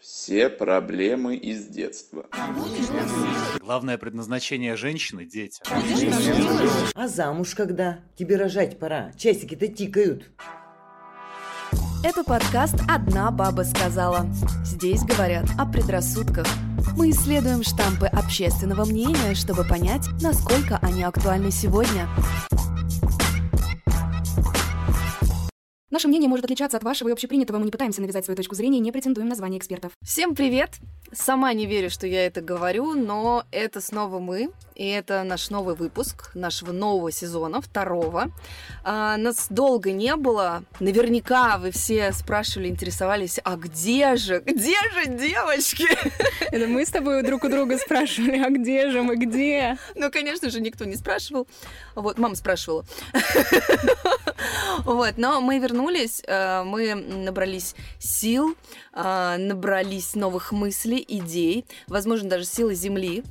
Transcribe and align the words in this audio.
Все 0.00 0.48
проблемы 0.48 1.36
из 1.36 1.66
детства. 1.66 2.26
Главное 3.60 3.98
предназначение 3.98 4.76
женщины– 4.76 5.24
дети. 5.26 5.62
А 6.94 7.08
замуж 7.08 7.54
когда? 7.54 8.00
Тебе 8.16 8.36
рожать 8.36 8.78
пора. 8.78 9.12
Часики-то 9.16 9.68
тикают. 9.68 10.30
Это 12.04 12.22
подкаст 12.22 12.76
«Одна 12.88 13.30
баба 13.30 13.62
сказала». 13.62 14.26
Здесь 14.64 15.02
говорят 15.02 15.46
о 15.58 15.66
предрассудках. 15.66 16.46
Мы 16.96 17.10
исследуем 17.10 17.62
штампы 17.62 18.06
общественного 18.06 18.84
мнения, 18.84 19.34
чтобы 19.34 19.64
понять, 19.64 20.06
насколько 20.20 20.78
они 20.82 21.02
актуальны 21.02 21.50
сегодня. 21.50 22.06
Наше 25.94 26.08
мнение 26.08 26.28
может 26.28 26.44
отличаться 26.44 26.76
от 26.76 26.82
вашего 26.82 27.10
и 27.10 27.12
общепринятого. 27.12 27.58
Мы 27.58 27.66
не 27.66 27.70
пытаемся 27.70 28.00
навязать 28.00 28.24
свою 28.24 28.34
точку 28.36 28.56
зрения 28.56 28.78
и 28.78 28.80
не 28.80 28.90
претендуем 28.90 29.28
на 29.28 29.36
звание 29.36 29.60
экспертов. 29.60 29.92
Всем 30.02 30.34
привет! 30.34 30.70
Сама 31.12 31.52
не 31.52 31.66
верю, 31.66 31.88
что 31.88 32.08
я 32.08 32.26
это 32.26 32.40
говорю, 32.40 32.94
но 32.94 33.44
это 33.52 33.80
снова 33.80 34.18
мы, 34.18 34.50
и 34.74 34.86
это 34.88 35.22
наш 35.22 35.50
новый 35.50 35.74
выпуск 35.74 36.34
нашего 36.34 36.72
нового 36.72 37.12
сезона, 37.12 37.60
второго. 37.60 38.30
А, 38.82 39.16
нас 39.16 39.46
долго 39.50 39.92
не 39.92 40.16
было. 40.16 40.64
Наверняка 40.80 41.58
вы 41.58 41.70
все 41.70 42.12
спрашивали, 42.12 42.68
интересовались, 42.68 43.38
а 43.44 43.56
где 43.56 44.16
же, 44.16 44.40
где 44.44 44.76
же 44.94 45.06
девочки? 45.06 45.86
Это 46.50 46.66
мы 46.66 46.84
с 46.84 46.90
тобой 46.90 47.22
друг 47.22 47.44
у 47.44 47.48
друга 47.48 47.78
спрашивали, 47.78 48.38
а 48.38 48.50
где 48.50 48.90
же 48.90 49.02
мы, 49.02 49.16
где? 49.16 49.78
Ну, 49.94 50.10
конечно 50.10 50.50
же, 50.50 50.60
никто 50.60 50.84
не 50.84 50.96
спрашивал. 50.96 51.46
Вот, 51.94 52.18
мама 52.18 52.34
спрашивала. 52.34 52.84
Вот, 54.84 55.14
но 55.16 55.40
мы 55.40 55.58
вернулись, 55.58 56.22
э, 56.26 56.62
мы 56.64 56.94
набрались 56.94 57.74
сил, 57.98 58.56
э, 58.92 59.36
набрались 59.38 60.14
новых 60.14 60.52
мыслей, 60.52 61.02
идей, 61.06 61.64
возможно, 61.86 62.28
даже 62.28 62.44
силы 62.44 62.74
земли, 62.74 63.24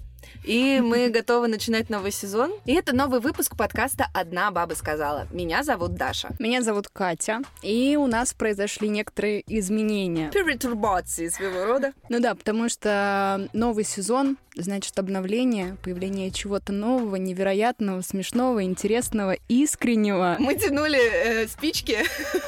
и 0.44 0.82
мы 0.82 1.10
готовы 1.10 1.48
начинать 1.48 1.90
новый 1.90 2.12
сезон. 2.12 2.52
И 2.66 2.74
это 2.74 2.96
новый 2.96 3.20
выпуск 3.20 3.56
подкаста 3.56 4.08
«Одна 4.14 4.52
баба 4.52 4.74
сказала». 4.74 5.28
Меня 5.32 5.64
зовут 5.64 5.96
Даша. 5.96 6.30
Меня 6.40 6.62
зовут 6.62 6.90
Катя. 6.90 7.42
И 7.62 7.98
у 7.98 8.08
нас 8.08 8.34
произошли 8.34 8.90
некоторые 8.90 9.44
изменения. 9.48 10.32
Перетурбации 10.32 11.30
своего 11.30 11.66
рода. 11.66 11.94
Ну 12.10 12.20
да, 12.20 12.36
потому 12.36 12.70
что 12.70 13.48
новый 13.54 13.86
сезон 13.86 14.38
значит 14.56 14.98
обновление, 15.00 15.78
появление 15.84 16.32
чего-то 16.32 16.72
нового, 16.72 17.16
невероятного, 17.16 18.02
смешного, 18.02 18.64
интересного, 18.64 19.36
искреннего. 19.48 20.36
Мы 20.40 20.56
тянули 20.56 21.00
э, 21.00 21.48
спички, 21.48 21.98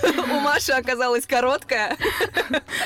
у 0.32 0.40
Маши 0.40 0.72
оказалась 0.72 1.26
короткая. 1.26 1.98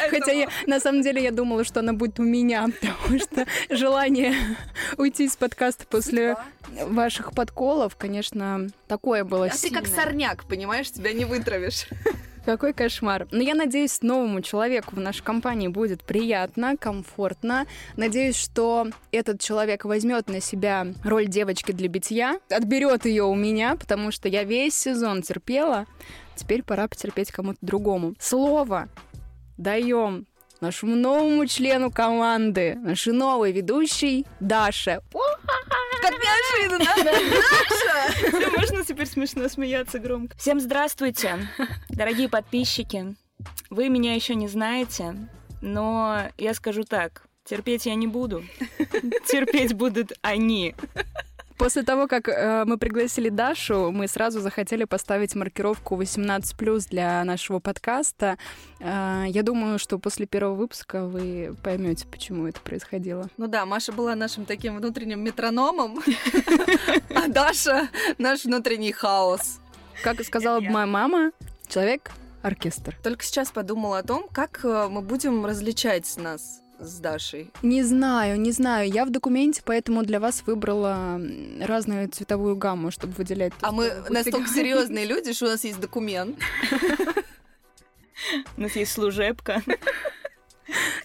Хотя 0.09 0.31
я, 0.31 0.47
на 0.67 0.79
самом 0.79 1.01
деле 1.01 1.21
я 1.21 1.31
думала, 1.31 1.63
что 1.63 1.81
она 1.81 1.93
будет 1.93 2.19
у 2.19 2.23
меня, 2.23 2.67
потому 2.81 3.19
что 3.19 3.45
желание 3.69 4.33
уйти 4.99 5.25
из 5.25 5.35
подкаста 5.37 5.85
после 5.87 6.35
ваших 6.85 7.31
подколов, 7.31 7.95
конечно, 7.95 8.67
такое 8.87 9.23
было 9.23 9.45
А 9.45 9.49
ты 9.49 9.71
как 9.71 9.87
сорняк, 9.87 10.43
понимаешь, 10.43 10.91
тебя 10.91 11.13
не 11.13 11.25
вытравишь. 11.25 11.87
Какой 12.45 12.73
кошмар. 12.73 13.27
Но 13.31 13.41
я 13.41 13.53
надеюсь, 13.53 14.01
новому 14.01 14.41
человеку 14.41 14.95
в 14.95 14.99
нашей 14.99 15.23
компании 15.23 15.67
будет 15.67 16.03
приятно, 16.03 16.77
комфортно. 16.77 17.67
Надеюсь, 17.95 18.35
что 18.35 18.87
этот 19.11 19.39
человек 19.39 19.85
возьмет 19.85 20.27
на 20.29 20.41
себя 20.41 20.87
роль 21.03 21.27
девочки 21.27 21.71
для 21.71 21.87
битья, 21.87 22.39
отберет 22.49 23.05
ее 23.05 23.23
у 23.23 23.35
меня, 23.35 23.75
потому 23.75 24.11
что 24.11 24.27
я 24.27 24.43
весь 24.43 24.73
сезон 24.73 25.21
терпела. 25.21 25.85
Теперь 26.35 26.63
пора 26.63 26.87
потерпеть 26.87 27.31
кому-то 27.31 27.59
другому. 27.61 28.15
Слово 28.19 28.87
даем 29.57 30.25
нашему 30.61 30.95
новому 30.95 31.45
члену 31.45 31.91
команды, 31.91 32.75
нашей 32.75 33.13
новой 33.13 33.51
ведущей 33.51 34.25
Даше. 34.39 35.01
Как 36.01 36.13
неожиданно! 36.13 36.85
Даша! 37.03 38.57
Можно 38.57 38.83
теперь 38.83 39.07
смешно 39.07 39.49
смеяться 39.49 39.99
громко. 39.99 40.37
Всем 40.37 40.59
здравствуйте, 40.59 41.47
дорогие 41.89 42.29
подписчики. 42.29 43.15
Вы 43.69 43.89
меня 43.89 44.15
еще 44.15 44.35
не 44.35 44.47
знаете, 44.47 45.15
но 45.61 46.29
я 46.37 46.53
скажу 46.53 46.83
так. 46.83 47.23
Терпеть 47.45 47.85
я 47.85 47.95
не 47.95 48.07
буду. 48.07 48.43
Терпеть 49.27 49.73
будут 49.73 50.11
они. 50.21 50.75
После 51.59 51.83
того, 51.83 52.07
как 52.07 52.29
э, 52.29 52.63
мы 52.65 52.77
пригласили 52.77 53.27
Дашу, 53.27 53.91
мы 53.91 54.07
сразу 54.07 54.39
захотели 54.39 54.85
поставить 54.85 55.35
маркировку 55.35 56.01
18+, 56.01 56.89
для 56.89 57.21
нашего 57.25 57.59
подкаста. 57.59 58.37
Э, 58.79 59.25
я 59.27 59.43
думаю, 59.43 59.77
что 59.77 59.99
после 59.99 60.25
первого 60.25 60.55
выпуска 60.55 61.05
вы 61.05 61.53
поймете, 61.61 62.07
почему 62.07 62.47
это 62.47 62.61
происходило. 62.61 63.29
Ну 63.35 63.47
да, 63.47 63.65
Маша 63.65 63.91
была 63.91 64.15
нашим 64.15 64.45
таким 64.45 64.77
внутренним 64.77 65.21
метрономом, 65.21 65.99
а 67.13 67.27
Даша— 67.27 67.89
наш 68.17 68.45
внутренний 68.45 68.93
хаос. 68.93 69.59
Как 70.01 70.23
сказала 70.23 70.61
бы 70.61 70.69
моя 70.69 70.85
мама, 70.85 71.31
человек 71.67 72.11
оркестр. 72.41 72.97
Только 73.03 73.25
сейчас 73.25 73.51
подумала 73.51 73.97
о 73.97 74.03
том, 74.03 74.29
как 74.31 74.61
э, 74.63 74.87
мы 74.89 75.01
будем 75.01 75.45
различать 75.45 76.15
нас 76.15 76.61
с 76.79 76.99
Дашей? 76.99 77.51
Не 77.61 77.83
знаю, 77.83 78.39
не 78.39 78.51
знаю. 78.51 78.89
Я 78.89 79.05
в 79.05 79.09
документе, 79.09 79.61
поэтому 79.63 80.03
для 80.03 80.19
вас 80.19 80.43
выбрала 80.45 81.19
разную 81.61 82.09
цветовую 82.09 82.55
гамму, 82.55 82.91
чтобы 82.91 83.13
выделять. 83.13 83.53
А 83.61 83.71
мы 83.71 83.91
настолько 84.09 84.47
серьезные 84.47 85.05
люди, 85.13 85.33
что 85.33 85.45
у 85.45 85.49
нас 85.49 85.63
есть 85.63 85.79
документ. 85.79 86.37
У 88.57 88.61
нас 88.61 88.75
есть 88.75 88.91
служебка. 88.91 89.61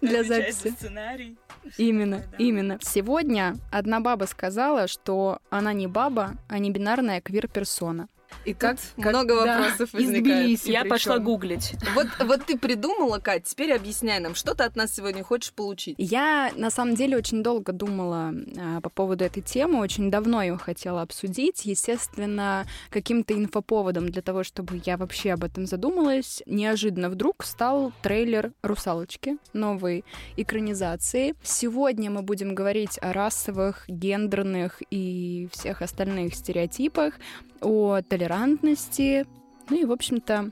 Для 0.01 0.25
записи. 0.25 0.71
сценарий. 0.71 1.39
Именно, 1.79 2.25
именно. 2.39 2.79
Сегодня 2.83 3.57
одна 3.73 4.01
баба 4.01 4.25
сказала, 4.25 4.87
что 4.87 5.39
она 5.49 5.73
не 5.73 5.87
баба, 5.87 6.35
а 6.49 6.59
не 6.59 6.71
бинарная 6.71 7.21
квир-персона. 7.21 8.09
И 8.45 8.55
как 8.55 8.79
много 8.97 9.35
да, 9.45 9.59
вопросов 9.59 9.95
из 9.95 10.09
возникает. 10.09 10.67
Я 10.67 10.85
пошла 10.85 11.19
гуглить. 11.19 11.75
Вот, 11.95 12.07
вот 12.21 12.45
ты 12.45 12.59
придумала, 12.59 13.19
Кать, 13.19 13.45
теперь 13.45 13.73
объясняй 13.73 14.21
нам, 14.21 14.35
что 14.35 14.55
ты 14.55 14.65
от 14.65 14.77
нас 14.77 14.95
сегодня 14.95 15.23
хочешь 15.23 15.53
получить. 15.53 15.97
Я 15.99 16.53
на 16.57 16.71
самом 16.71 16.95
деле 16.95 17.17
очень 17.17 17.43
долго 17.43 17.73
думала 17.73 18.33
а, 18.59 18.81
по 18.81 18.91
поводу 18.91 19.25
этой 19.25 19.43
темы, 19.43 19.81
очень 19.81 20.11
давно 20.11 20.43
ее 20.43 20.57
хотела 20.57 21.03
обсудить. 21.03 21.65
Естественно, 21.65 22.67
каким-то 22.91 23.35
инфоповодом 23.35 24.09
для 24.09 24.23
того, 24.23 24.45
чтобы 24.45 24.81
я 24.85 24.97
вообще 24.97 25.33
об 25.33 25.45
этом 25.45 25.67
задумалась, 25.67 26.43
неожиданно 26.47 27.11
вдруг 27.11 27.45
стал 27.45 27.93
трейлер 28.03 28.53
«Русалочки», 28.63 29.39
новой 29.53 30.05
экранизации. 30.37 31.35
Сегодня 31.43 32.11
мы 32.11 32.23
будем 32.23 32.55
говорить 32.55 32.99
о 33.01 33.13
расовых, 33.13 33.85
гендерных 33.89 34.83
и 34.91 35.49
всех 35.53 35.83
остальных 35.83 36.35
стереотипах, 36.35 37.15
о 37.65 38.03
толерантности, 38.03 39.27
ну 39.69 39.77
и, 39.77 39.85
в 39.85 39.93
общем-то, 39.93 40.51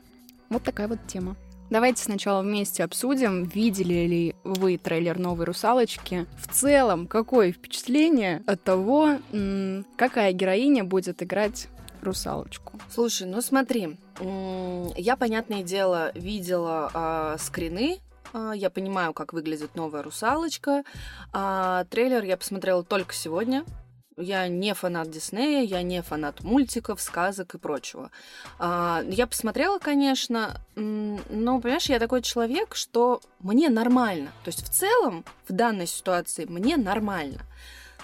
вот 0.48 0.62
такая 0.62 0.88
вот 0.88 0.98
тема. 1.06 1.36
Давайте 1.70 2.02
сначала 2.02 2.42
вместе 2.42 2.84
обсудим, 2.84 3.44
видели 3.44 4.06
ли 4.06 4.34
вы 4.44 4.76
трейлер 4.76 5.18
новой 5.18 5.46
«Русалочки». 5.46 6.26
В 6.36 6.52
целом, 6.52 7.06
какое 7.06 7.52
впечатление 7.52 8.42
от 8.46 8.62
того, 8.62 9.16
какая 9.96 10.32
героиня 10.32 10.84
будет 10.84 11.22
играть 11.22 11.68
русалочку? 12.02 12.78
Слушай, 12.90 13.26
ну 13.26 13.40
смотри, 13.40 13.96
я, 14.20 15.16
понятное 15.16 15.62
дело, 15.62 16.12
видела 16.14 16.90
а, 16.92 17.36
скрины, 17.38 18.00
а, 18.32 18.52
я 18.52 18.70
понимаю, 18.70 19.12
как 19.12 19.32
выглядит 19.32 19.74
новая 19.74 20.02
русалочка. 20.02 20.84
А, 21.32 21.84
трейлер 21.84 22.22
я 22.24 22.36
посмотрела 22.36 22.82
только 22.82 23.14
сегодня. 23.14 23.64
Я 24.16 24.46
не 24.48 24.74
фанат 24.74 25.10
Диснея, 25.10 25.62
я 25.62 25.82
не 25.82 26.02
фанат 26.02 26.42
мультиков, 26.42 27.00
сказок 27.00 27.54
и 27.54 27.58
прочего. 27.58 28.10
А, 28.58 29.02
я 29.08 29.26
посмотрела, 29.26 29.78
конечно, 29.78 30.60
но, 30.74 31.60
понимаешь, 31.60 31.86
я 31.86 31.98
такой 31.98 32.22
человек, 32.22 32.74
что 32.74 33.20
мне 33.40 33.70
нормально. 33.70 34.32
То 34.44 34.48
есть 34.48 34.62
в 34.64 34.70
целом 34.70 35.24
в 35.48 35.52
данной 35.52 35.86
ситуации 35.86 36.44
мне 36.44 36.76
нормально. 36.76 37.40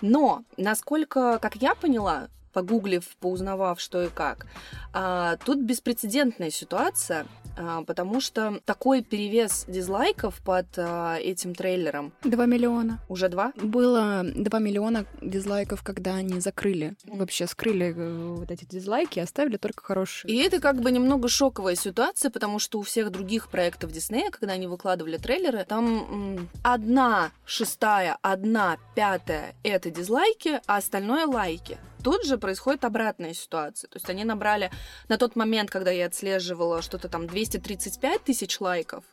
Но, 0.00 0.44
насколько, 0.56 1.38
как 1.40 1.56
я 1.56 1.74
поняла, 1.74 2.28
погуглив, 2.52 3.04
поузнавав, 3.20 3.80
что 3.80 4.02
и 4.02 4.08
как, 4.08 4.46
а, 4.92 5.36
тут 5.44 5.58
беспрецедентная 5.58 6.50
ситуация, 6.50 7.26
а, 7.58 7.82
потому 7.82 8.20
что 8.20 8.60
такой 8.64 9.02
перевес 9.02 9.64
дизлайков 9.66 10.40
под 10.44 10.66
а, 10.76 11.16
этим 11.16 11.54
трейлером. 11.54 12.12
Два 12.22 12.46
миллиона. 12.46 13.00
Уже 13.08 13.28
два? 13.28 13.52
Было 13.56 14.22
2 14.24 14.58
миллиона 14.60 15.04
дизлайков, 15.20 15.82
когда 15.82 16.14
они 16.14 16.40
закрыли, 16.40 16.94
вообще 17.04 17.46
скрыли 17.46 17.94
э, 17.96 18.34
вот 18.36 18.50
эти 18.50 18.64
дизлайки 18.64 19.18
и 19.18 19.22
оставили 19.22 19.56
только 19.56 19.82
хорошие. 19.82 20.32
И 20.32 20.36
это 20.38 20.60
как 20.60 20.80
бы 20.80 20.90
немного 20.90 21.28
шоковая 21.28 21.74
ситуация, 21.74 22.30
потому 22.30 22.58
что 22.58 22.78
у 22.78 22.82
всех 22.82 23.10
других 23.10 23.48
проектов 23.48 23.90
Диснея, 23.92 24.30
когда 24.30 24.54
они 24.54 24.66
выкладывали 24.66 25.16
трейлеры, 25.16 25.64
там 25.64 26.48
одна 26.62 27.32
шестая, 27.44 28.18
одна 28.22 28.78
пятая— 28.94 29.54
это 29.62 29.90
дизлайки, 29.90 30.60
а 30.66 30.76
остальное— 30.76 31.26
лайки. 31.26 31.78
Тут 32.02 32.24
же 32.24 32.38
происходит 32.38 32.84
обратная 32.84 33.34
ситуация. 33.34 33.88
То 33.88 33.96
есть 33.96 34.08
они 34.08 34.24
набрали 34.24 34.70
на 35.08 35.18
тот 35.18 35.36
момент, 35.36 35.70
когда 35.70 35.90
я 35.90 36.06
отслеживала 36.06 36.82
что-то 36.82 37.08
там 37.08 37.26
235 37.26 38.24
тысяч 38.24 38.60
лайков, 38.60 39.04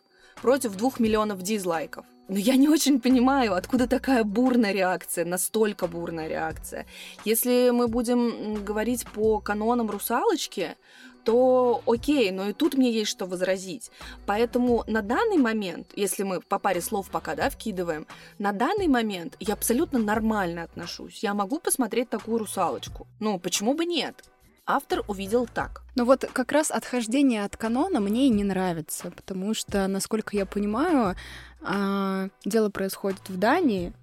против 0.41 0.75
двух 0.75 0.99
миллионов 0.99 1.41
дизлайков. 1.41 2.05
Но 2.27 2.37
я 2.37 2.55
не 2.55 2.69
очень 2.69 2.99
понимаю, 2.99 3.53
откуда 3.53 3.87
такая 3.87 4.23
бурная 4.23 4.71
реакция, 4.71 5.25
настолько 5.25 5.87
бурная 5.87 6.27
реакция. 6.27 6.87
Если 7.23 7.69
мы 7.69 7.87
будем 7.87 8.63
говорить 8.63 9.05
по 9.05 9.39
канонам 9.39 9.91
русалочки, 9.91 10.75
то 11.25 11.81
окей, 11.87 12.31
но 12.31 12.49
и 12.49 12.53
тут 12.53 12.75
мне 12.75 12.91
есть 12.91 13.11
что 13.11 13.25
возразить. 13.25 13.91
Поэтому 14.25 14.83
на 14.87 15.01
данный 15.01 15.37
момент, 15.37 15.91
если 15.95 16.23
мы 16.23 16.39
по 16.39 16.59
паре 16.59 16.81
слов 16.81 17.09
пока, 17.09 17.35
да, 17.35 17.49
вкидываем, 17.49 18.05
на 18.39 18.53
данный 18.53 18.87
момент 18.87 19.35
я 19.39 19.55
абсолютно 19.55 19.99
нормально 19.99 20.63
отношусь. 20.63 21.23
Я 21.23 21.33
могу 21.33 21.59
посмотреть 21.59 22.09
такую 22.09 22.37
русалочку. 22.37 23.07
Ну, 23.19 23.39
почему 23.39 23.73
бы 23.73 23.85
нет? 23.85 24.23
Автор 24.67 25.03
увидел 25.07 25.47
так. 25.47 25.83
Но 25.95 26.05
вот 26.05 26.25
как 26.31 26.51
раз 26.51 26.71
отхождение 26.71 27.43
от 27.43 27.57
канона 27.57 27.99
мне 27.99 28.27
и 28.27 28.29
не 28.29 28.43
нравится, 28.43 29.11
потому 29.11 29.53
что, 29.53 29.87
насколько 29.87 30.35
я 30.35 30.45
понимаю, 30.45 31.15
а, 31.61 32.29
дело 32.45 32.69
происходит 32.69 33.29
в 33.29 33.37
Дании, 33.37 33.93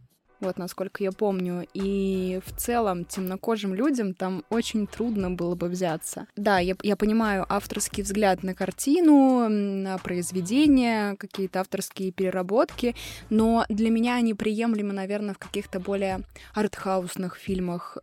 вот 0.42 0.58
насколько 0.58 1.02
я 1.02 1.12
помню. 1.12 1.66
И 1.74 2.40
в 2.44 2.56
целом 2.56 3.04
темнокожим 3.04 3.74
людям 3.74 4.14
там 4.14 4.44
очень 4.50 4.86
трудно 4.86 5.30
было 5.30 5.54
бы 5.54 5.68
взяться. 5.68 6.26
Да, 6.36 6.58
я, 6.58 6.74
я 6.82 6.96
понимаю 6.96 7.46
авторский 7.48 8.02
взгляд 8.02 8.42
на 8.42 8.54
картину, 8.54 9.48
на 9.48 9.98
произведение, 9.98 11.16
какие-то 11.16 11.60
авторские 11.60 12.12
переработки, 12.12 12.94
но 13.30 13.64
для 13.68 13.90
меня 13.90 14.16
они 14.16 14.34
приемлемы, 14.34 14.92
наверное, 14.92 15.34
в 15.34 15.38
каких-то 15.38 15.80
более 15.80 16.20
артхаусных 16.54 17.36
фильмах, 17.36 17.98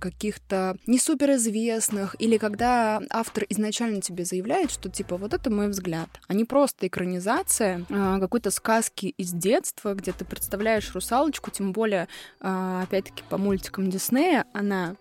каких-то 0.00 0.76
не 0.86 0.98
суперизвестных, 0.98 2.16
или 2.18 2.38
когда 2.38 3.02
автор 3.10 3.44
изначально 3.48 4.00
тебе 4.00 4.24
заявляет, 4.24 4.70
что 4.70 4.88
типа 4.88 5.16
вот 5.16 5.34
это 5.34 5.50
мой 5.50 5.68
взгляд, 5.68 6.08
а 6.26 6.34
не 6.34 6.44
просто 6.44 6.86
экранизация 6.86 7.84
а, 7.90 8.18
какой-то 8.18 8.50
сказки 8.50 9.06
из 9.06 9.32
детства, 9.32 9.94
где 9.94 10.12
ты 10.12 10.24
представляешь 10.24 10.94
русалочку, 10.94 11.33
девочку, 11.34 11.50
тем 11.50 11.72
более, 11.72 12.08
а, 12.40 12.82
опять-таки, 12.82 13.24
по 13.28 13.38
мультикам 13.38 13.90
Диснея, 13.90 14.44
она 14.52 14.96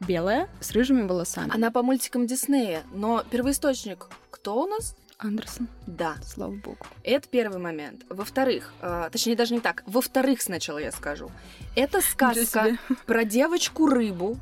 белая, 0.00 0.48
с 0.60 0.72
рыжими 0.72 1.02
волосами. 1.06 1.50
Она 1.52 1.70
по 1.70 1.82
мультикам 1.82 2.26
Диснея, 2.26 2.82
но 2.92 3.24
первоисточник 3.30 4.06
кто 4.30 4.62
у 4.62 4.66
нас? 4.66 4.96
Андерсон. 5.18 5.68
Да. 5.86 6.16
Слава 6.24 6.52
богу. 6.52 6.86
Это 7.04 7.28
первый 7.28 7.58
момент. 7.60 8.02
Во-вторых, 8.08 8.72
э, 8.80 9.08
точнее 9.12 9.36
даже 9.36 9.54
не 9.54 9.60
так, 9.60 9.84
во-вторых 9.86 10.42
сначала 10.42 10.78
я 10.78 10.90
скажу. 10.90 11.30
Это 11.76 12.00
сказка 12.00 12.76
про 13.06 13.24
девочку-рыбу, 13.24 14.36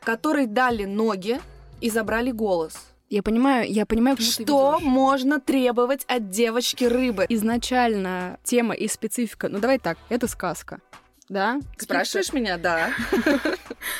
которой 0.00 0.46
дали 0.46 0.84
ноги 0.84 1.40
и 1.80 1.90
забрали 1.90 2.30
голос. 2.30 2.91
Я 3.12 3.22
понимаю, 3.22 3.70
я 3.70 3.84
понимаю, 3.84 4.16
что 4.16 4.78
можно 4.80 5.38
требовать 5.38 6.02
от 6.08 6.30
девочки 6.30 6.84
рыбы. 6.84 7.26
Изначально 7.28 8.38
тема 8.42 8.72
и 8.72 8.88
специфика. 8.88 9.50
Ну 9.50 9.58
давай 9.58 9.78
так, 9.78 9.98
это 10.08 10.26
сказка. 10.26 10.80
Да? 11.32 11.60
Спрашиваешь 11.78 12.30
меня, 12.34 12.58
да. 12.58 12.92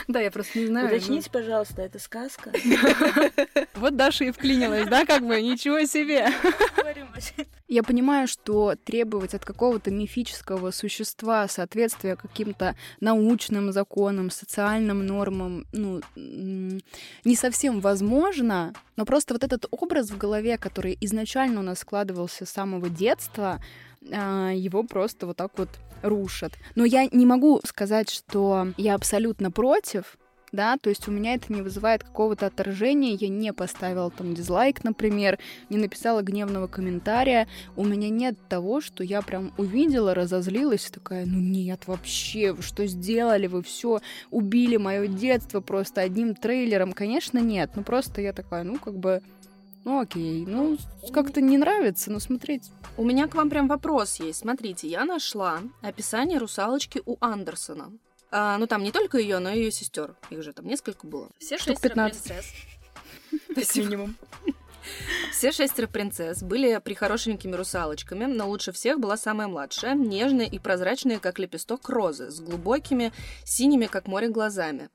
Да, 0.06 0.20
я 0.20 0.30
просто 0.30 0.58
не 0.60 0.66
знаю. 0.66 0.86
Уточните, 0.86 1.30
пожалуйста, 1.30 1.82
это 1.82 1.98
сказка? 1.98 2.52
Вот 3.74 3.96
Даша 3.96 4.24
и 4.24 4.30
вклинилась, 4.30 4.86
да, 4.86 5.06
как 5.06 5.26
бы, 5.26 5.40
ничего 5.40 5.84
себе. 5.86 6.28
Я 7.68 7.82
понимаю, 7.82 8.28
что 8.28 8.76
требовать 8.84 9.34
от 9.34 9.44
какого-то 9.44 9.90
мифического 9.90 10.70
существа 10.72 11.48
соответствия 11.48 12.16
каким-то 12.16 12.76
научным 13.00 13.72
законам, 13.72 14.30
социальным 14.30 15.04
нормам, 15.06 15.66
ну, 15.72 16.00
не 16.14 17.34
совсем 17.34 17.80
возможно, 17.80 18.74
но 18.96 19.06
просто 19.06 19.34
вот 19.34 19.42
этот 19.42 19.66
образ 19.70 20.10
в 20.10 20.18
голове, 20.18 20.58
который 20.58 20.98
изначально 21.00 21.60
у 21.60 21.64
нас 21.64 21.78
складывался 21.78 22.44
с 22.44 22.50
самого 22.50 22.90
детства, 22.90 23.60
а, 24.12 24.50
его 24.50 24.82
просто 24.84 25.26
вот 25.26 25.38
так 25.38 25.52
вот 25.56 25.70
рушат. 26.02 26.54
Но 26.74 26.84
я 26.84 27.06
не 27.06 27.26
могу 27.26 27.60
сказать, 27.64 28.10
что 28.10 28.68
я 28.76 28.94
абсолютно 28.94 29.50
против, 29.50 30.18
да, 30.52 30.76
то 30.76 30.90
есть 30.90 31.08
у 31.08 31.10
меня 31.10 31.34
это 31.34 31.52
не 31.52 31.62
вызывает 31.62 32.04
какого-то 32.04 32.46
отторжения, 32.46 33.16
я 33.18 33.28
не 33.28 33.52
поставила 33.52 34.10
там 34.10 34.34
дизлайк, 34.34 34.84
например, 34.84 35.38
не 35.70 35.78
написала 35.78 36.20
гневного 36.20 36.66
комментария, 36.66 37.48
у 37.74 37.84
меня 37.84 38.10
нет 38.10 38.36
того, 38.48 38.82
что 38.82 39.02
я 39.02 39.22
прям 39.22 39.52
увидела, 39.56 40.14
разозлилась, 40.14 40.90
такая, 40.90 41.24
ну 41.24 41.40
нет, 41.40 41.86
вообще, 41.86 42.52
вы 42.52 42.62
что 42.62 42.86
сделали, 42.86 43.46
вы 43.46 43.62
все 43.62 44.00
убили 44.30 44.76
мое 44.76 45.06
детство 45.06 45.60
просто 45.60 46.02
одним 46.02 46.34
трейлером, 46.34 46.92
конечно, 46.92 47.38
нет, 47.38 47.70
ну 47.74 47.82
просто 47.82 48.20
я 48.20 48.34
такая, 48.34 48.62
ну 48.62 48.78
как 48.78 48.98
бы 48.98 49.22
ну 49.84 50.00
окей, 50.00 50.44
ну 50.46 50.78
как-то 51.12 51.40
не 51.40 51.58
нравится, 51.58 52.10
но 52.10 52.20
смотреть. 52.20 52.70
У 52.96 53.04
меня 53.04 53.26
к 53.26 53.34
вам 53.34 53.50
прям 53.50 53.68
вопрос 53.68 54.20
есть. 54.20 54.40
Смотрите, 54.40 54.88
я 54.88 55.04
нашла 55.04 55.60
описание 55.80 56.38
русалочки 56.38 57.02
у 57.04 57.16
Андерсона. 57.20 57.92
А, 58.30 58.56
ну 58.58 58.66
там 58.66 58.82
не 58.82 58.92
только 58.92 59.18
ее, 59.18 59.38
но 59.38 59.50
и 59.50 59.58
ее 59.58 59.70
сестер. 59.70 60.14
Их 60.30 60.42
же 60.42 60.52
там 60.52 60.66
несколько 60.66 61.06
было. 61.06 61.28
Все 61.38 61.58
Штук 61.58 61.74
шестеро 61.74 61.94
15. 61.94 62.22
принцесс. 63.50 63.76
минимум. 63.76 64.16
Все 65.30 65.52
шестеро 65.52 65.86
принцесс 65.86 66.42
были 66.42 66.78
прихорошенькими 66.78 67.54
русалочками, 67.54 68.24
но 68.24 68.48
лучше 68.48 68.72
всех 68.72 69.00
была 69.00 69.16
самая 69.16 69.48
младшая, 69.48 69.94
нежная 69.94 70.46
и 70.46 70.58
прозрачная, 70.58 71.18
как 71.18 71.38
лепесток 71.38 71.88
розы, 71.88 72.30
с 72.30 72.40
глубокими, 72.40 73.12
синими, 73.44 73.86
как 73.86 74.06
море, 74.06 74.28
глазами. 74.28 74.88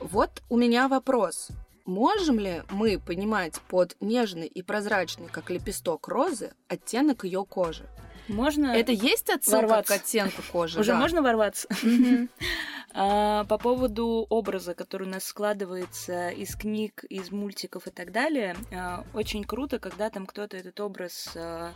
Вот 0.00 0.42
у 0.48 0.56
меня 0.56 0.88
вопрос. 0.88 1.48
Можем 1.84 2.38
ли 2.38 2.62
мы 2.70 2.98
понимать 2.98 3.60
под 3.68 3.96
нежный 4.00 4.46
и 4.46 4.62
прозрачный, 4.62 5.28
как 5.28 5.50
лепесток 5.50 6.08
розы, 6.08 6.52
оттенок 6.68 7.24
ее 7.24 7.44
кожи? 7.44 7.86
Можно 8.26 8.74
Это 8.74 8.92
есть 8.92 9.28
отсылка 9.28 9.66
ворваться. 9.66 9.98
к 9.98 10.00
оттенку 10.00 10.42
кожи? 10.50 10.80
Уже 10.80 10.92
да. 10.92 10.98
можно 10.98 11.22
ворваться? 11.22 11.68
А, 12.96 13.42
по 13.46 13.58
поводу 13.58 14.24
образа, 14.30 14.72
который 14.72 15.08
у 15.08 15.10
нас 15.10 15.24
складывается 15.24 16.28
из 16.28 16.54
книг, 16.54 17.02
из 17.10 17.32
мультиков 17.32 17.88
и 17.88 17.90
так 17.90 18.12
далее, 18.12 18.56
а, 18.72 19.04
очень 19.14 19.42
круто, 19.42 19.80
когда 19.80 20.10
там 20.10 20.26
кто-то 20.26 20.56
этот 20.56 20.78
образ 20.78 21.32
а, 21.34 21.72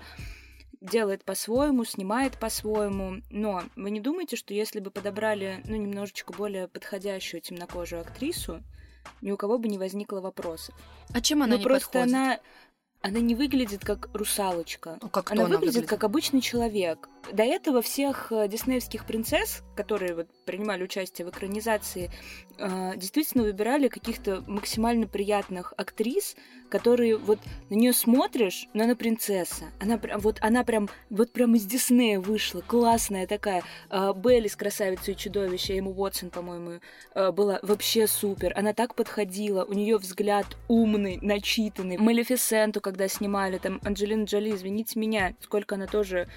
делает 0.81 1.25
по-своему, 1.25 1.85
снимает 1.85 2.39
по-своему. 2.39 3.21
Но 3.31 3.65
вы 3.75 3.91
не 3.91 3.99
думаете, 3.99 4.37
что 4.37 4.55
если 4.55 4.79
бы 4.79 4.93
подобрали, 4.93 5.61
ну, 5.65 5.75
немножечко 5.75 6.33
более 6.33 6.69
подходящую 6.69 7.41
темнокожую 7.41 8.03
актрису, 8.03 8.63
ни 9.21 9.31
у 9.31 9.37
кого 9.37 9.59
бы 9.59 9.69
не 9.69 9.79
возникло 9.79 10.21
вопросов. 10.21 10.75
А 11.13 11.21
чем 11.21 11.43
она 11.43 11.53
ну, 11.53 11.59
не 11.59 11.65
просто 11.65 11.87
подходит? 11.87 12.15
она 12.15 12.39
она 13.01 13.21
не 13.21 13.35
выглядит 13.35 13.85
как 13.85 14.09
русалочка. 14.13 14.99
Ну, 15.01 15.09
как 15.09 15.31
она, 15.31 15.43
она 15.45 15.51
выглядит, 15.51 15.75
выглядит 15.75 15.91
как 15.91 16.05
обычный 16.05 16.41
человек. 16.41 17.09
До 17.33 17.43
этого 17.43 17.83
всех 17.83 18.33
э, 18.33 18.49
диснеевских 18.49 19.05
принцесс, 19.05 19.63
которые 19.77 20.15
вот 20.15 20.29
принимали 20.47 20.83
участие 20.83 21.27
в 21.27 21.31
экранизации, 21.31 22.11
э, 22.57 22.93
действительно 22.97 23.45
выбирали 23.45 23.89
каких-то 23.89 24.43
максимально 24.47 25.07
приятных 25.07 25.75
актрис, 25.77 26.37
которые 26.71 27.17
вот 27.17 27.39
на 27.71 27.75
нее 27.75 27.93
смотришь, 27.93 28.67
но 28.73 28.85
она 28.85 28.95
принцесса. 28.95 29.65
Она 29.81 29.99
прям 29.99 30.21
вот 30.21 30.39
она 30.41 30.65
прям 30.65 30.89
вот 31.11 31.33
прям 31.33 31.55
из 31.55 31.65
Диснея 31.65 32.19
вышла, 32.19 32.61
классная 32.61 33.27
такая. 33.27 33.63
Э, 33.91 34.13
Беллис, 34.17 34.57
красавица 34.57 35.13
и 35.13 35.17
чудовище, 35.17 35.77
ему 35.77 35.91
Уотсон, 35.93 36.31
по-моему, 36.31 36.81
была 37.15 37.59
вообще 37.63 38.07
супер. 38.07 38.53
Она 38.57 38.73
так 38.73 38.95
подходила, 38.95 39.65
у 39.65 39.75
нее 39.75 39.99
взгляд 39.99 40.47
умный, 40.69 41.19
начитанный. 41.21 41.99
Малефисенту, 41.99 42.81
когда 42.81 43.07
снимали 43.09 43.59
там 43.59 43.81
Анджелина 43.85 44.25
Джоли, 44.25 44.55
извините 44.55 44.99
меня, 44.99 45.35
сколько 45.41 45.75
она 45.75 45.87
тоже 45.87 46.29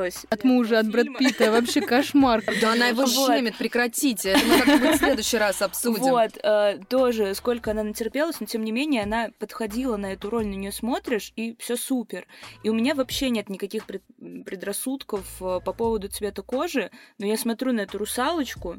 натерпелась. 0.00 0.26
От 0.30 0.44
мужа, 0.44 0.78
от 0.78 0.90
Брэд 0.90 1.18
Питта, 1.18 1.50
вообще 1.50 1.80
кошмар. 1.80 2.42
Да 2.60 2.72
она 2.72 2.88
его 2.88 3.06
щемит, 3.06 3.56
прекратите. 3.56 4.30
Это 4.30 4.46
мы 4.46 4.58
как-нибудь 4.58 4.96
в 4.96 4.98
следующий 4.98 5.38
раз 5.38 5.62
обсудим. 5.62 6.02
Вот, 6.02 6.38
э, 6.42 6.78
тоже 6.88 7.34
сколько 7.34 7.70
она 7.72 7.82
натерпелась, 7.82 8.40
но 8.40 8.46
тем 8.46 8.64
не 8.64 8.72
менее 8.72 9.02
она 9.02 9.30
подходила 9.38 9.96
на 9.96 10.12
эту 10.12 10.30
роль, 10.30 10.46
на 10.46 10.54
нее 10.54 10.72
смотришь, 10.72 11.32
и 11.36 11.56
все 11.58 11.76
супер. 11.76 12.26
И 12.62 12.70
у 12.70 12.74
меня 12.74 12.94
вообще 12.94 13.30
нет 13.30 13.48
никаких 13.48 13.86
пред, 13.86 14.02
предрассудков 14.44 15.24
э, 15.40 15.60
по 15.64 15.72
поводу 15.72 16.08
цвета 16.08 16.42
кожи, 16.42 16.90
но 17.18 17.26
я 17.26 17.36
смотрю 17.36 17.72
на 17.72 17.80
эту 17.80 17.98
русалочку, 17.98 18.76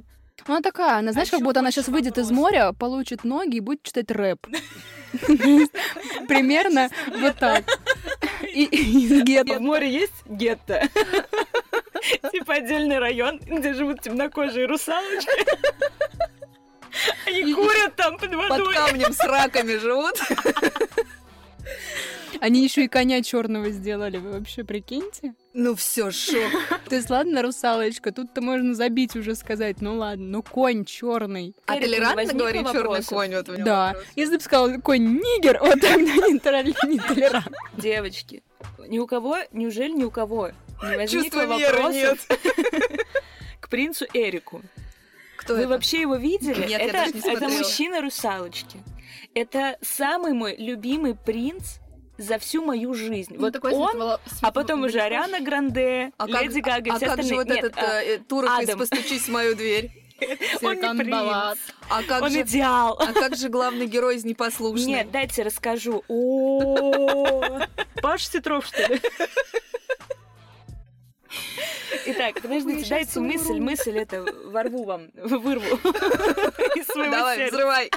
она 0.47 0.61
такая, 0.61 0.97
она, 0.97 1.11
знаешь, 1.11 1.29
а 1.29 1.33
как 1.33 1.41
будто 1.41 1.59
она 1.59 1.69
сейчас 1.69 1.87
выйдет 1.87 2.17
из 2.17 2.31
моря, 2.31 2.73
получит 2.73 3.23
ноги 3.23 3.57
и 3.57 3.59
будет 3.59 3.83
читать 3.83 4.09
рэп. 4.09 4.47
Примерно 6.27 6.89
вот 7.19 7.35
так. 7.37 7.63
Из 8.53 9.23
гетто. 9.23 9.55
В 9.55 9.61
море 9.61 9.91
есть 9.91 10.25
гетто. 10.25 10.87
Типа 12.31 12.55
отдельный 12.55 12.99
район, 12.99 13.39
где 13.39 13.73
живут 13.73 14.01
темнокожие 14.01 14.65
русалочки. 14.65 15.45
Они 17.25 17.53
курят 17.53 17.95
там 17.95 18.17
под 18.17 18.33
водой. 18.33 18.65
Под 18.65 18.75
камнем 18.75 19.13
с 19.13 19.23
раками 19.23 19.77
живут. 19.77 20.19
Они 22.41 22.63
еще 22.63 22.85
и 22.85 22.87
коня 22.87 23.21
черного 23.21 23.69
сделали, 23.69 24.17
вы 24.17 24.31
вообще 24.31 24.63
прикиньте? 24.63 25.35
Ну 25.53 25.75
все, 25.75 26.11
шок. 26.11 26.49
То 26.87 26.95
есть, 26.95 27.09
ладно, 27.09 27.41
русалочка, 27.41 28.11
тут-то 28.13 28.41
можно 28.41 28.73
забить 28.73 29.15
уже 29.17 29.35
сказать, 29.35 29.81
ну 29.81 29.95
ладно, 29.97 30.25
но 30.25 30.41
конь 30.41 30.85
черный. 30.85 31.53
А 31.65 31.77
толерантно 31.77 32.33
говорить 32.33 32.67
черный 32.71 33.03
конь? 33.03 33.35
Вот 33.35 33.63
да. 33.63 33.95
Если 34.15 34.37
бы 34.37 34.41
сказал 34.43 34.79
конь 34.81 35.15
нигер, 35.17 35.59
вот 35.59 35.81
тогда 35.81 35.97
не 35.99 36.39
толерантно. 36.39 37.57
Девочки, 37.77 38.43
Ни 38.87 38.99
у 38.99 39.07
кого, 39.07 39.37
неужели 39.51 39.91
ни 39.91 40.03
у 40.05 40.11
кого 40.11 40.51
не 40.83 40.95
возникло 40.95 41.41
вопросов 41.45 42.25
к 43.59 43.69
принцу 43.69 44.05
Эрику? 44.13 44.61
Кто 45.37 45.55
Вы 45.55 45.61
это? 45.61 45.69
вообще 45.69 46.01
его 46.01 46.15
видели? 46.15 46.61
Нет, 46.61 46.69
я 46.69 46.77
это, 46.79 46.93
даже 46.93 47.13
не 47.13 47.19
это 47.19 47.29
смотрела. 47.29 47.57
мужчина 47.57 48.01
русалочки. 48.01 48.79
Это 49.33 49.77
самый 49.81 50.33
мой 50.33 50.55
любимый 50.57 51.15
принц 51.15 51.77
за 52.21 52.37
всю 52.39 52.63
мою 52.63 52.93
жизнь. 52.93 53.33
Ну, 53.35 53.41
вот 53.41 53.53
такой 53.53 53.73
он, 53.73 53.95
светло- 53.95 54.19
а 54.41 54.51
потом 54.51 54.83
уже 54.83 54.99
Ариана 55.01 55.39
Гранде, 55.39 56.11
А 56.17 56.27
как- 56.27 56.43
Леди 56.43 56.59
Гага, 56.59 56.89
и 56.89 56.93
А 56.93 56.95
все 56.97 57.05
как 57.07 57.15
же 57.17 57.21
остальные. 57.21 57.37
вот 57.39 57.47
Нет, 57.47 57.63
этот 57.65 57.77
а, 57.77 58.03
э, 58.03 58.17
турок 58.19 58.61
из. 58.61 58.69
«Постучись 58.77 59.23
в 59.23 59.29
мою 59.29 59.55
дверь»? 59.55 59.91
он 60.21 60.27
не 60.27 60.37
Серкан 60.59 60.97
принц. 60.99 61.13
А 61.89 62.03
как 62.07 62.21
Он 62.21 62.29
же... 62.31 62.41
идеал. 62.41 62.95
А 62.99 63.11
как 63.11 63.35
же 63.35 63.49
главный 63.49 63.87
герой 63.87 64.17
из 64.17 64.23
«Непослушной»? 64.23 64.85
Нет, 64.87 65.11
дайте 65.11 65.41
расскажу. 65.43 66.03
О, 66.07 67.59
Паша 68.01 68.25
Сетров, 68.31 68.65
что 68.67 68.85
ли? 68.93 69.01
Итак, 72.05 72.41
подождите, 72.41 72.87
дайте 72.89 73.19
мысль, 73.19 73.59
мысль 73.59 73.97
это 73.97 74.25
ворву 74.45 74.83
вам, 74.83 75.09
вырву 75.15 75.65
из 76.75 76.85
своего 76.87 77.11
Давай, 77.15 77.49
взрывай. 77.49 77.91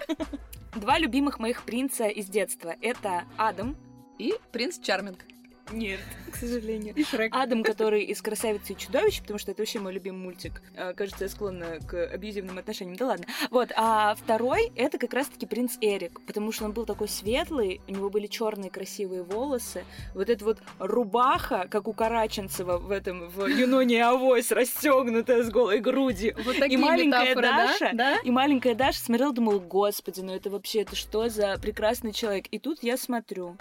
Два 0.74 0.98
любимых 0.98 1.38
моих 1.38 1.62
принца 1.62 2.06
из 2.08 2.26
детства. 2.26 2.74
Это 2.80 3.24
Адам. 3.36 3.76
И 4.18 4.34
принц 4.52 4.78
Чарминг. 4.78 5.24
Нет, 5.72 6.00
к 6.32 6.36
сожалению. 6.36 6.94
И 6.94 7.04
Шрек. 7.04 7.34
Адам, 7.34 7.62
который 7.62 8.04
из 8.04 8.20
«Красавицы 8.20 8.74
и 8.74 8.76
чудовищ», 8.76 9.20
потому 9.20 9.38
что 9.38 9.50
это 9.50 9.62
вообще 9.62 9.78
мой 9.78 9.92
любимый 9.92 10.18
мультик. 10.18 10.62
А, 10.76 10.92
Кажется, 10.92 11.24
я 11.24 11.30
склонна 11.30 11.78
к 11.80 12.06
абьюзивным 12.06 12.58
отношениям. 12.58 12.96
Да 12.96 13.06
ладно. 13.06 13.26
Вот. 13.50 13.70
А 13.76 14.14
второй— 14.14 14.72
это 14.76 14.98
как 14.98 15.14
раз-таки 15.14 15.46
принц 15.46 15.76
Эрик, 15.80 16.20
потому 16.26 16.52
что 16.52 16.66
он 16.66 16.72
был 16.72 16.84
такой 16.84 17.08
светлый, 17.08 17.80
у 17.88 17.92
него 17.92 18.10
были 18.10 18.26
черные 18.26 18.70
красивые 18.70 19.22
волосы, 19.22 19.84
вот 20.14 20.28
эта 20.28 20.44
вот 20.44 20.58
рубаха, 20.78 21.66
как 21.70 21.88
у 21.88 21.92
Караченцева 21.92 22.78
в 22.78 22.90
этом, 22.90 23.28
в 23.30 23.46
«Юноне 23.46 23.96
и 23.96 24.00
Авось», 24.00 24.50
расстегнутая 24.50 25.42
с 25.42 25.50
голой 25.50 25.80
грудью. 25.80 26.36
Вот 26.44 26.58
такие 26.58 26.78
маленькая 26.78 27.30
метафоры, 27.30 27.46
да? 27.46 27.66
Даша, 27.66 27.90
да? 27.94 28.16
И 28.18 28.30
маленькая 28.30 28.74
Даша 28.74 29.00
смотрела, 29.00 29.32
думала, 29.32 29.58
господи, 29.58 30.20
ну 30.20 30.34
это 30.34 30.50
вообще, 30.50 30.82
это 30.82 30.94
что 30.94 31.28
за 31.28 31.58
прекрасный 31.60 32.12
человек? 32.12 32.46
И 32.50 32.58
тут 32.58 32.82
я 32.82 32.96
смотрю, 32.96 33.56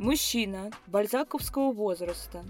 мужчина 0.00 0.70
бальзаковского 0.86 1.72
возраста 1.72 2.42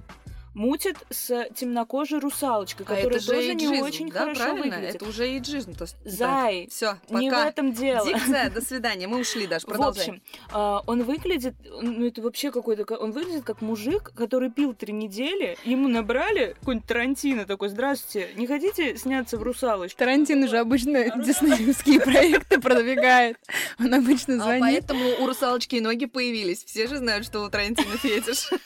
мутит 0.55 0.97
с 1.11 1.47
темнокожей 1.55 2.19
русалочкой, 2.19 2.85
А 2.87 2.89
которая 2.89 3.11
это 3.17 3.21
же 3.21 3.27
тоже 3.33 3.55
не 3.55 3.67
эйджизм, 3.67 3.83
очень 3.85 4.11
да, 4.11 4.21
хорошо 4.21 4.41
правильно? 4.41 4.77
выглядит. 4.77 4.95
Это 4.97 5.05
уже 5.09 5.25
эйджизм. 5.27 5.75
То 5.75 5.85
есть- 5.85 5.97
Зай, 6.05 6.69
Все, 6.71 6.97
не 7.09 7.31
в 7.31 7.33
пока. 7.33 7.49
этом 7.49 7.73
дело. 7.73 8.07
Дикция, 8.07 8.51
до 8.51 8.61
свидания. 8.61 9.07
Мы 9.07 9.21
ушли, 9.21 9.47
Даш, 9.47 9.63
В 9.63 9.67
продолжай. 9.67 10.01
общем, 10.09 10.23
а, 10.53 10.83
он 10.87 11.05
выглядит, 11.05 11.55
ну 11.81 12.05
это 12.07 12.21
вообще 12.23 12.51
какой-то, 12.51 12.85
ка- 12.85 12.99
он 12.99 13.13
выглядит 13.13 13.45
как 13.45 13.61
мужик, 13.63 14.13
который 14.17 14.51
пил 14.51 14.75
три 14.75 14.93
недели, 14.93 15.57
ему 15.65 15.89
набрали 15.89 16.57
какой-нибудь 16.61 16.89
Тарантино 16.89 17.45
такой, 17.47 17.69
здравствуйте, 17.69 18.31
не 18.37 18.47
хотите 18.47 18.97
сняться 18.97 19.39
в 19.39 19.43
русалочке? 19.43 19.97
Тарантино 19.99 20.49
же 20.49 20.59
обычно 20.59 21.05
диснеевские 21.25 22.01
проекты 22.01 22.61
продвигает. 22.61 23.39
Он 23.79 23.95
обычно 23.95 24.35
А 24.35 24.39
звонит. 24.39 24.61
поэтому 24.63 25.23
у 25.23 25.27
русалочки 25.27 25.77
ноги 25.77 26.07
появились. 26.07 26.65
Все 26.65 26.89
же 26.89 26.97
знают, 26.97 27.25
что 27.25 27.41
у 27.43 27.49
Тарантино 27.49 27.97
фетиш. 27.97 28.51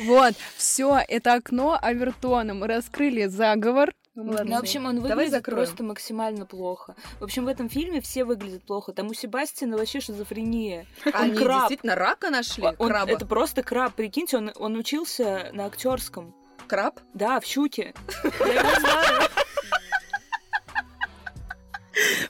Вот, 0.00 0.34
все, 0.56 1.00
это 1.08 1.34
окно 1.34 1.78
Авертона. 1.80 2.54
Мы 2.54 2.66
раскрыли 2.66 3.26
заговор. 3.26 3.92
Ну, 4.14 4.32
в 4.32 4.58
общем, 4.58 4.86
он 4.86 4.96
Давай 4.96 5.10
выглядит 5.12 5.30
закроем. 5.32 5.58
просто 5.64 5.84
максимально 5.84 6.44
плохо. 6.44 6.96
В 7.20 7.24
общем, 7.24 7.44
в 7.44 7.48
этом 7.48 7.68
фильме 7.68 8.00
все 8.00 8.24
выглядят 8.24 8.64
плохо. 8.64 8.92
Там 8.92 9.06
у 9.08 9.14
Себастьяна 9.14 9.76
вообще 9.76 10.00
шизофрения. 10.00 10.86
Они 11.12 11.36
краб. 11.36 11.60
действительно 11.60 11.94
рака 11.94 12.30
нашли? 12.30 12.64
Он- 12.78 12.88
Краба. 12.88 13.12
это 13.12 13.26
просто 13.26 13.62
краб. 13.62 13.94
Прикиньте, 13.94 14.36
он, 14.38 14.50
он 14.56 14.76
учился 14.76 15.50
на 15.52 15.66
актерском. 15.66 16.34
Краб? 16.66 16.98
Да, 17.14 17.38
в 17.38 17.44
щуке. 17.44 17.94
Я 18.40 18.46
его 18.60 18.80
знаю. 18.80 19.28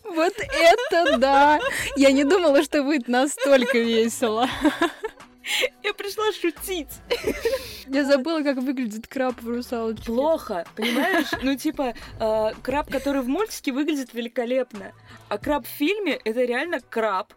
Вот 0.04 0.32
это 0.38 1.18
да! 1.18 1.60
Я 1.96 2.10
не 2.12 2.24
думала, 2.24 2.62
что 2.62 2.82
будет 2.82 3.08
настолько 3.08 3.78
весело. 3.78 4.48
Я 5.82 5.94
пришла 5.94 6.24
шутить. 6.32 6.88
Я 7.86 8.04
забыла, 8.04 8.42
как 8.42 8.58
выглядит 8.58 9.06
краб 9.06 9.40
в 9.40 9.48
русалочке. 9.48 10.04
Плохо, 10.04 10.66
понимаешь? 10.76 11.28
Ну, 11.42 11.56
типа, 11.56 11.94
э, 12.20 12.50
краб, 12.62 12.90
который 12.90 13.22
в 13.22 13.28
мультике 13.28 13.72
выглядит 13.72 14.12
великолепно. 14.14 14.92
А 15.28 15.38
краб 15.38 15.66
в 15.66 15.70
фильме— 15.70 16.12
это 16.24 16.42
реально 16.44 16.80
краб. 16.80 17.32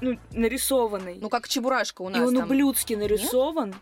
Ну, 0.00 0.18
нарисованный. 0.32 1.18
Ну, 1.20 1.28
как 1.28 1.48
Чебурашка 1.48 2.02
у 2.02 2.10
И 2.10 2.12
нас 2.12 2.28
он 2.28 2.36
там. 2.36 2.44
ублюдски 2.48 2.94
нарисован. 2.94 3.74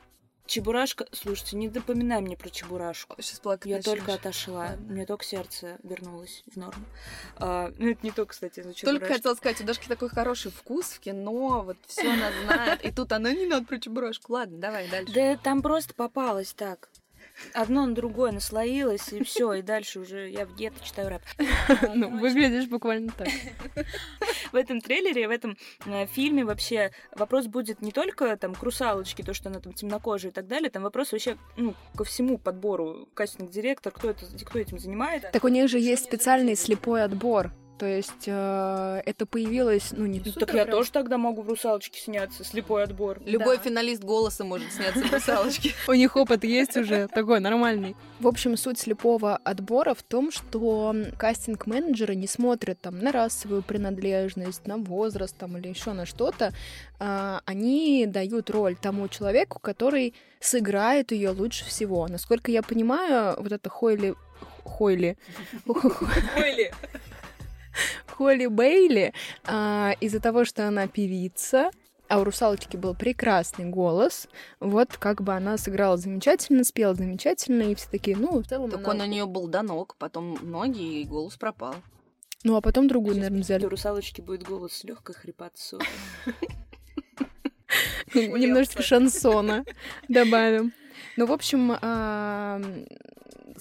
Чебурашка... 0.52 1.06
Слушайте, 1.12 1.56
не 1.56 1.70
напоминай 1.70 2.20
мне 2.20 2.36
про 2.36 2.50
Чебурашку. 2.50 3.16
Сейчас 3.22 3.40
плакать 3.40 3.70
Я 3.70 3.76
начнёшь. 3.78 3.96
только 3.96 4.12
отошла. 4.12 4.66
Ладно. 4.66 4.92
Меня 4.92 5.06
только 5.06 5.24
сердце 5.24 5.78
вернулось 5.82 6.44
в 6.52 6.58
норму. 6.58 6.84
А, 7.36 7.72
ну, 7.78 7.88
это 7.88 8.00
не 8.02 8.10
то, 8.10 8.26
кстати, 8.26 8.60
за 8.60 8.74
Только 8.74 9.06
хотела 9.06 9.34
сказать, 9.34 9.62
у 9.62 9.64
Дашки 9.64 9.88
такой 9.88 10.10
хороший 10.10 10.50
вкус 10.50 10.90
в 10.90 11.00
кино, 11.00 11.62
вот 11.62 11.78
все 11.86 12.12
она 12.12 12.30
знает. 12.44 12.84
И 12.84 12.90
тут 12.90 13.12
она 13.12 13.32
не 13.32 13.46
надо 13.46 13.64
про 13.64 13.78
Чебурашку. 13.78 14.34
Ладно, 14.34 14.58
давай 14.58 14.88
дальше. 14.90 15.14
Да 15.14 15.38
там 15.38 15.62
просто 15.62 15.94
попалось 15.94 16.52
так. 16.52 16.90
Одно 17.54 17.86
на 17.86 17.94
другое 17.94 18.32
наслоилось, 18.32 19.12
и 19.12 19.22
все, 19.22 19.54
и 19.54 19.62
дальше 19.62 20.00
уже 20.00 20.30
я 20.30 20.46
в 20.46 20.54
гетто 20.54 20.84
читаю 20.84 21.10
рэп. 21.10 21.22
Ну, 21.94 22.18
выглядишь 22.18 22.68
буквально 22.68 23.12
так. 23.12 23.28
В 24.52 24.56
этом 24.56 24.80
трейлере, 24.80 25.28
в 25.28 25.30
этом 25.30 25.56
э, 25.86 26.06
фильме 26.06 26.44
вообще 26.44 26.90
вопрос 27.14 27.46
будет 27.46 27.82
не 27.82 27.92
только 27.92 28.36
там 28.36 28.54
к 28.54 28.62
русалочке, 28.62 29.22
то, 29.22 29.34
что 29.34 29.48
она 29.48 29.60
там 29.60 29.72
темнокожая 29.72 30.30
и 30.30 30.34
так 30.34 30.46
далее, 30.46 30.70
там 30.70 30.82
вопрос 30.82 31.12
вообще 31.12 31.36
ну, 31.56 31.74
ко 31.96 32.04
всему 32.04 32.38
подбору. 32.38 33.08
Кастинг-директор, 33.14 33.92
кто, 33.92 34.10
это, 34.10 34.26
кто 34.44 34.58
этим 34.58 34.78
занимается. 34.78 35.30
Так 35.32 35.44
у 35.44 35.48
них 35.48 35.68
же 35.68 35.78
есть 35.78 36.04
специальный 36.04 36.56
слепой 36.56 37.02
отбор. 37.04 37.52
То 37.82 37.88
есть 37.88 38.26
э, 38.28 39.02
это 39.04 39.26
появилось, 39.26 39.88
ну, 39.90 40.06
не 40.06 40.20
Ну, 40.20 40.26
супер 40.26 40.46
так 40.46 40.54
я 40.54 40.62
прям- 40.66 40.76
тоже 40.76 40.92
тогда 40.92 41.18
могу 41.18 41.42
в 41.42 41.48
русалочке 41.48 42.00
сняться, 42.00 42.44
слепой 42.44 42.84
отбор. 42.84 43.18
Любой 43.26 43.56
Да. 43.56 43.62
финалист 43.64 44.04
голоса 44.04 44.44
может 44.44 44.70
сняться 44.72 45.00
в 45.02 45.12
русалочке. 45.12 45.72
У 45.88 45.92
них 45.92 46.14
опыт 46.14 46.44
есть 46.44 46.76
уже, 46.76 47.08
такой 47.08 47.40
нормальный. 47.40 47.96
В 48.20 48.28
общем, 48.28 48.56
суть 48.56 48.78
слепого 48.78 49.36
отбора 49.36 49.94
в 49.94 50.04
том, 50.04 50.30
что 50.30 50.94
кастинг-менеджеры 51.18 52.14
не 52.14 52.28
смотрят 52.28 52.80
там 52.80 53.00
на 53.00 53.10
расовую 53.10 53.64
принадлежность, 53.64 54.64
на 54.68 54.76
возраст 54.76 55.36
там 55.36 55.56
или 55.58 55.66
еще 55.66 55.92
на 55.92 56.06
что-то. 56.06 56.52
А, 57.00 57.40
Они 57.46 58.06
дают 58.06 58.48
роль 58.48 58.76
тому 58.80 59.08
человеку, 59.08 59.58
который 59.58 60.14
сыграет 60.38 61.10
ее 61.10 61.30
лучше 61.30 61.64
всего. 61.64 62.06
Насколько 62.06 62.52
я 62.52 62.62
понимаю, 62.62 63.34
вот 63.42 63.50
это 63.50 63.68
Хойли... 63.68 64.14
Хойли... 64.64 65.16
Ойли. 66.36 66.72
Холли 68.16 68.46
Бейли 68.46 69.12
а, 69.44 69.92
из-за 70.00 70.20
того, 70.20 70.44
что 70.44 70.66
она 70.68 70.86
певица, 70.86 71.70
а 72.08 72.18
у 72.20 72.24
русалочки 72.24 72.76
был 72.76 72.94
прекрасный 72.94 73.64
голос, 73.66 74.28
вот 74.60 74.96
как 74.98 75.22
бы 75.22 75.32
она 75.32 75.56
сыграла 75.56 75.96
замечательно, 75.96 76.62
спела 76.64 76.94
замечательно, 76.94 77.62
и 77.62 77.74
все 77.74 77.88
такие, 77.90 78.16
ну, 78.16 78.42
в 78.42 78.46
целом 78.46 78.70
Так 78.70 78.80
она- 78.80 78.90
он 78.90 79.00
у 79.00 79.04
нее 79.06 79.26
был 79.26 79.48
до 79.48 79.62
ног, 79.62 79.96
потом 79.98 80.36
ноги, 80.42 81.00
и 81.00 81.04
голос 81.04 81.36
пропал. 81.36 81.74
Ну, 82.44 82.56
а 82.56 82.60
потом 82.60 82.88
другую, 82.88 83.14
наверное, 83.16 83.38
У 83.38 83.42
взяли. 83.42 83.64
русалочки 83.64 84.20
будет 84.20 84.42
голос 84.42 84.82
легкой 84.84 85.14
хрипотцой. 85.14 85.78
Немножечко 88.14 88.82
шансона 88.82 89.64
добавим. 90.08 90.72
Ну, 91.16 91.26
в 91.26 91.32
общем, 91.32 91.72
а, 91.80 92.60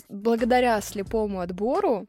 благодаря 0.10 0.82
слепому 0.82 1.40
отбору 1.40 2.08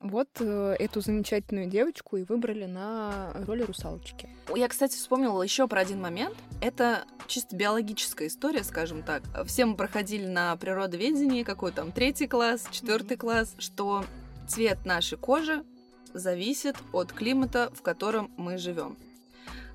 вот 0.00 0.28
э, 0.40 0.76
эту 0.78 1.00
замечательную 1.00 1.66
девочку 1.66 2.16
и 2.16 2.22
выбрали 2.22 2.66
на 2.66 3.32
роль 3.46 3.62
русалочки. 3.62 4.28
Я, 4.54 4.68
кстати, 4.68 4.96
вспомнила 4.96 5.42
еще 5.42 5.66
про 5.66 5.80
один 5.80 6.00
момент. 6.00 6.36
Это 6.60 7.04
чисто 7.26 7.56
биологическая 7.56 8.28
история, 8.28 8.64
скажем 8.64 9.02
так. 9.02 9.22
Все 9.46 9.66
мы 9.66 9.76
проходили 9.76 10.26
на 10.26 10.56
природоведении, 10.56 11.42
какой 11.42 11.72
там 11.72 11.92
третий 11.92 12.26
класс, 12.26 12.66
четвертый 12.70 13.16
класс, 13.16 13.54
что 13.58 14.04
цвет 14.46 14.84
нашей 14.84 15.18
кожи 15.18 15.64
зависит 16.14 16.76
от 16.92 17.12
климата, 17.12 17.70
в 17.74 17.82
котором 17.82 18.30
мы 18.36 18.56
живем. 18.56 18.96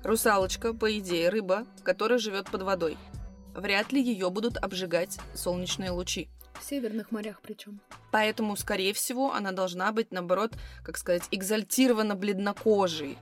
Русалочка, 0.02 0.74
по 0.74 0.98
идее, 0.98 1.28
рыба, 1.28 1.66
которая 1.82 2.18
живет 2.18 2.50
под 2.50 2.62
водой. 2.62 2.96
Вряд 3.54 3.92
ли 3.92 4.02
ее 4.02 4.30
будут 4.30 4.56
обжигать 4.56 5.18
солнечные 5.34 5.90
лучи. 5.90 6.28
В 6.60 6.64
северных 6.64 7.10
морях 7.12 7.40
причем. 7.42 7.80
Поэтому, 8.10 8.56
скорее 8.56 8.92
всего, 8.94 9.32
она 9.34 9.52
должна 9.52 9.92
быть, 9.92 10.12
наоборот, 10.12 10.52
как 10.82 10.96
сказать, 10.96 11.22
экзальтированно 11.30 12.14
бледнокожей. 12.14 13.18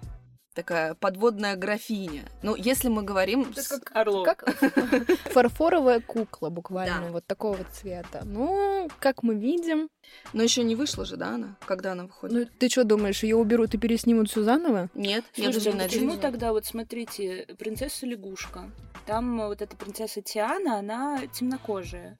такая 0.54 0.94
подводная 0.94 1.56
графиня. 1.56 2.24
Ну, 2.42 2.54
если 2.54 2.88
мы 2.88 3.02
говорим... 3.02 3.54
с- 3.56 3.80
Орлов. 3.94 4.26
Как 4.26 4.44
фарфоровая 5.32 6.00
кукла 6.00 6.50
буквально 6.50 7.06
Да. 7.06 7.12
вот 7.12 7.26
такого 7.26 7.56
вот 7.56 7.66
цвета. 7.72 8.20
Ну, 8.24 8.88
как 8.98 9.22
мы 9.22 9.34
видим. 9.34 9.88
Но 10.34 10.42
еще 10.42 10.62
не 10.62 10.76
вышла 10.76 11.04
же, 11.06 11.16
да, 11.16 11.36
она? 11.36 11.56
Когда 11.66 11.92
она 11.92 12.04
выходит? 12.04 12.36
Ну, 12.36 12.46
ты 12.58 12.68
что 12.68 12.84
думаешь, 12.84 13.22
ее 13.22 13.36
уберут 13.36 13.72
и 13.74 13.78
переснимут 13.78 14.28
все 14.30 14.42
заново? 14.42 14.90
Нет, 14.94 15.24
я 15.36 15.44
Слушайте, 15.44 15.70
даже 15.70 15.70
а 15.70 15.72
не 15.72 15.88
почему 15.88 16.04
надеюсь. 16.08 16.20
тогда, 16.22 16.52
вот 16.52 16.66
смотрите, 16.66 17.46
принцесса 17.58 18.04
лягушка? 18.06 18.70
Там 19.06 19.38
вот 19.38 19.62
эта 19.62 19.74
принцесса 19.74 20.20
Тиана, 20.20 20.78
она 20.78 21.26
темнокожая. 21.32 22.18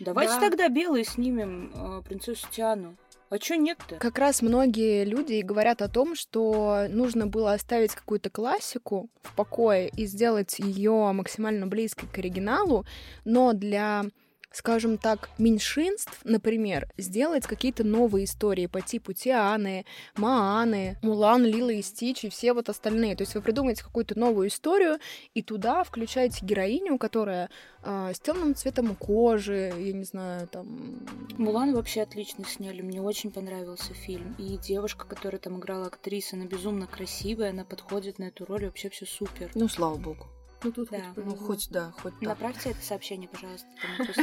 Давайте 0.00 0.34
Да. 0.34 0.40
тогда 0.40 0.68
белые 0.68 1.04
снимем 1.04 1.72
э, 1.74 2.02
принцессу 2.02 2.46
Тиану. 2.50 2.96
А 3.28 3.38
чё 3.38 3.54
нет-то? 3.54 3.96
Как 3.96 4.18
раз 4.18 4.42
многие 4.42 5.04
люди 5.04 5.40
говорят 5.42 5.82
о 5.82 5.88
том, 5.88 6.16
что 6.16 6.86
нужно 6.88 7.28
было 7.28 7.52
оставить 7.52 7.94
какую-то 7.94 8.28
классику 8.28 9.08
в 9.22 9.34
покое 9.36 9.88
и 9.96 10.04
сделать 10.06 10.58
ее 10.58 11.12
максимально 11.12 11.68
близкой 11.68 12.08
к 12.08 12.18
оригиналу, 12.18 12.84
но 13.24 13.52
для 13.52 14.04
скажем 14.52 14.98
так, 14.98 15.30
меньшинств, 15.38 16.20
например, 16.24 16.88
сделать 16.96 17.46
какие-то 17.46 17.84
новые 17.84 18.24
истории 18.24 18.66
по 18.66 18.80
типу 18.80 19.12
Тианы, 19.12 19.84
Мааны, 20.16 20.98
Мулан, 21.02 21.44
Лила 21.44 21.72
и 21.72 21.82
Стич 21.82 22.24
и 22.24 22.28
все 22.28 22.52
вот 22.52 22.68
остальные. 22.68 23.16
То 23.16 23.22
есть 23.22 23.34
вы 23.34 23.42
придумаете 23.42 23.84
какую-то 23.84 24.18
новую 24.18 24.48
историю 24.48 24.98
и 25.34 25.42
туда 25.42 25.84
включаете 25.84 26.44
героиню, 26.44 26.98
которая 26.98 27.48
а, 27.82 28.12
с 28.12 28.20
темным 28.20 28.54
цветом 28.54 28.94
кожи, 28.96 29.72
я 29.76 29.92
не 29.92 30.04
знаю, 30.04 30.48
там... 30.48 31.06
Мулан 31.38 31.74
вообще 31.74 32.02
отлично 32.02 32.44
сняли, 32.44 32.82
мне 32.82 33.00
очень 33.00 33.30
понравился 33.30 33.94
фильм. 33.94 34.34
И 34.38 34.58
девушка, 34.58 35.06
которая 35.06 35.40
там 35.40 35.58
играла 35.58 35.86
актриса, 35.86 36.36
она 36.36 36.46
безумно 36.46 36.86
красивая, 36.86 37.50
она 37.50 37.64
подходит 37.64 38.18
на 38.18 38.24
эту 38.24 38.44
роль, 38.44 38.64
вообще 38.64 38.90
все 38.90 39.06
супер. 39.06 39.50
Ну, 39.54 39.68
слава 39.68 39.96
богу. 39.96 40.26
Ну 40.62 40.72
тут 40.72 40.90
Да. 40.90 40.98
хоть 41.14 41.24
Ну, 41.24 41.36
хоть 41.36 41.70
да, 41.70 41.92
хоть 42.02 42.12
так. 42.14 42.22
Направьте 42.22 42.70
это 42.70 42.82
сообщение, 42.82 43.28
пожалуйста. 43.28 43.66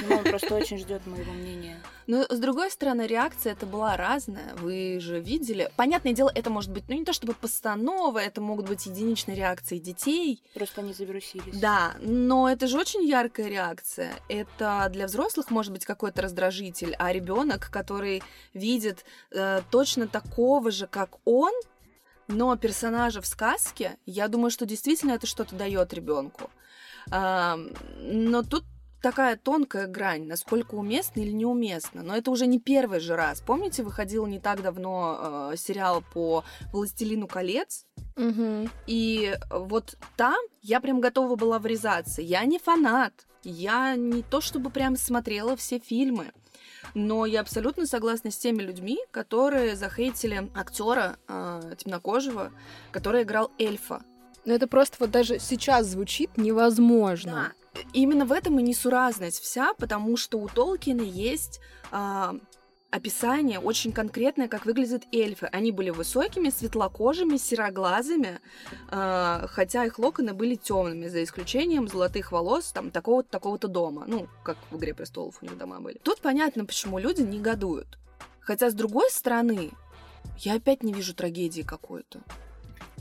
он 0.10 0.24
просто 0.24 0.56
очень 0.56 0.77
ждет 0.77 1.06
моего 1.08 1.32
мнения. 1.32 1.82
Но, 2.08 2.24
с 2.24 2.39
другой 2.39 2.70
стороны, 2.70 3.08
реакция 3.08 3.53
это 3.53 3.65
была 3.65 3.98
разная. 3.98 4.53
Вы 4.56 5.00
же 5.01 5.20
видели. 5.20 5.72
Понятное 5.75 6.13
дело, 6.13 6.32
это 6.34 6.50
может 6.50 6.72
быть, 6.72 6.84
ну, 6.88 6.96
не 6.96 7.06
то 7.06 7.13
чтобы 7.13 7.34
постанова, 7.34 8.20
это 8.20 8.39
могут 8.39 8.67
быть 8.67 8.86
единичные 8.86 9.36
реакции 9.36 9.77
детей. 9.79 10.41
Просто 10.53 10.82
они 10.82 10.94
завирусились. 10.94 11.60
Да, 11.60 11.96
но 12.00 12.50
это 12.50 12.67
же 12.67 12.77
очень 12.77 13.03
яркая 13.03 13.48
реакция. 13.48 14.13
Это 14.29 14.88
для 14.91 15.08
взрослых 15.08 15.50
может 15.50 15.74
быть 15.74 15.86
какой-то 15.86 16.22
раздражитель, 16.22 16.96
а 17.00 17.12
ребенок, 17.12 17.70
который 17.72 18.22
видит 18.53 19.06
э, 19.32 19.62
точно 19.72 20.08
такого 20.08 20.72
же, 20.72 20.88
как 20.88 21.17
он, 21.25 21.51
но 22.28 22.56
персонажа 22.56 23.22
в 23.22 23.26
сказке, 23.28 23.98
я 24.06 24.28
думаю, 24.28 24.52
что 24.52 24.66
действительно 24.66 25.12
это 25.14 25.28
что-то 25.28 25.56
дает 25.56 25.94
ребенку. 25.94 26.50
но 27.10 28.44
тут 28.44 28.64
такая 29.02 29.38
тонкая 29.38 29.88
грань, 29.88 30.26
насколько 30.26 30.76
уместно 30.76 31.22
или 31.22 31.32
неуместно. 31.32 32.02
Но 32.04 32.16
это 32.18 32.32
уже 32.32 32.48
не 32.48 32.60
первый 32.60 33.00
же 33.00 33.16
раз. 33.16 33.42
Помните, 33.42 33.84
выходил 33.84 34.26
не 34.26 34.40
так 34.40 34.62
давно 34.62 35.52
э, 35.54 35.58
сериал 35.58 36.04
по 36.14 36.44
«Властелину 36.74 37.28
колец», 37.28 37.86
Мгм. 38.16 38.70
и 38.88 39.38
вот 39.52 39.96
там 40.16 40.38
я 40.62 40.80
прям 40.82 41.00
готова 41.00 41.36
была 41.36 41.60
врезаться. 41.60 42.22
Я 42.22 42.44
не 42.46 42.58
фанат. 42.60 43.14
Я 43.50 43.96
не 43.96 44.24
то 44.24 44.42
чтобы 44.42 44.70
прям 44.70 44.98
смотрела 44.98 45.56
все 45.56 45.80
фильмы. 45.80 46.34
Но 46.94 47.25
я 47.25 47.39
абсолютно 47.39 47.86
согласна 47.86 48.30
с 48.30 48.38
теми 48.38 48.62
людьми, 48.62 49.00
которые 49.12 49.77
захейтили 49.77 50.50
актера 50.54 51.18
э, 51.30 51.75
темнокожего, 51.77 52.51
который 52.92 53.24
играл 53.24 53.51
эльфа. 53.58 54.01
Ну 54.44 54.54
это 54.54 54.68
просто 54.68 54.98
вот 55.00 55.12
даже 55.12 55.39
сейчас 55.39 55.88
звучит 55.88 56.38
невозможно. 56.38 57.54
Да. 57.74 57.82
Именно 57.94 58.25
в 58.25 58.34
этом 58.34 58.60
и 58.60 58.63
несуразность 58.63 59.39
вся, 59.42 59.74
потому 59.75 60.18
что 60.18 60.39
у 60.39 60.50
Толкина 60.50 61.01
есть 61.01 61.62
а, 61.92 62.36
описание 62.98 63.60
очень 63.60 63.92
конкретное, 63.92 64.48
как 64.48 64.66
выглядят 64.66 65.04
эльфы. 65.12 65.48
Они 65.48 65.72
были 65.72 65.89
высокими, 65.89 66.50
светлокожими, 66.50 67.38
сероглазыми, 67.38 68.39
а, 68.89 69.48
хотя 69.48 69.86
их 69.86 69.98
локоны 70.00 70.34
были 70.34 70.56
темными, 70.56 71.08
за 71.08 71.24
исключением 71.24 71.88
золотых 71.88 72.32
волос 72.32 72.72
там 72.72 72.92
такого-то 72.92 73.30
такого-то 73.30 73.68
дома. 73.68 74.06
Ну, 74.08 74.27
как 74.44 74.58
в 74.72 74.77
«Игре 74.77 74.94
престолов» 74.94 75.38
у 75.42 75.46
них 75.46 75.58
дома 75.58 75.80
были. 75.80 76.00
Тут 76.04 76.20
понятно, 76.20 76.66
почему 76.66 77.00
люди 77.00 77.22
негодуют. 77.22 77.98
Хотя, 78.39 78.69
с 78.69 78.74
другой 78.74 79.10
стороны, 79.12 79.72
я 80.39 80.56
опять 80.56 80.84
не 80.84 80.93
вижу 80.93 81.13
трагедии 81.13 81.62
какой-то. 81.62 82.22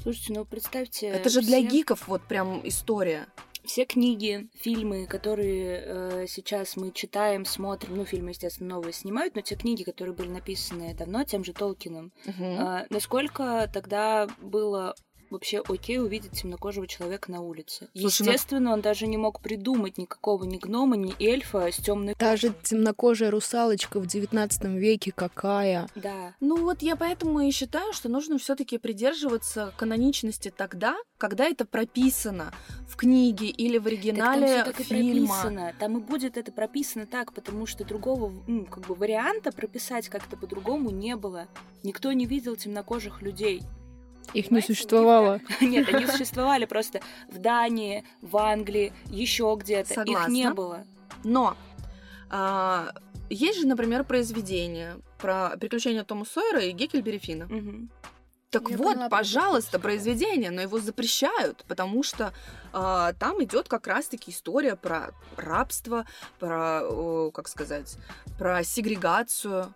Слушайте, 0.02 0.34
ну 0.34 0.44
представьте... 0.44 1.08
Это 1.08 1.30
же 1.30 1.40
для 1.40 1.58
все- 1.58 1.68
гиков 1.68 2.06
вот 2.08 2.22
прям 2.22 2.60
история. 2.64 3.26
Все 3.66 3.84
книги, 3.84 4.48
фильмы, 4.54 5.06
которые 5.06 5.82
э, 5.84 6.26
сейчас 6.28 6.76
мы 6.76 6.92
читаем, 6.92 7.44
смотрим, 7.44 7.96
ну, 7.96 8.04
фильмы, 8.04 8.30
естественно, 8.30 8.76
новые 8.76 8.92
снимают, 8.92 9.34
но 9.34 9.40
те 9.42 9.56
книги, 9.56 9.82
которые 9.82 10.14
были 10.14 10.28
написаны 10.28 10.94
давно 10.94 11.24
тем 11.24 11.44
же 11.44 11.52
Толкином, 11.52 12.12
Мгм. 12.24 12.44
а, 12.58 12.86
насколько 12.90 13.68
тогда 13.72 14.28
было 14.40 14.94
вообще 15.30 15.62
окей 15.68 15.98
увидеть 16.00 16.32
темнокожего 16.32 16.86
человека 16.86 17.30
на 17.30 17.40
улице? 17.40 17.88
Слушай, 17.94 18.22
ну- 18.22 18.32
Естественно, 18.32 18.72
он 18.72 18.80
даже 18.80 19.06
не 19.06 19.16
мог 19.16 19.40
придумать 19.40 19.98
никакого 19.98 20.44
ни 20.44 20.56
гнома, 20.58 20.96
ни 20.96 21.14
эльфа 21.22 21.70
с 21.70 21.76
темной 21.76 22.14
Даже 22.18 22.52
темнокожая 22.62 23.30
русалочка 23.30 24.00
в 24.00 24.06
19 24.06 24.64
веке 24.78 25.12
какая. 25.12 25.88
Да. 25.94 26.34
Ну 26.40 26.56
вот 26.56 26.82
я 26.82 26.96
поэтому 26.96 27.40
и 27.40 27.50
считаю, 27.50 27.92
что 27.92 28.08
нужно 28.08 28.38
все-таки 28.38 28.78
придерживаться 28.78 29.72
каноничности 29.76 30.52
тогда, 30.56 30.96
когда 31.18 31.44
это 31.46 31.64
прописано 31.64 32.52
в 32.88 32.96
книге 32.96 33.46
или 33.48 33.78
в 33.78 33.84
Так 33.84 33.92
там 33.92 33.92
оригинале 33.92 34.64
так 34.64 34.80
и 34.80 34.82
фильма. 34.82 35.26
прописано. 35.28 35.74
Там 35.78 35.98
и 35.98 36.00
будет 36.00 36.36
это 36.36 36.52
прописано 36.52 37.06
так, 37.06 37.32
потому 37.32 37.66
что 37.66 37.84
другого 37.84 38.32
ну, 38.46 38.64
как 38.66 38.86
бы 38.86 38.94
варианта 38.94 39.52
прописать 39.52 40.08
как-то 40.08 40.36
по-другому 40.36 40.90
не 40.90 41.16
было. 41.16 41.46
Никто 41.82 42.12
не 42.12 42.26
видел 42.26 42.56
темнокожих 42.56 43.22
людей. 43.22 43.62
Их 44.34 44.50
не 44.50 44.60
существовало. 44.60 45.40
Нет, 45.60 45.88
они 45.92 46.06
существовали 46.06 46.64
просто 46.64 47.00
в 47.30 47.38
Дании, 47.38 48.04
в 48.20 48.36
Англии, 48.36 48.92
еще 49.06 49.56
где-то. 49.58 50.02
Их 50.02 50.28
не 50.28 50.50
было. 50.50 50.84
Но 51.24 51.56
а, 52.30 52.92
есть 53.30 53.60
же, 53.60 53.66
например, 53.66 54.04
произведение 54.04 54.96
про 55.18 55.56
приключения 55.58 56.04
Тома 56.04 56.24
Сойера 56.24 56.60
и 56.60 56.72
Геккельбери 56.72 57.18
Финна. 57.18 57.46
Мгм. 57.46 57.90
Так 58.50 58.70
Я 58.70 58.76
вот, 58.76 58.94
поняла, 58.94 59.08
пожалуйста, 59.08 59.78
произведение, 59.78 60.50
но 60.50 60.62
его 60.62 60.78
запрещают, 60.78 61.64
потому 61.66 62.02
что 62.02 62.32
а, 62.72 63.12
там 63.14 63.42
идет 63.42 63.68
как 63.68 63.86
раз-таки 63.86 64.30
история 64.30 64.76
про 64.76 65.10
рабство, 65.36 66.06
про, 66.38 66.82
о, 66.82 67.30
как 67.32 67.48
сказать, 67.48 67.96
про 68.38 68.62
сегрегацию. 68.62 69.74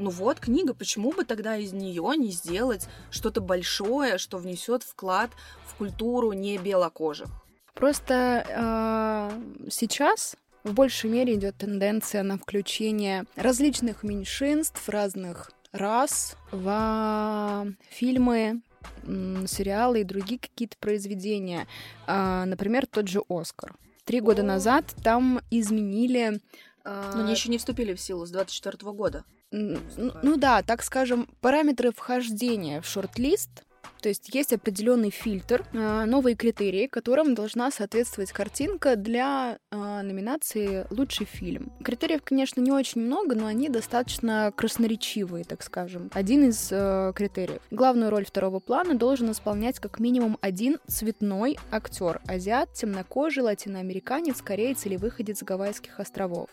Ну 0.00 0.08
вот, 0.08 0.40
книга, 0.40 0.72
почему 0.72 1.12
бы 1.12 1.26
тогда 1.26 1.58
из 1.58 1.74
нее 1.74 2.14
не 2.16 2.30
сделать 2.30 2.88
что-то 3.10 3.42
большое, 3.42 4.16
что 4.16 4.38
внесет 4.38 4.82
вклад 4.82 5.30
в 5.66 5.74
культуру 5.74 6.32
не 6.32 6.56
белокожих? 6.56 7.28
Просто 7.74 8.46
а, 8.48 9.30
сейчас 9.70 10.36
в 10.64 10.72
большей 10.72 11.10
мере 11.10 11.34
идет 11.34 11.56
тенденция 11.56 12.22
на 12.22 12.38
включение 12.38 13.26
различных 13.36 14.02
меньшинств, 14.02 14.88
разных 14.88 15.52
рас 15.70 16.38
в 16.50 17.66
фильмы, 17.90 18.62
сериалы 19.04 20.00
и 20.00 20.04
другие 20.04 20.40
какие-то 20.40 20.78
произведения. 20.78 21.66
А, 22.06 22.46
Например, 22.46 22.86
тот 22.86 23.06
же 23.06 23.20
Оскар. 23.28 23.76
Три 24.06 24.20
года 24.22 24.42
назад 24.42 24.86
там 25.04 25.42
изменили... 25.50 26.40
а, 26.84 27.12
Но 27.14 27.24
они 27.24 27.32
еще 27.32 27.50
не 27.50 27.58
вступили 27.58 27.92
в 27.92 28.00
силу 28.00 28.24
с 28.24 28.30
24 28.30 28.92
года. 28.92 29.24
Ну, 29.50 29.78
ну 30.22 30.36
да, 30.36 30.62
так 30.62 30.82
скажем, 30.82 31.28
параметры 31.40 31.92
вхождения 31.92 32.80
в 32.80 32.86
шорт-лист. 32.86 33.64
То 34.00 34.08
есть 34.08 34.34
есть 34.34 34.52
определенный 34.52 35.10
фильтр, 35.10 35.64
а, 35.72 36.06
новые 36.06 36.36
критерии, 36.36 36.86
которым 36.86 37.34
должна 37.34 37.70
соответствовать 37.70 38.32
картинка 38.32 38.96
для 38.96 39.58
а, 39.70 40.02
номинации 40.02 40.86
«Лучший 40.90 41.26
фильм». 41.26 41.72
Критериев, 41.84 42.22
конечно, 42.22 42.60
не 42.60 42.72
очень 42.72 43.02
много, 43.02 43.34
но 43.34 43.46
они 43.46 43.68
достаточно 43.68 44.52
красноречивые, 44.56 45.44
так 45.44 45.62
скажем. 45.62 46.10
Один 46.12 46.48
из 46.48 46.68
э, 46.70 47.12
критериев. 47.14 47.60
Главную 47.70 48.10
роль 48.10 48.24
второго 48.24 48.60
плана 48.60 48.94
должен 48.94 49.30
исполнять 49.30 49.78
как 49.78 50.00
минимум 50.00 50.38
один 50.40 50.78
цветной 50.86 51.58
актер. 51.70 52.20
Азиат, 52.26 52.72
темнокожий, 52.72 53.42
латиноамериканец, 53.42 54.40
кореец 54.42 54.86
или 54.86 54.96
выходец 54.96 55.40
с 55.40 55.42
Гавайских 55.42 56.00
островов. 56.00 56.48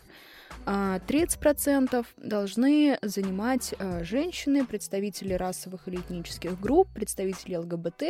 А 0.66 1.00
30% 1.06 2.04
должны 2.18 2.98
занимать 3.02 3.74
а, 3.78 4.04
женщины, 4.04 4.66
представители 4.66 5.32
расовых 5.32 5.88
или 5.88 5.96
этнических 5.96 6.60
групп, 6.60 6.88
представители 6.92 7.37
представители 7.38 7.56
ЛГБТ 7.56 8.02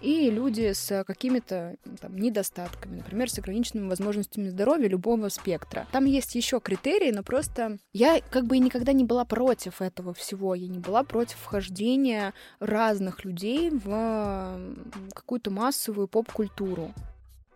и 0.00 0.30
люди 0.30 0.72
с 0.72 1.04
какими-то 1.04 1.76
там, 2.00 2.16
недостатками, 2.16 2.96
например, 2.96 3.30
с 3.30 3.38
ограниченными 3.38 3.88
возможностями 3.88 4.48
здоровья 4.48 4.88
любого 4.88 5.28
спектра. 5.28 5.86
Там 5.92 6.04
есть 6.04 6.34
еще 6.34 6.60
критерии, 6.60 7.10
но 7.10 7.22
просто 7.22 7.78
я 7.92 8.20
как 8.30 8.46
бы 8.46 8.58
никогда 8.58 8.92
не 8.92 9.04
была 9.04 9.24
против 9.24 9.82
этого 9.82 10.14
всего. 10.14 10.54
Я 10.54 10.68
не 10.68 10.78
была 10.78 11.04
против 11.04 11.36
вхождения 11.38 12.32
разных 12.60 13.24
людей 13.24 13.70
в 13.70 14.74
какую-то 15.14 15.50
массовую 15.50 16.08
поп-культуру. 16.08 16.92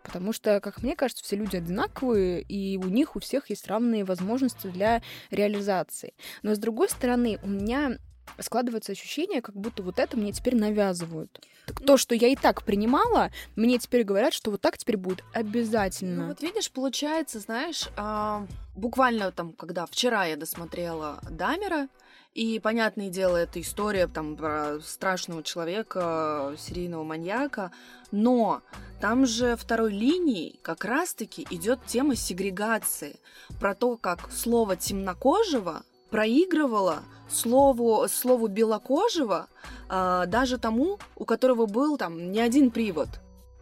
Потому 0.03 0.33
что, 0.33 0.61
как 0.61 0.85
мне 0.85 0.95
кажется, 0.95 1.25
все 1.25 1.35
люди 1.35 1.57
одинаковые, 1.57 2.40
и 2.40 2.79
у 2.79 2.85
них 2.85 3.16
у 3.16 3.21
всех 3.21 3.51
есть 3.51 3.66
равные 3.66 4.05
возможности 4.05 4.69
для 4.69 5.03
реализации. 5.33 6.14
Но 6.42 6.55
с 6.55 6.59
другой 6.59 6.88
стороны, 6.88 7.40
у 7.42 7.49
меня 7.49 7.99
складывается 8.38 8.92
ощущение, 8.92 9.42
как 9.42 9.56
будто 9.56 9.82
вот 9.82 9.98
это 9.98 10.16
мне 10.16 10.32
теперь 10.32 10.56
навязывают. 10.56 11.40
То, 11.84 11.96
что 11.96 12.14
я 12.14 12.28
и 12.28 12.36
так 12.36 12.62
принимала, 12.62 13.30
мне 13.56 13.78
теперь 13.78 14.04
говорят, 14.04 14.32
что 14.32 14.50
вот 14.50 14.60
так 14.60 14.78
теперь 14.78 14.96
будет 14.96 15.24
обязательно. 15.32 16.22
Ну 16.22 16.28
вот 16.28 16.40
видишь, 16.40 16.70
получается, 16.70 17.40
знаешь, 17.40 17.88
а, 17.96 18.46
буквально 18.76 19.32
там, 19.32 19.52
когда 19.52 19.86
вчера 19.86 20.26
я 20.26 20.36
досмотрела 20.36 21.20
Дамера, 21.28 21.88
и, 22.36 22.58
понятное 22.58 23.08
дело, 23.08 23.38
это 23.38 23.62
история 23.62 24.08
там 24.08 24.36
про 24.36 24.78
страшного 24.80 25.42
человека, 25.42 26.54
серийного 26.58 27.02
маньяка, 27.02 27.72
но 28.10 28.60
там 29.00 29.24
же 29.24 29.56
второй 29.56 29.90
линией 29.90 30.60
как 30.60 30.84
раз-таки 30.84 31.46
идет 31.48 31.86
тема 31.86 32.14
сегрегации, 32.14 33.18
про 33.58 33.74
то, 33.74 33.96
как 33.96 34.30
слово 34.30 34.76
темнокожего 34.76 35.82
проигрывало 36.16 37.02
слову, 37.29 38.07
слову 38.09 38.46
белокожего 38.46 39.48
э, 39.90 40.24
даже 40.26 40.57
тому, 40.57 40.98
у 41.14 41.26
которого 41.26 41.66
был 41.66 41.98
там 41.98 42.33
не 42.33 42.40
один 42.40 42.70
привод. 42.70 43.09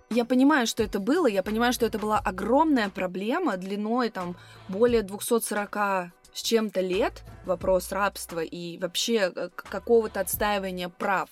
Я 0.09 0.25
понимаю, 0.25 0.69
что 0.69 0.85
это 0.85 1.01
было, 1.01 1.27
я 1.27 1.43
понимаю, 1.43 1.73
что 1.73 1.85
это 1.85 1.99
была 1.99 2.21
огромная 2.21 2.91
проблема 2.91 3.57
длиной 3.57 4.11
там 4.11 4.37
более 4.69 5.03
240 5.03 6.13
с 6.33 6.43
чем-то 6.43 6.81
лет 6.81 7.25
вопрос 7.45 7.91
рабства 7.91 8.39
и 8.39 8.79
вообще 8.79 9.33
э, 9.35 9.49
какого-то 9.57 10.21
отстаивания 10.21 10.89
прав. 10.89 11.29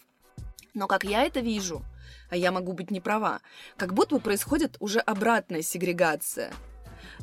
Но 0.74 0.88
как 0.88 1.04
я 1.04 1.22
это 1.22 1.38
вижу, 1.38 1.82
а 2.30 2.36
я 2.36 2.50
могу 2.50 2.72
быть 2.72 2.90
не 2.90 3.00
права, 3.00 3.42
как 3.76 3.94
будто 3.94 4.16
бы 4.16 4.20
происходит 4.20 4.76
уже 4.80 4.98
обратная 4.98 5.62
сегрегация. 5.62 6.52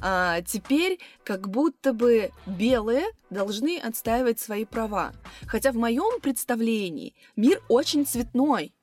А, 0.01 0.41
теперь 0.41 0.99
как 1.23 1.49
будто 1.49 1.93
бы 1.93 2.31
белые 2.45 3.05
должны 3.29 3.77
отстаивать 3.77 4.39
свои 4.39 4.65
права. 4.65 5.13
Хотя 5.47 5.71
в 5.71 5.75
моем 5.75 6.19
представлении 6.21 7.13
мир 7.35 7.61
очень 7.67 8.05
цветной. 8.05 8.73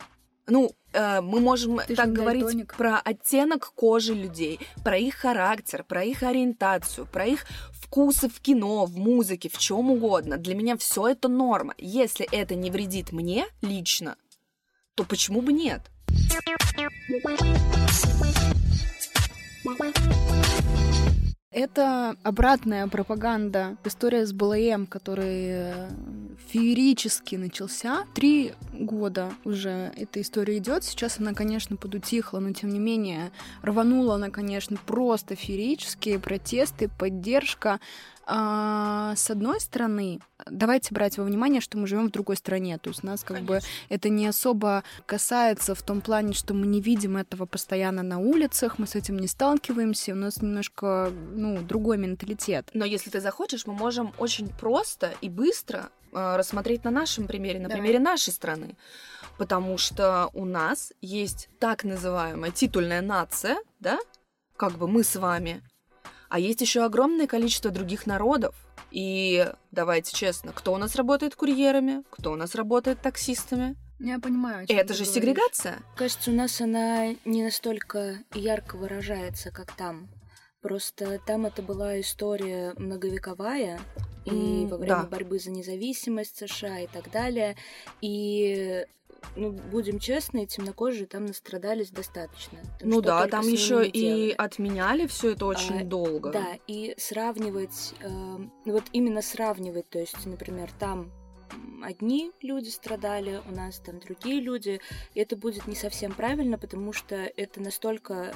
Ну, 0.48 0.70
э, 0.92 1.20
мы 1.22 1.40
можем 1.40 1.80
Ты 1.87 1.96
так 1.96 2.12
говорить 2.12 2.44
дальтоник. 2.44 2.76
про 2.76 3.00
оттенок 3.00 3.72
кожи 3.74 4.14
людей, 4.14 4.61
про 4.85 4.96
их 4.96 5.16
характер, 5.16 5.85
про 5.87 6.04
их 6.04 6.22
ориентацию, 6.22 7.06
про 7.06 7.26
их 7.26 7.46
вкусы 7.72 8.28
в 8.28 8.40
кино, 8.40 8.85
в 8.87 8.96
музыке, 8.96 9.48
в 9.48 9.59
чем 9.59 9.90
угодно. 9.90 10.37
Для 10.37 10.54
меня 10.54 10.76
все 10.76 11.09
это 11.09 11.28
норма. 11.28 11.74
Если 11.78 12.28
это 12.30 12.54
не 12.54 12.70
вредит 12.70 13.11
мне 13.12 13.46
лично, 13.61 14.16
то 14.94 15.02
почему 15.04 15.40
бы 15.40 15.52
нет? 15.52 15.82
Это 21.57 22.16
обратная 22.23 22.87
пропаганда. 22.87 23.79
История 23.83 24.27
с 24.27 24.35
БЛМ, 24.35 24.87
который 24.87 25.47
э, 25.49 25.88
феерически 26.49 27.37
начался. 27.37 28.05
Три 28.12 28.53
года 28.75 29.33
уже 29.42 29.90
эта 29.97 30.21
история 30.21 30.59
идет. 30.59 30.85
Сейчас 30.85 31.19
она, 31.19 31.33
конечно, 31.33 31.79
подутихла, 31.79 32.40
но 32.40 32.53
тем 32.53 32.69
не 32.75 32.79
менее 32.79 33.33
рванула 33.62 34.16
она, 34.16 34.29
конечно, 34.29 34.77
просто 34.85 35.35
феерические 35.35 36.19
протесты, 36.19 36.90
поддержка. 36.90 37.81
А, 38.28 39.14
с 39.14 39.30
одной 39.30 39.60
стороны, 39.60 40.18
давайте 40.46 40.92
брать 40.92 41.16
во 41.16 41.22
внимание, 41.22 41.60
что 41.60 41.78
мы 41.78 41.86
живем 41.86 42.08
в 42.08 42.10
другой 42.10 42.36
стране. 42.36 42.76
То 42.78 42.90
есть 42.90 43.04
нас 43.04 43.22
как 43.22 43.42
бы 43.42 43.60
это 43.88 44.08
не 44.08 44.26
особо 44.26 44.82
касается 45.06 45.76
в 45.76 45.82
том 45.82 46.00
плане, 46.00 46.32
что 46.32 46.52
мы 46.52 46.66
не 46.66 46.80
видим 46.80 47.16
этого 47.16 47.46
постоянно 47.46 48.02
на 48.02 48.18
улицах, 48.18 48.80
мы 48.80 48.88
с 48.88 48.96
этим 48.96 49.18
не 49.18 49.28
сталкиваемся, 49.28 50.12
у 50.12 50.16
нас 50.16 50.42
немножко, 50.42 51.12
ну, 51.34 51.62
другой 51.62 51.98
менталитет. 51.98 52.68
Но 52.74 52.84
если 52.84 53.10
ты 53.10 53.20
захочешь, 53.20 53.64
мы 53.64 53.74
можем 53.74 54.12
очень 54.18 54.48
просто 54.48 55.14
и 55.20 55.28
быстро 55.28 55.90
э, 56.12 56.36
рассмотреть 56.36 56.82
на 56.82 56.90
нашем 56.90 57.28
примере, 57.28 57.60
на 57.60 57.68
Давай. 57.68 57.80
примере 57.80 58.00
нашей 58.00 58.32
страны. 58.32 58.76
Потому 59.38 59.78
что 59.78 60.30
у 60.34 60.44
нас 60.44 60.92
есть 61.00 61.48
так 61.60 61.84
называемая 61.84 62.50
титульная 62.50 63.02
нация, 63.02 63.56
да, 63.78 64.00
как 64.56 64.72
бы 64.72 64.88
мы 64.88 65.04
с 65.04 65.14
вами, 65.14 65.62
а 66.28 66.38
есть 66.38 66.60
еще 66.60 66.84
огромное 66.84 67.26
количество 67.26 67.70
других 67.70 68.06
народов. 68.06 68.54
И 68.90 69.50
давайте 69.72 70.12
честно, 70.14 70.52
кто 70.52 70.72
у 70.72 70.76
нас 70.76 70.94
работает 70.96 71.34
курьерами, 71.34 72.02
кто 72.10 72.32
у 72.32 72.36
нас 72.36 72.54
работает 72.54 73.00
таксистами? 73.00 73.76
Я 73.98 74.18
понимаю. 74.18 74.66
Это 74.68 74.94
же 74.94 75.04
сегрегация. 75.04 75.78
Кажется, 75.96 76.30
у 76.30 76.34
нас 76.34 76.60
она 76.60 77.14
не 77.24 77.42
настолько 77.42 78.18
ярко 78.34 78.76
выражается, 78.76 79.50
как 79.50 79.72
там. 79.72 80.08
Просто 80.60 81.18
там 81.24 81.46
это 81.46 81.62
была 81.62 82.00
история 82.00 82.74
многовековая, 82.76 83.80
и 84.24 84.30
М, 84.30 84.68
во 84.68 84.76
время 84.78 85.02
да. 85.02 85.04
борьбы 85.04 85.38
за 85.38 85.50
независимость 85.50 86.36
США 86.36 86.80
и 86.80 86.86
так 86.88 87.10
далее. 87.10 87.56
И, 88.00 88.84
ну, 89.37 89.50
будем 89.52 89.98
честны, 89.98 90.46
темнокожие 90.46 91.07
там 91.07 91.26
настрадались 91.26 91.90
достаточно. 91.90 92.59
Там 92.79 92.88
ну 92.88 93.00
да, 93.00 93.26
там 93.29 93.46
еще 93.46 93.87
и 93.87 94.33
отменяли 94.33 95.07
все 95.07 95.33
это 95.33 95.46
очень 95.46 95.81
А, 95.81 95.85
долго. 95.85 96.31
Да, 96.31 96.59
и 96.66 96.94
сравнивать, 96.98 97.94
э, 98.00 98.38
вот 98.64 98.85
именно 98.92 99.22
сравнивать, 99.22 99.88
то 99.88 99.98
есть, 99.98 100.24
например, 100.26 100.70
там 100.79 101.11
одни 101.83 102.33
люди 102.42 102.68
страдали, 102.68 103.40
у 103.48 103.55
нас 103.55 103.79
там 103.79 103.98
другие 104.00 104.40
люди, 104.40 104.81
и 105.14 105.20
это 105.20 105.37
будет 105.37 105.66
не 105.66 105.74
совсем 105.74 106.12
правильно, 106.12 106.59
потому 106.59 106.92
что 106.92 107.16
это 107.16 107.61
настолько 107.61 108.35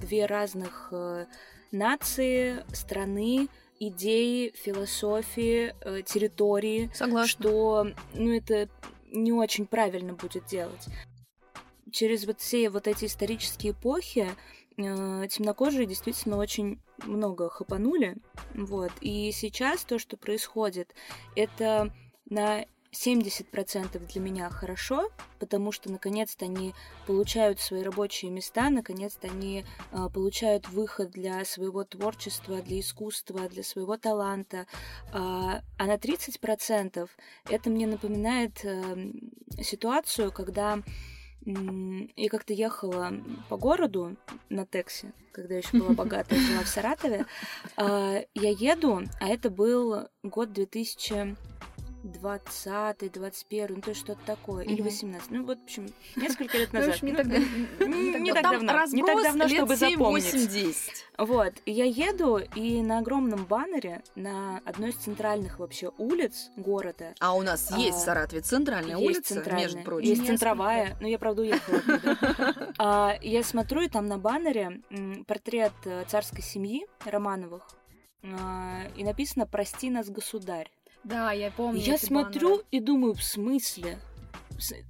две 0.00 0.26
разных 0.26 0.88
э, 0.90 1.26
нации, 1.70 2.64
страны, 2.74 3.48
идеи, 3.78 4.52
философии, 4.56 5.74
э, 5.80 6.02
территории, 6.02 6.90
Согласна. 6.94 7.28
что, 7.28 7.86
ну, 8.14 8.32
это 8.32 8.68
не 9.12 9.32
очень 9.32 9.66
правильно 9.66 10.14
будет 10.14 10.46
делать. 10.46 10.86
Через 11.90 12.26
вот 12.26 12.40
все 12.40 12.70
вот 12.70 12.88
эти 12.88 13.04
исторические 13.04 13.72
эпохи 13.72 14.30
э, 14.76 15.26
темнокожие 15.28 15.86
действительно 15.86 16.36
очень 16.36 16.80
много 17.04 17.50
хапанули, 17.50 18.16
вот. 18.54 18.92
И 19.00 19.30
сейчас 19.32 19.84
то, 19.84 19.98
что 19.98 20.16
происходит, 20.16 20.94
это 21.36 21.92
на 22.28 22.64
70% 22.92 23.98
для 24.12 24.20
меня 24.20 24.50
хорошо, 24.50 25.10
потому 25.38 25.72
что 25.72 25.90
наконец-то 25.90 26.44
они 26.44 26.74
получают 27.06 27.58
свои 27.58 27.82
рабочие 27.82 28.30
места, 28.30 28.68
наконец-то 28.70 29.28
они 29.28 29.64
э, 29.92 30.08
получают 30.12 30.68
выход 30.68 31.10
для 31.10 31.44
своего 31.44 31.84
творчества, 31.84 32.60
для 32.60 32.80
искусства, 32.80 33.48
для 33.48 33.62
своего 33.62 33.96
таланта. 33.96 34.66
А, 35.12 35.62
а 35.78 35.86
на 35.86 35.96
30% 35.96 37.08
это 37.48 37.70
мне 37.70 37.86
напоминает 37.86 38.62
э, 38.64 39.10
ситуацию, 39.62 40.30
когда 40.30 40.82
я 41.44 42.28
как-то 42.30 42.52
ехала 42.52 43.12
по 43.48 43.56
городу 43.56 44.16
на 44.48 44.64
такси, 44.64 45.08
когда 45.32 45.56
еще 45.56 45.76
была 45.78 45.90
богатая, 45.94 46.38
жила 46.38 46.62
в 46.62 46.68
Саратове. 46.68 47.26
А, 47.76 48.22
Я 48.34 48.50
еду, 48.50 49.02
а 49.18 49.28
это 49.28 49.50
был 49.50 50.08
год 50.22 50.52
2000 50.52 51.36
20 52.02 53.12
21 53.12 53.74
ну 53.76 53.80
то 53.82 53.90
есть 53.90 54.00
что-то 54.00 54.20
такое, 54.26 54.64
или 54.64 54.74
Мгм. 54.80 54.84
18 54.84 55.30
ну 55.30 55.44
вот, 55.46 55.58
в 55.58 55.62
общем, 55.62 55.86
несколько 56.16 56.58
лет 56.58 56.72
назад. 56.72 57.02
не 57.02 57.12
так 57.14 57.26
давно. 57.28 58.84
не- 58.92 59.02
так 59.02 59.22
давно, 59.22 59.48
чтобы 59.48 59.76
7, 59.76 59.90
запомнить. 59.92 60.24
8, 60.32 60.46
10. 60.48 61.06
Вот, 61.18 61.52
я 61.66 61.84
еду, 61.84 62.38
и 62.38 62.82
на 62.82 62.98
огромном 62.98 63.44
баннере 63.44 64.02
на 64.14 64.60
одной 64.64 64.90
из 64.90 64.96
центральных 64.96 65.58
вообще 65.58 65.90
улиц 65.98 66.50
города 66.56 67.14
А 67.20 67.34
у 67.34 67.42
нас 67.42 67.70
есть 67.76 67.96
А, 67.96 68.00
в 68.00 68.04
Саратове 68.04 68.42
центральная 68.42 68.96
есть 68.96 69.32
улица, 69.32 69.52
между 69.54 69.78
прочим. 69.82 70.08
есть 70.08 70.26
центровая, 70.26 70.96
но 71.00 71.06
я, 71.06 71.18
правда, 71.18 71.42
уехала 71.42 71.78
оттуда. 71.78 72.72
А, 72.78 73.16
Я 73.22 73.42
смотрю, 73.42 73.82
и 73.82 73.88
там 73.88 74.06
на 74.06 74.18
баннере 74.18 74.80
портрет 75.26 75.72
э, 75.84 76.04
царской 76.08 76.42
семьи 76.42 76.86
Романовых, 77.04 77.62
а, 78.24 78.82
и 78.96 79.04
написано 79.04 79.46
«Прости 79.46 79.90
нас, 79.90 80.08
государь». 80.08 80.70
Да, 81.04 81.32
я 81.32 81.50
помню. 81.50 81.80
Я 81.80 81.94
эти 81.94 82.04
смотрю 82.04 82.48
баннеры. 82.48 82.64
и 82.70 82.80
думаю, 82.80 83.14
в 83.14 83.22
смысле? 83.22 83.98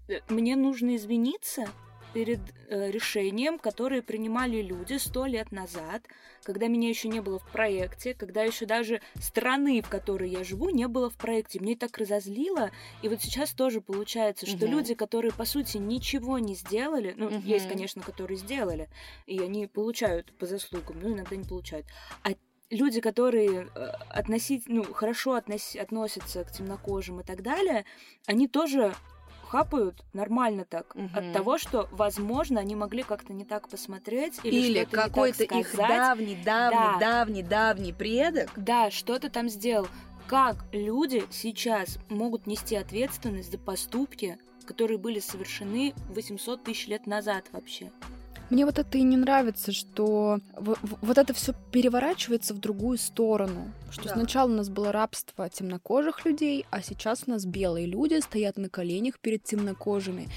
Э, 0.09 0.21
Мне 0.29 0.57
нужно 0.57 0.97
извиниться? 0.97 1.73
перед 2.13 2.41
э, 2.69 2.91
решением, 2.91 3.59
которое 3.59 4.03
принимали 4.03 4.61
люди 4.61 4.99
сто 4.99 5.25
лет 5.27 5.51
назад, 5.51 6.03
когда 6.43 6.69
меня 6.69 6.89
еще 6.89 7.09
не 7.09 7.21
было 7.21 7.39
в 7.39 7.45
проекте, 7.45 8.15
когда 8.15 8.43
еще 8.43 8.67
даже 8.67 9.01
страны, 9.19 9.81
в 9.81 9.89
которой 9.89 10.29
я 10.31 10.45
живу, 10.45 10.71
не 10.71 10.87
было 10.89 11.09
в 11.09 11.17
проекте. 11.17 11.59
Мне 11.61 11.75
так 11.75 11.97
разозлило. 11.97 12.71
И 13.01 13.09
вот 13.09 13.23
сейчас 13.23 13.53
тоже 13.55 13.81
получается, 13.81 14.47
что 14.47 14.67
Мгм. 14.67 14.69
люди, 14.69 14.95
которые, 14.95 15.33
по 15.33 15.45
сути, 15.45 15.79
ничего 15.79 16.39
не 16.39 16.55
сделали, 16.55 17.15
ну, 17.17 17.31
Мгм. 17.31 17.43
есть, 17.47 17.67
конечно, 17.67 18.03
которые 18.03 18.37
сделали, 18.37 18.89
и 19.27 19.41
они 19.41 19.67
получают 19.67 20.37
по 20.39 20.47
заслугам, 20.47 21.01
но 21.01 21.09
иногда 21.13 21.35
не 21.37 21.45
получают. 21.45 21.87
А 22.25 22.33
люди, 22.73 23.01
которые 23.01 23.69
э, 23.75 23.87
относить, 24.11 24.65
ну, 24.67 24.83
хорошо 24.93 25.37
относ- 25.37 25.77
относятся 25.79 26.43
к 26.45 26.51
темнокожим 26.51 27.21
и 27.21 27.23
так 27.23 27.43
далее, 27.43 27.85
они 28.27 28.49
тоже 28.49 28.95
хапают 29.47 30.03
нормально 30.15 30.65
так 30.65 30.95
Мгм. 30.95 31.11
от 31.15 31.33
того, 31.35 31.59
что, 31.59 31.87
возможно, 31.93 32.59
они 32.61 32.75
могли 32.75 33.03
как-то 33.03 33.35
не 33.35 33.45
так 33.45 33.69
посмотреть 33.69 34.41
или, 34.43 34.57
Или 34.57 34.85
какой-то 34.85 35.45
их 35.45 35.77
давний, 35.77 36.37
давний, 36.37 36.71
Да. 36.71 36.99
давний, 36.99 37.43
давний 37.43 37.93
предок. 37.93 38.51
Да, 38.57 38.91
что-то 38.91 39.29
там 39.29 39.49
сделал. 39.51 39.87
Как 40.27 40.65
люди 40.73 41.25
сейчас 41.31 41.99
могут 42.09 42.47
нести 42.47 42.75
ответственность 42.77 43.53
за 43.53 43.59
поступки, 43.59 44.39
которые 44.65 44.97
были 44.97 45.19
совершены 45.21 45.93
800 46.09 46.65
тысяч 46.65 46.87
лет 46.87 47.07
назад 47.07 47.45
вообще? 47.53 47.91
Мне 48.53 48.67
вот 48.67 48.79
это 48.79 48.99
и 48.99 49.03
не 49.03 49.17
нравится, 49.17 49.73
что 49.73 50.39
вот 50.59 51.17
это 51.17 51.33
все 51.33 51.55
переворачивается 51.71 52.53
в 52.53 52.59
другую 52.59 52.99
сторону. 52.99 53.73
Что 53.91 54.05
Да. 54.05 54.13
сначала 54.13 54.51
у 54.51 54.55
нас 54.55 54.69
было 54.69 54.93
рабство 54.93 55.49
темнокожих 55.49 56.27
людей, 56.27 56.67
а 56.71 56.83
сейчас 56.83 57.23
у 57.27 57.31
нас 57.31 57.47
белые 57.47 57.87
люди 57.87 58.21
стоят 58.21 58.59
на 58.59 58.69
коленях 58.69 59.21
перед 59.21 59.43
темнокожими. 59.43 60.29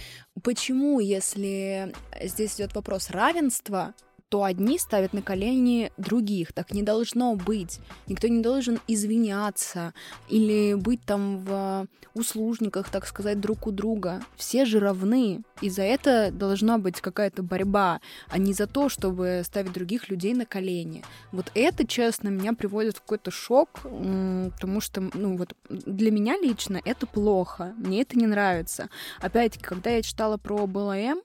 Почему, 0.43 1.01
если 1.01 1.93
здесь 2.23 2.55
идет 2.55 2.73
вопрос 2.73 3.09
равенства, 3.09 3.93
то 4.35 4.43
одни 4.43 4.77
ставят 4.77 5.13
на 5.13 5.21
колени 5.21 5.93
других. 5.95 6.51
Так 6.51 6.73
не 6.73 6.83
должно 6.83 7.35
быть. 7.35 7.79
Никто 8.05 8.27
не 8.27 8.41
должен 8.41 8.81
извиняться 8.85 9.93
или 10.27 10.73
быть 10.73 10.99
там 11.05 11.45
в 11.45 11.87
услужниках, 12.15 12.89
так 12.89 13.07
сказать, 13.07 13.39
друг 13.39 13.65
у 13.65 13.71
друга. 13.71 14.21
Все 14.35 14.65
же 14.65 14.81
равны. 14.81 15.41
И 15.61 15.69
за 15.69 15.83
это 15.83 16.31
должна 16.33 16.77
быть 16.77 16.99
какая-то 16.99 17.43
борьба, 17.43 18.01
а 18.27 18.37
не 18.37 18.51
за 18.51 18.67
то, 18.67 18.89
чтобы 18.89 19.41
ставить 19.45 19.71
других 19.71 20.09
людей 20.09 20.33
на 20.33 20.45
колени. 20.45 21.05
Вот 21.31 21.49
это, 21.53 21.87
честно, 21.87 22.27
меня 22.27 22.51
приводит 22.51 22.97
в 22.97 23.01
какой-то 23.01 23.31
шок, 23.31 23.83
потому 23.83 24.81
что, 24.81 25.09
ну 25.13 25.37
вот, 25.37 25.55
для 25.69 26.11
меня 26.11 26.35
лично 26.37 26.81
это 26.83 27.07
плохо, 27.07 27.73
мне 27.77 28.01
это 28.01 28.17
не 28.17 28.27
нравится. 28.27 28.89
Опять-таки, 29.21 29.63
когда 29.63 29.91
я 29.91 30.01
читала 30.01 30.35
про 30.35 30.67
БЛМ, 30.67 31.21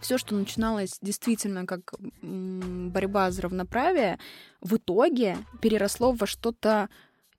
все, 0.00 0.18
что 0.18 0.34
начиналось 0.34 0.98
действительно 1.02 1.66
как 1.66 1.94
борьба 2.22 3.30
за 3.30 3.42
равноправие, 3.42 4.18
в 4.60 4.76
итоге 4.76 5.38
переросло 5.60 6.12
во 6.12 6.26
что-то 6.26 6.88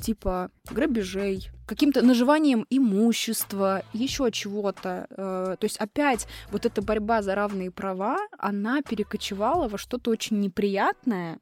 типа 0.02 0.50
грабежей, 0.70 1.50
каким-то 1.68 2.02
наживанием 2.02 2.66
имущества, 2.70 3.84
еще 3.94 4.32
чего-то. 4.32 5.08
Э, 5.12 5.56
То 5.60 5.66
есть 5.66 5.78
опять 5.78 6.28
вот 6.52 6.66
эта 6.66 6.82
борьба 6.82 7.22
за 7.22 7.36
равные 7.36 7.72
права, 7.72 8.18
она 8.38 8.82
перекочевала 8.82 9.68
во 9.68 9.78
что-то 9.78 10.12
очень 10.12 10.40
неприятное, 10.40 11.40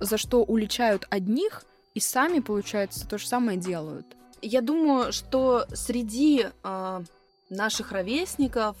за 0.00 0.16
что 0.16 0.44
уличают 0.44 1.06
одних 1.10 1.64
и 1.94 2.00
сами, 2.00 2.38
получается, 2.38 3.08
то 3.08 3.18
же 3.18 3.26
самое 3.26 3.58
делают. 3.58 4.06
Я 4.40 4.60
думаю, 4.60 5.12
что 5.12 5.66
среди 5.74 6.46
а, 6.62 7.02
наших 7.50 7.90
ровесников, 7.90 8.76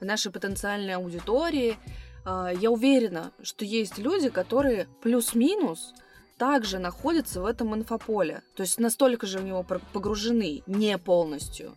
нашей 0.00 0.32
потенциальной 0.32 0.94
аудитории, 0.94 1.76
а, 2.24 2.50
я 2.52 2.70
уверена, 2.70 3.32
что 3.42 3.64
есть 3.64 3.98
люди, 3.98 4.28
которые 4.28 4.86
плюс-минус 5.02 5.94
также 6.38 6.78
находятся 6.78 7.42
в 7.42 7.46
этом 7.46 7.74
инфополе. 7.74 8.42
То 8.54 8.62
есть 8.62 8.78
настолько 8.78 9.26
же 9.26 9.38
в 9.38 9.44
него 9.44 9.64
погружены, 9.92 10.62
не 10.66 10.96
полностью. 10.98 11.76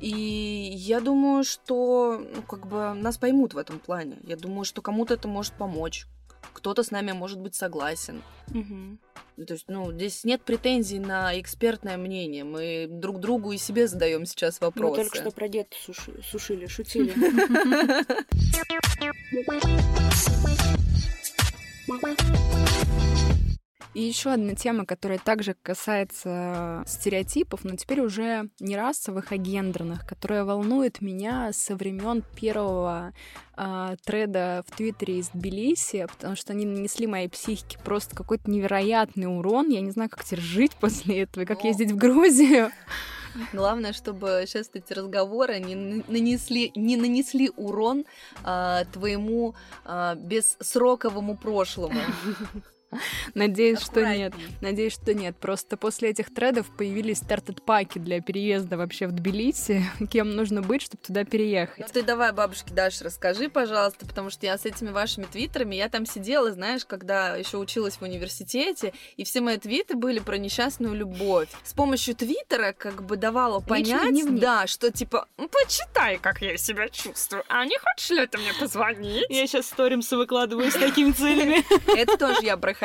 И 0.00 0.72
я 0.74 1.00
думаю, 1.00 1.44
что 1.44 2.18
ну, 2.34 2.42
как 2.42 2.66
бы 2.66 2.92
нас 2.94 3.18
поймут 3.18 3.54
в 3.54 3.58
этом 3.58 3.78
плане. 3.78 4.18
Я 4.24 4.36
думаю, 4.36 4.64
что 4.64 4.82
кому-то 4.82 5.14
это 5.14 5.28
может 5.28 5.52
помочь. 5.52 6.06
Кто-то 6.52 6.82
с 6.82 6.90
нами 6.90 7.12
может 7.12 7.38
быть 7.40 7.54
согласен. 7.54 8.22
Ну, 8.48 9.46
То 9.46 9.54
есть, 9.54 9.64
ну, 9.68 9.90
здесь 9.92 10.24
нет 10.24 10.42
претензий 10.42 10.98
на 10.98 11.38
экспертное 11.40 11.96
мнение. 11.96 12.44
Мы 12.44 12.86
друг 12.88 13.18
другу 13.18 13.52
и 13.52 13.56
себе 13.58 13.88
задаем 13.88 14.26
сейчас 14.26 14.60
Мы 14.60 14.66
вопросы. 14.66 15.02
только 15.02 15.16
что 15.16 15.30
про 15.30 15.48
дед 15.48 15.68
суши- 15.72 16.22
сушили, 16.22 16.66
шутили. 16.66 17.14
И 23.94 24.02
еще 24.02 24.30
одна 24.30 24.54
тема, 24.54 24.86
которая 24.86 25.18
также 25.18 25.54
касается 25.62 26.82
стереотипов, 26.86 27.64
но 27.64 27.76
теперь 27.76 28.00
уже 28.00 28.48
не 28.58 28.74
расовых, 28.74 29.32
а 29.32 29.36
гендерных, 29.36 30.06
которая 30.06 30.44
волнует 30.44 31.02
меня 31.02 31.52
со 31.52 31.76
времен 31.76 32.24
первого 32.34 33.12
а, 33.54 33.96
треда 34.04 34.64
в 34.66 34.74
Твиттере 34.74 35.18
из 35.18 35.28
Тбилиси, 35.28 36.06
потому 36.10 36.36
что 36.36 36.54
они 36.54 36.64
нанесли 36.64 37.06
моей 37.06 37.28
психике 37.28 37.78
просто 37.84 38.16
какой-то 38.16 38.50
невероятный 38.50 39.26
урон. 39.26 39.68
Я 39.68 39.82
не 39.82 39.90
знаю, 39.90 40.08
как 40.08 40.24
теперь 40.24 40.40
жить 40.40 40.72
после 40.80 41.22
этого, 41.22 41.44
и 41.44 41.46
как 41.46 41.62
О. 41.62 41.66
ездить 41.66 41.92
в 41.92 41.96
Грузию. 41.96 42.70
Главное, 43.52 43.92
чтобы 43.92 44.44
сейчас 44.46 44.70
эти 44.72 44.92
разговоры 44.94 45.58
не 45.58 45.74
нанесли, 46.08 46.72
не 46.74 46.96
нанесли 46.96 47.50
урон 47.56 48.06
а, 48.42 48.86
твоему 48.86 49.54
а, 49.84 50.14
бессроковому 50.14 51.36
прошлому. 51.36 52.00
Надеюсь, 53.34 53.80
что 53.80 54.04
нет. 54.06 54.34
Надеюсь, 54.60 54.94
что 54.94 55.14
нет. 55.14 55.36
Просто 55.36 55.76
после 55.76 56.10
этих 56.10 56.32
тредов 56.32 56.66
появились 56.76 57.18
стартед-паки 57.18 57.98
для 57.98 58.20
переезда 58.20 58.76
вообще 58.76 59.06
в 59.06 59.12
Тбилиси. 59.12 59.84
Кем 60.10 60.30
нужно 60.36 60.62
быть, 60.62 60.82
чтобы 60.82 61.02
туда 61.02 61.24
переехать? 61.24 61.90
Ты 61.92 62.02
давай 62.02 62.32
бабушке 62.32 62.72
Даше 62.74 63.04
расскажи, 63.04 63.48
пожалуйста, 63.48 64.06
потому 64.06 64.30
что 64.30 64.46
я 64.46 64.58
с 64.58 64.64
этими 64.64 64.90
вашими 64.90 65.24
твиттерами, 65.24 65.76
я 65.76 65.88
там 65.88 66.06
сидела, 66.06 66.52
знаешь, 66.52 66.84
когда 66.84 67.36
еще 67.36 67.58
училась 67.58 67.96
в 67.96 68.02
университете, 68.02 68.92
и 69.16 69.24
все 69.24 69.40
мои 69.40 69.58
твиты 69.58 69.96
были 69.96 70.18
про 70.18 70.36
несчастную 70.36 70.94
любовь. 70.94 71.48
С 71.64 71.72
помощью 71.72 72.14
твиттера 72.14 72.72
как 72.72 73.02
бы 73.04 73.16
давала 73.16 73.60
понять, 73.60 74.38
да, 74.38 74.66
что 74.66 74.90
типа, 74.90 75.28
ну 75.36 75.48
почитай, 75.48 76.18
как 76.18 76.42
я 76.42 76.56
себя 76.56 76.88
чувствую, 76.88 77.44
а 77.48 77.64
не 77.64 77.78
хочешь 77.78 78.10
ли 78.10 78.26
ты 78.26 78.38
мне 78.38 78.52
позвонить? 78.58 79.26
Я 79.28 79.46
сейчас 79.46 79.66
сторимсы 79.66 80.16
выкладываю 80.16 80.70
с 80.70 80.74
такими 80.74 81.12
целями. 81.12 81.64
Это 81.96 82.16
тоже 82.16 82.40
я 82.42 82.56
проходила. 82.56 82.81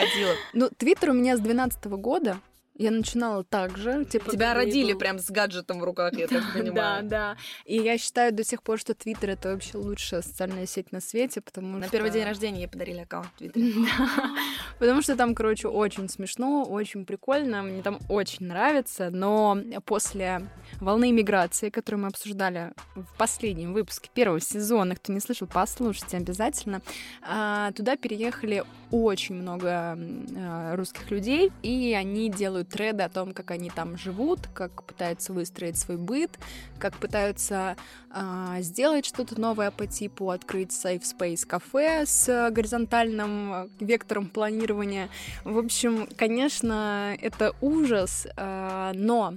Ну, 0.53 0.69
твиттер 0.77 1.09
у 1.11 1.13
меня 1.13 1.37
с 1.37 1.39
12 1.39 1.85
года. 1.85 2.37
Я 2.79 2.91
начинала 2.91 3.43
так 3.43 3.75
же. 3.75 4.05
Типа, 4.05 4.29
Тебя 4.31 4.53
родили 4.53 4.91
был- 4.93 4.99
прям 4.99 5.17
с 5.17 5.31
гаджетом 5.31 5.79
в 5.79 5.83
руках, 5.83 6.13
я 6.13 6.27
так 6.27 6.43
Да, 6.53 6.59
понимаю. 6.59 7.03
да. 7.07 7.37
И 7.65 7.75
я 7.75 7.97
считаю 7.97 8.31
до 8.31 8.43
сих 8.43 8.61
пор, 8.61 8.77
что 8.77 8.93
Твиттер 8.93 9.31
это 9.31 9.49
вообще 9.53 9.79
лучшая 9.79 10.21
социальная 10.21 10.67
сеть 10.67 10.91
на 10.91 11.01
свете, 11.01 11.41
потому 11.41 11.79
На 11.79 11.85
что... 11.85 11.91
первый 11.91 12.11
день 12.11 12.23
рождения 12.23 12.59
ей 12.61 12.67
подарили 12.67 12.99
аккаунт 12.99 13.29
в 13.33 13.37
Твиттере. 13.39 13.73
Да. 13.97 14.29
Потому 14.77 15.01
что 15.01 15.15
там, 15.15 15.33
короче, 15.33 15.67
очень 15.69 16.07
смешно, 16.07 16.65
очень 16.65 17.03
прикольно, 17.07 17.63
мне 17.63 17.81
там 17.81 17.97
очень 18.09 18.45
нравится, 18.45 19.09
но 19.09 19.57
после 19.85 20.43
волны 20.79 21.11
миграции, 21.11 21.69
которую 21.69 22.01
мы 22.01 22.07
обсуждали 22.07 22.73
в 22.95 23.17
последнем 23.17 23.73
выпуске 23.73 24.09
первого 24.13 24.39
сезона, 24.39 24.95
кто 24.95 25.13
не 25.13 25.19
слышал, 25.19 25.47
послушайте 25.51 26.17
обязательно, 26.17 26.81
а, 27.21 27.71
туда 27.71 27.95
переехали 27.95 28.63
очень 28.91 29.35
много 29.35 29.97
а, 29.97 30.75
русских 30.75 31.09
людей, 31.11 31.51
и 31.63 31.93
они 31.93 32.29
делают 32.29 32.69
треды 32.69 33.03
о 33.03 33.09
том, 33.09 33.33
как 33.33 33.51
они 33.51 33.69
там 33.69 33.97
живут, 33.97 34.47
как 34.53 34.83
пытаются 34.83 35.33
выстроить 35.33 35.77
свой 35.77 35.97
быт, 35.97 36.31
как 36.79 36.95
пытаются 36.97 37.75
а, 38.09 38.61
сделать 38.61 39.05
что-то 39.05 39.39
новое 39.39 39.71
по 39.71 39.87
типу 39.87 40.29
открыть 40.29 40.71
Safe 40.71 41.01
Space 41.01 41.45
кафе 41.45 42.05
с 42.05 42.49
горизонтальным 42.51 43.71
вектором 43.79 44.27
планирования. 44.27 45.09
В 45.43 45.57
общем, 45.57 46.07
конечно, 46.15 47.15
это 47.21 47.53
ужас, 47.61 48.27
но 48.37 49.33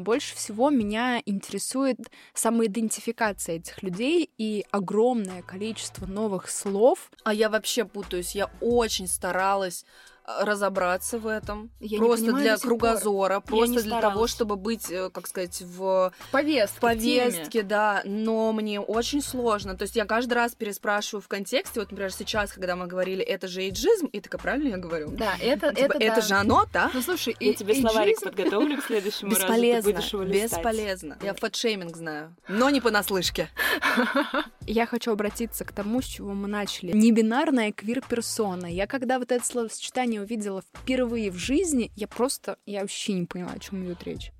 больше 0.00 0.36
всего 0.36 0.70
меня 0.70 1.20
интересует 1.24 1.98
самоидентификация 2.32 3.56
этих 3.56 3.82
людей 3.82 4.30
и 4.38 4.64
огромное 4.70 5.42
количество 5.42 6.06
новых 6.06 6.50
слов. 6.50 7.10
А 7.24 7.34
я 7.34 7.48
вообще 7.48 7.84
путаюсь. 7.84 8.34
Я 8.34 8.50
очень 8.60 9.06
старалась 9.06 9.84
разобраться 10.26 11.18
в 11.18 11.26
этом. 11.26 11.70
Я 11.80 11.98
просто 11.98 12.26
понимаю 12.26 12.44
для 12.44 12.56
сих 12.56 12.62
пор. 12.62 12.68
кругозора, 12.78 13.40
просто 13.40 13.82
для 13.82 14.00
того, 14.00 14.26
чтобы 14.26 14.56
быть, 14.56 14.90
э, 14.90 15.10
как 15.10 15.26
сказать, 15.26 15.60
в 15.62 16.12
Повестка, 16.30 16.76
в 16.76 16.80
повестке, 16.80 17.62
да, 17.62 18.02
но 18.04 18.52
мне 18.52 18.80
очень 18.80 19.20
сложно. 19.22 19.76
То 19.76 19.82
есть 19.82 19.96
я 19.96 20.04
каждый 20.06 20.34
раз 20.34 20.54
переспрашиваю 20.54 21.20
в 21.22 21.28
контексте. 21.28 21.80
Вот, 21.80 21.90
например, 21.90 22.12
сейчас, 22.12 22.52
когда 22.52 22.74
мы 22.76 22.86
говорили, 22.86 23.22
это 23.22 23.48
же 23.48 23.60
эйджизм, 23.62 24.06
и 24.06 24.20
такая, 24.20 24.40
правильно 24.40 24.68
я 24.70 24.76
говорю? 24.78 25.10
Да, 25.10 25.34
это, 25.40 25.74
Типа, 25.74 25.92
это, 25.94 25.98
это 25.98 26.16
да. 26.16 26.20
же 26.22 26.34
оно, 26.34 26.66
да? 26.72 26.90
Ну 26.94 27.02
слушай, 27.02 27.36
Я 27.38 27.50
и- 27.50 27.54
тебе 27.54 27.74
словарик 27.74 28.16
эйджизм- 28.18 28.24
подготовлю 28.24 28.78
к 28.80 28.84
следующему 28.84 29.30
разу. 29.30 29.42
Бесполезно, 29.42 29.88
его 29.90 30.22
листать. 30.22 30.50
бесполезно. 30.58 31.18
Я 31.22 31.34
фэтшейминг 31.34 31.96
знаю, 31.96 32.34
но 32.48 32.70
не 32.70 32.80
понаслышке. 32.80 33.50
Я 34.66 34.86
хочу 34.86 35.12
обратиться 35.12 35.64
к 35.64 35.72
тому, 35.72 36.00
с 36.00 36.06
чего 36.06 36.32
мы 36.32 36.48
начали. 36.48 36.92
Небинарная 36.92 37.70
квир-персона. 37.72 38.66
Я 38.66 38.86
когда 38.86 39.18
вот 39.18 39.30
это 39.30 39.44
словосочетание 39.44 40.13
увидела 40.20 40.62
впервые 40.62 41.30
в 41.30 41.36
жизни, 41.36 41.90
я 41.96 42.06
просто, 42.08 42.58
я 42.66 42.80
вообще 42.80 43.12
не 43.14 43.26
поняла, 43.26 43.52
о 43.52 43.58
чем 43.58 43.84
идет 43.84 44.02
речь. 44.04 44.30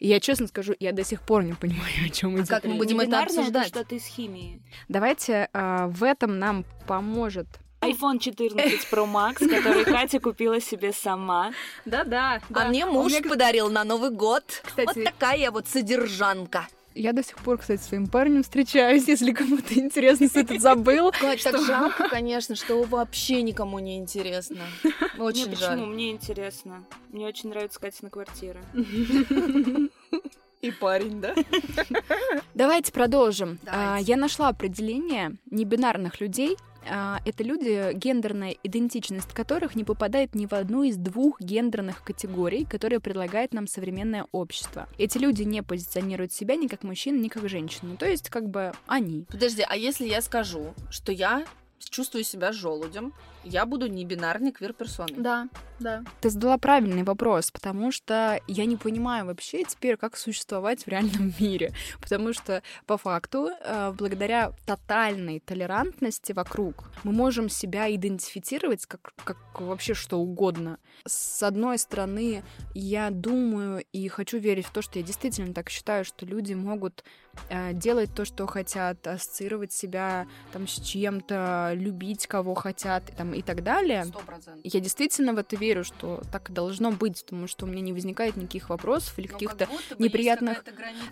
И 0.00 0.08
я 0.08 0.20
честно 0.20 0.46
скажу, 0.48 0.74
я 0.80 0.92
до 0.92 1.04
сих 1.04 1.22
пор 1.22 1.44
не 1.44 1.54
понимаю, 1.54 1.92
о 2.04 2.08
чем 2.10 2.36
идет 2.36 2.48
как 2.48 2.64
мы 2.64 2.70
речь. 2.72 2.78
будем 2.78 3.00
это 3.00 3.22
обсуждать? 3.22 3.68
что-то 3.68 3.94
из 3.94 4.04
химии. 4.04 4.62
Давайте 4.88 5.48
а, 5.52 5.86
в 5.86 6.02
этом 6.04 6.38
нам 6.38 6.64
поможет. 6.86 7.46
iPhone 7.80 8.18
14 8.18 8.86
Pro 8.90 9.10
Max, 9.10 9.34
который 9.38 9.84
Катя 9.84 10.18
купила 10.20 10.60
себе 10.60 10.92
сама. 10.92 11.52
Да-да. 11.84 12.40
А 12.52 12.68
мне 12.68 12.84
муж 12.86 13.12
подарил 13.22 13.70
на 13.70 13.84
Новый 13.84 14.10
год. 14.10 14.44
Кстати- 14.64 14.98
Вот 14.98 15.04
такая 15.04 15.38
я 15.38 15.50
вот 15.50 15.68
содержанка. 15.68 16.66
Я 16.94 17.12
до 17.12 17.24
сих 17.24 17.36
пор, 17.38 17.58
кстати, 17.58 17.80
с 17.80 17.86
своим 17.86 18.06
парнем 18.06 18.42
встречаюсь, 18.42 19.08
если 19.08 19.32
кому-то 19.32 19.74
интересно, 19.74 20.28
кто 20.28 20.40
этот 20.40 20.60
забыл. 20.60 21.10
Кать, 21.10 21.42
так 21.42 21.60
жалко, 21.60 22.08
конечно, 22.08 22.54
что 22.54 22.82
вообще 22.82 23.42
никому 23.42 23.80
не 23.80 23.98
интересно. 23.98 24.60
Очень 25.18 25.56
жаль. 25.56 25.78
почему? 25.78 25.86
Мне 25.86 26.12
интересно. 26.12 26.84
Мне 27.10 27.26
очень 27.26 27.50
нравится 27.50 27.80
Катина 27.80 28.10
квартира. 28.10 28.60
И 30.64 30.70
парень, 30.70 31.20
да? 31.20 31.34
Давайте 32.54 32.90
продолжим. 32.90 33.58
Давайте. 33.64 33.82
А, 33.86 33.98
Я 34.00 34.16
нашла 34.16 34.48
определение 34.48 35.36
небинарных 35.50 36.22
людей. 36.22 36.56
А, 36.88 37.20
Это 37.26 37.42
люди, 37.44 37.92
гендерная 37.92 38.56
идентичность 38.62 39.34
которых 39.34 39.74
не 39.74 39.84
попадает 39.84 40.34
ни 40.34 40.46
в 40.46 40.54
одну 40.54 40.82
из 40.82 40.96
двух 40.96 41.38
гендерных 41.38 42.02
категорий, 42.02 42.64
которые 42.64 43.00
предлагает 43.00 43.52
нам 43.52 43.66
современное 43.66 44.26
общество. 44.32 44.88
Эти 44.96 45.18
люди 45.18 45.42
не 45.42 45.62
позиционируют 45.62 46.32
себя 46.32 46.56
ни 46.56 46.66
как 46.66 46.82
мужчин, 46.82 47.20
ни 47.20 47.28
как 47.28 47.46
женщину. 47.46 47.98
То 47.98 48.06
есть, 48.06 48.30
как 48.30 48.48
бы, 48.48 48.72
они. 48.86 49.26
Подожди, 49.28 49.66
а 49.68 49.76
если 49.76 50.06
я 50.06 50.22
скажу, 50.22 50.72
что 50.90 51.12
я 51.12 51.44
чувствую 51.78 52.24
себя 52.24 52.52
желудем, 52.52 53.12
я 53.44 53.66
буду 53.66 53.86
не 53.86 54.04
бинарной 54.04 54.52
квир-персоной? 54.52 55.16
Да, 55.16 55.48
да. 55.78 56.04
Ты 56.20 56.30
задала 56.30 56.58
правильный 56.58 57.02
вопрос, 57.02 57.50
потому 57.50 57.92
что 57.92 58.40
я 58.46 58.64
не 58.64 58.76
понимаю 58.76 59.26
вообще 59.26 59.64
теперь, 59.64 59.96
как 59.96 60.16
существовать 60.16 60.84
в 60.84 60.88
реальном 60.88 61.34
мире. 61.40 61.72
Потому 62.00 62.32
что, 62.32 62.62
по 62.86 62.96
факту, 62.96 63.50
э, 63.60 63.92
благодаря 63.96 64.52
тотальной 64.66 65.40
толерантности 65.40 66.32
вокруг, 66.32 66.90
мы 67.02 67.12
можем 67.12 67.48
себя 67.48 67.94
идентифицировать 67.94 68.86
как, 68.86 69.12
как 69.24 69.60
вообще 69.60 69.94
что 69.94 70.18
угодно. 70.18 70.78
С 71.06 71.42
одной 71.42 71.78
стороны, 71.78 72.42
я 72.74 73.10
думаю 73.10 73.84
и 73.92 74.08
хочу 74.08 74.38
верить 74.38 74.66
в 74.66 74.72
то, 74.72 74.82
что 74.82 74.98
я 74.98 75.04
действительно 75.04 75.52
так 75.52 75.70
считаю, 75.70 76.04
что 76.04 76.24
люди 76.24 76.54
могут 76.54 77.04
э, 77.48 77.72
делать 77.72 78.14
то, 78.14 78.24
что 78.24 78.46
хотят, 78.46 79.06
ассоциировать 79.06 79.72
себя 79.72 80.26
там 80.52 80.66
с 80.66 80.80
чем-то, 80.80 81.72
любить 81.74 82.26
кого 82.26 82.54
хотят 82.54 83.04
там, 83.16 83.33
и 83.34 83.42
так 83.42 83.62
далее. 83.62 84.04
Сто 84.04 84.20
процентов. 84.20 84.60
Я 84.64 84.80
действительно 84.80 85.32
в 85.34 85.38
это 85.38 85.56
верю, 85.56 85.84
что 85.84 86.22
так 86.32 86.50
и 86.50 86.52
должно 86.52 86.90
быть, 86.92 87.24
потому 87.24 87.46
что 87.46 87.66
у 87.66 87.68
меня 87.68 87.80
не 87.82 87.92
возникает 87.92 88.36
никаких 88.36 88.70
вопросов 88.70 89.18
или 89.18 89.26
каких-то 89.26 89.68
неприятных- 89.98 90.64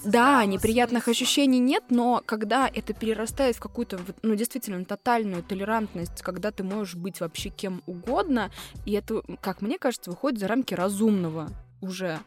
да, 0.05 0.45
неприятных 0.45 1.09
ощущений 1.09 1.59
нет, 1.59 1.85
но 1.91 2.23
когда 2.25 2.71
это 2.73 2.95
перерастает 2.95 3.57
в 3.57 3.61
какую-то, 3.61 4.01
ну, 4.23 4.35
действительно, 4.35 4.85
тотальную 4.85 5.43
толерантность, 5.43 6.23
когда 6.23 6.51
ты 6.51 6.63
можешь 6.63 6.95
быть 6.95 7.21
вообще 7.21 7.51
кем 7.51 7.83
угодно, 7.87 8.51
и 8.87 8.93
это, 8.93 9.23
как 9.41 9.63
мне 9.63 9.79
кажется, 9.79 10.11
выходит 10.11 10.39
за 10.41 10.49
рамки 10.49 10.75
разумного 10.75 11.49
уже. 11.81 12.21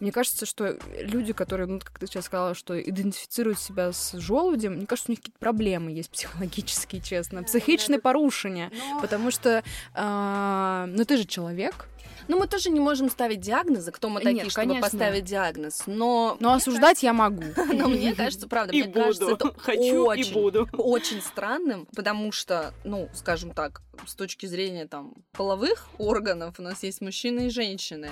Мне 0.00 0.12
кажется, 0.12 0.46
что 0.46 0.78
люди, 0.98 1.32
которые, 1.32 1.66
ну, 1.66 1.78
как 1.78 1.98
ты 1.98 2.06
сейчас 2.06 2.24
сказала, 2.24 2.54
что 2.54 2.80
идентифицируют 2.80 3.58
себя 3.58 3.92
с 3.92 4.18
желудем, 4.18 4.74
мне 4.74 4.86
кажется, 4.86 5.10
у 5.10 5.12
них 5.12 5.20
какие-то 5.20 5.38
проблемы 5.38 5.92
есть 5.92 6.10
психологические, 6.12 7.02
честно, 7.02 7.42
психичные 7.42 8.00
порушения. 8.00 8.70
Потому 9.00 9.30
что, 9.30 9.62
а, 9.94 10.86
ну, 10.88 11.04
ты 11.04 11.18
же 11.18 11.24
человек, 11.24 11.86
Ну, 12.30 12.38
мы 12.38 12.46
тоже 12.46 12.70
не 12.70 12.78
можем 12.78 13.10
ставить 13.10 13.40
диагнозы, 13.40 13.90
кто 13.90 14.08
мы 14.08 14.20
такие, 14.20 14.44
Нет, 14.44 14.52
чтобы 14.52 14.68
конечно. 14.68 14.88
поставить 14.88 15.24
диагноз. 15.24 15.82
Но, 15.86 16.36
но 16.38 16.52
осуждать 16.52 17.02
я 17.02 17.12
могу. 17.12 17.42
но 17.72 17.88
мне 17.88 18.14
кажется, 18.14 18.46
правда, 18.46 18.72
мне 18.72 18.84
кажется, 18.84 19.32
это 19.32 19.48
очень, 19.66 20.68
очень 20.78 21.20
странным, 21.22 21.88
потому 21.96 22.30
что, 22.30 22.72
ну, 22.84 23.08
скажем 23.14 23.50
так, 23.50 23.82
с 24.06 24.14
точки 24.14 24.46
зрения 24.46 24.86
там 24.86 25.14
половых 25.32 25.88
органов 25.98 26.60
у 26.60 26.62
нас 26.62 26.84
есть 26.84 27.00
мужчины 27.00 27.48
и 27.48 27.50
женщины. 27.50 28.10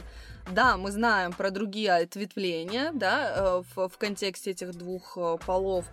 Да, 0.51 0.77
мы 0.77 0.91
знаем 0.91 1.33
про 1.33 1.51
другие 1.51 1.93
ответвления, 1.93 2.91
да, 2.93 3.35
э, 3.37 3.63
в, 3.77 3.89
в 3.89 3.99
контексте 3.99 4.51
этих 4.51 4.75
двух 4.75 5.17
э, 5.17 5.37
полов, 5.47 5.85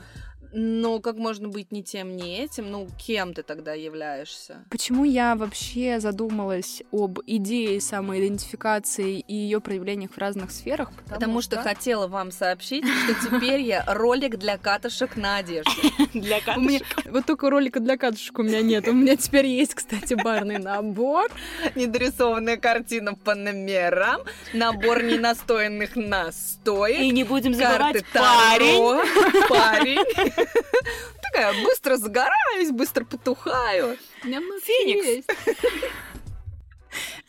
но 0.54 1.00
как 1.00 1.16
можно 1.18 1.48
быть 1.50 1.72
ни 1.72 1.82
тем, 1.82 2.16
ни 2.16 2.38
этим? 2.38 2.72
Ну, 2.72 2.88
кем 2.98 3.34
ты 3.34 3.44
тогда 3.44 3.74
являешься? 3.74 4.64
Почему 4.70 5.04
я 5.04 5.36
вообще 5.36 6.00
задумалась 6.00 6.82
об 6.92 7.20
идее 7.26 7.80
самоидентификации 7.82 9.20
и 9.20 9.34
ее 9.36 9.62
проявлениях 9.62 10.12
в 10.12 10.18
разных 10.18 10.52
сферах? 10.52 10.92
Потому 11.10 11.42
что 11.42 11.58
хотела 11.62 12.08
вам 12.08 12.32
сообщить, 12.32 12.86
что 12.86 13.30
теперь 13.30 13.62
я 13.62 13.84
ролик 13.88 14.38
для 14.38 14.58
катышек 14.58 15.16
на 15.16 15.38
одежде. 15.38 15.72
Для 16.14 16.40
Катюшки. 16.42 17.10
вот 17.10 17.26
только 17.26 17.50
ролика 17.50 17.80
для 17.80 17.98
катушек 17.98 18.40
у 18.40 18.44
меня 18.44 18.62
нет. 18.62 18.88
У 18.88 18.94
меня 18.94 19.16
теперь 19.18 19.46
есть, 19.48 19.76
кстати, 19.76 20.14
барный 20.14 20.60
набор. 20.60 21.30
Недорисованная 21.76 22.58
картина 22.58 23.16
по 23.16 23.36
номерам, 23.36 24.22
набор 24.54 25.04
ненастоянных 25.04 25.96
настоек, 25.96 27.00
И 27.00 27.12
не 27.12 27.24
будем 27.24 27.54
забывать 27.54 28.06
парень. 28.14 29.48
Парень. 29.50 30.32
Такая, 31.22 31.54
быстро 31.64 31.98
загораюсь, 31.98 32.72
быстро 32.72 33.06
потухаю. 33.06 33.98
У 34.24 34.28
меня 34.28 34.40
много 34.42 34.60
Феникс. 34.62 35.06
есть. 35.06 35.30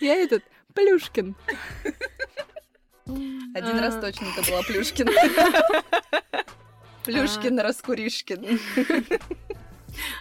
Я 0.01 0.15
этот, 0.17 0.43
Плюшкин. 0.75 1.35
Один 3.07 3.79
А. 3.79 3.81
раз 3.81 3.97
точно 4.01 4.27
это 4.37 4.51
была 4.51 4.63
Плюшкин. 4.63 5.09
Плюшкин, 7.05 7.61
Раскуришкин. 7.61 8.61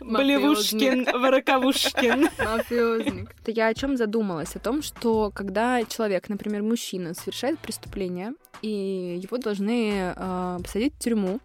Болевушкин, 0.01 1.05
Вороковушкин. 1.19 2.29
Мафиозник. 2.39 3.35
Это 3.41 3.51
Я 3.51 3.67
о 3.67 3.73
чем 3.73 3.97
задумалась? 3.97 4.55
О 4.55 4.59
том, 4.59 4.81
что 4.81 5.31
когда 5.33 5.83
человек, 5.83 6.29
например, 6.29 6.63
мужчина, 6.63 7.13
совершает 7.13 7.59
преступление, 7.59 8.33
и 8.61 9.19
его 9.21 9.37
должны 9.37 10.13
э, 10.15 10.57
посадить 10.63 10.93
в 10.95 10.99
тюрьму, 10.99 11.39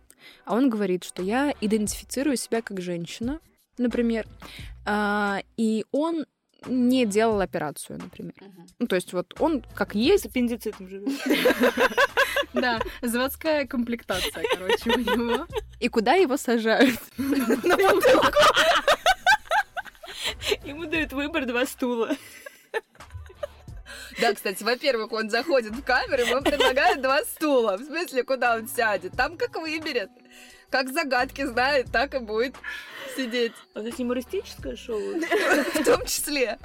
а 0.45 0.55
он 0.55 0.71
говорит, 0.71 1.05
что 1.05 1.23
я 1.23 1.55
идентифицирую 1.61 2.37
себя 2.37 2.63
как 2.63 2.81
женщина, 2.81 3.41
например, 3.79 4.27
а, 4.85 5.43
и 5.57 5.85
он 5.93 6.27
не 6.67 7.07
делал 7.07 7.41
операцию, 7.41 7.99
например. 7.99 8.35
Ну, 8.79 8.87
то 8.87 8.97
есть 8.97 9.13
вот 9.13 9.35
он 9.41 9.65
как 9.75 9.93
С 9.93 9.95
есть, 9.95 10.27
аппендицитом 10.27 10.89
живет. 10.89 11.09
да, 12.53 12.81
заводская 13.03 13.67
комплектация, 13.67 14.45
короче, 14.53 14.91
у 14.91 14.99
него. 14.99 15.47
И 15.79 15.89
куда 15.89 16.15
его 16.15 16.37
сажают? 16.37 17.01
Ему 20.65 20.87
дают 20.87 21.13
выбор 21.13 21.47
два 21.47 21.67
стула. 21.67 22.11
Да, 24.21 24.35
кстати, 24.35 24.63
во-первых, 24.63 25.13
он 25.13 25.31
заходит 25.31 25.73
в 25.73 25.83
камеру, 25.83 26.23
ему 26.23 26.43
предлагают 26.43 27.01
два 27.01 27.23
стула. 27.25 27.77
В 27.77 27.85
смысле, 27.85 28.23
куда 28.23 28.57
он 28.57 28.69
сядет? 28.69 29.13
Там 29.17 29.37
как 29.37 29.57
выберет. 29.57 30.11
Как 30.71 30.91
загадки 30.91 31.45
знает, 31.45 31.91
так 31.91 32.15
и 32.15 32.19
будет 32.19 32.55
сидеть. 33.17 33.53
А 33.75 33.81
это 33.81 34.01
юмористическое 34.01 34.77
шоу? 34.77 35.01
В 35.75 35.85
том 35.85 36.05
числе, 36.07 36.59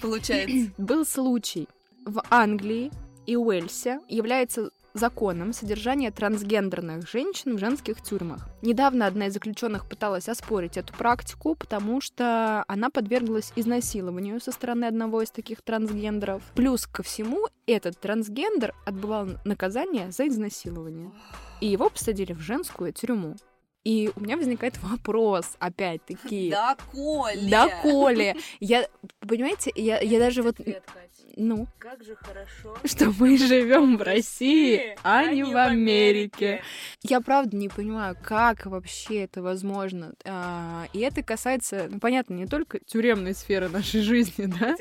получается. 0.00 0.72
Был 0.78 1.04
случай 1.04 1.68
в 2.04 2.22
Англии 2.30 2.92
и 3.26 3.36
Уэльсе 3.36 4.00
является 4.08 4.70
законом 4.94 5.52
содержание 5.52 6.10
трансгендерных 6.10 7.08
женщин 7.08 7.56
в 7.56 7.58
женских 7.58 8.02
тюрьмах. 8.02 8.48
Недавно 8.62 9.06
одна 9.06 9.26
из 9.26 9.34
заключенных 9.34 9.88
пыталась 9.88 10.28
оспорить 10.28 10.76
эту 10.76 10.92
практику, 10.94 11.54
потому 11.54 12.00
что 12.00 12.64
она 12.68 12.90
подверглась 12.90 13.52
изнасилованию 13.56 14.40
со 14.40 14.52
стороны 14.52 14.86
одного 14.86 15.22
из 15.22 15.30
таких 15.30 15.62
трансгендеров. 15.62 16.42
Плюс 16.54 16.86
ко 16.86 17.02
всему, 17.02 17.46
этот 17.66 17.98
трансгендер 17.98 18.74
отбывал 18.86 19.28
наказание 19.44 20.10
за 20.10 20.28
изнасилование. 20.28 21.10
И 21.60 21.66
его 21.66 21.90
посадили 21.90 22.32
в 22.32 22.40
женскую 22.40 22.92
тюрьму. 22.92 23.36
И 23.84 24.10
у 24.16 24.20
меня 24.20 24.36
возникает 24.36 24.78
вопрос, 24.82 25.56
опять-таки. 25.58 26.50
Да, 26.50 26.76
Коля! 26.92 27.50
Да, 27.50 27.82
Коля! 27.82 28.36
Я, 28.60 28.86
понимаете, 29.20 29.72
я, 29.74 30.00
я 30.00 30.18
даже 30.18 30.42
вот... 30.42 30.56
Ну, 31.40 31.68
Как 31.78 32.02
же 32.02 32.16
хорошо. 32.16 32.76
что 32.84 33.12
мы 33.18 33.38
живем 33.38 33.96
в 33.96 34.02
России, 34.02 34.96
а 35.04 35.24
не 35.26 35.44
в 35.44 35.56
Америке. 35.56 36.62
Я 37.02 37.20
правда 37.20 37.56
не 37.56 37.68
понимаю, 37.68 38.16
как 38.20 38.66
вообще 38.66 39.22
это 39.22 39.40
возможно. 39.40 40.14
А, 40.24 40.86
И 40.92 40.98
это 40.98 41.22
касается, 41.22 41.86
ну, 41.88 42.00
понятно, 42.00 42.34
не 42.34 42.46
только 42.46 42.80
тюремной 42.80 43.34
сферы 43.34 43.68
нашей 43.68 44.00
жизни, 44.02 44.46
да, 44.46 44.74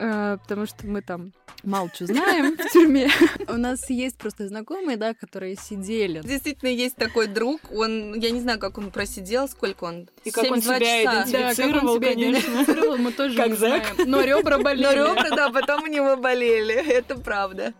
А, 0.00 0.38
потому 0.38 0.66
что 0.66 0.84
мы 0.86 1.00
там 1.00 1.32
мало 1.62 1.88
что 1.94 2.06
знаем 2.06 2.56
в 2.56 2.70
тюрьме. 2.72 3.08
У 3.48 3.52
нас 3.56 3.88
есть 3.88 4.18
просто 4.18 4.48
знакомые, 4.48 4.96
да, 4.96 5.14
которые 5.14 5.54
сидели. 5.54 6.22
Действительно, 6.24 6.70
есть 6.70 6.96
такой 6.96 7.28
друг, 7.28 7.60
он, 7.72 8.14
я 8.18 8.30
не 8.32 8.40
знаю, 8.40 8.58
как 8.58 8.78
он 8.78 8.90
просидел, 8.90 9.46
сколько 9.48 9.84
он, 9.84 10.08
И 10.24 10.32
как 10.32 10.50
он 10.50 10.60
72 10.60 10.74
себя 10.78 11.02
часа. 11.04 11.30
идентифицировал. 11.30 12.00
Конечно. 12.00 12.96
мы 12.96 13.12
тоже 13.12 13.36
Как 13.36 13.56
Зак. 13.56 13.58
знаем. 13.94 14.10
Но 14.10 14.22
ребра 14.22 14.58
болели. 14.58 14.82
Но 14.98 15.14
ребра, 15.14 15.30
да, 15.36 15.51
потом 15.52 15.84
у 15.84 15.86
него 15.86 16.16
болели, 16.16 16.74
это 16.92 17.16
правда. 17.16 17.74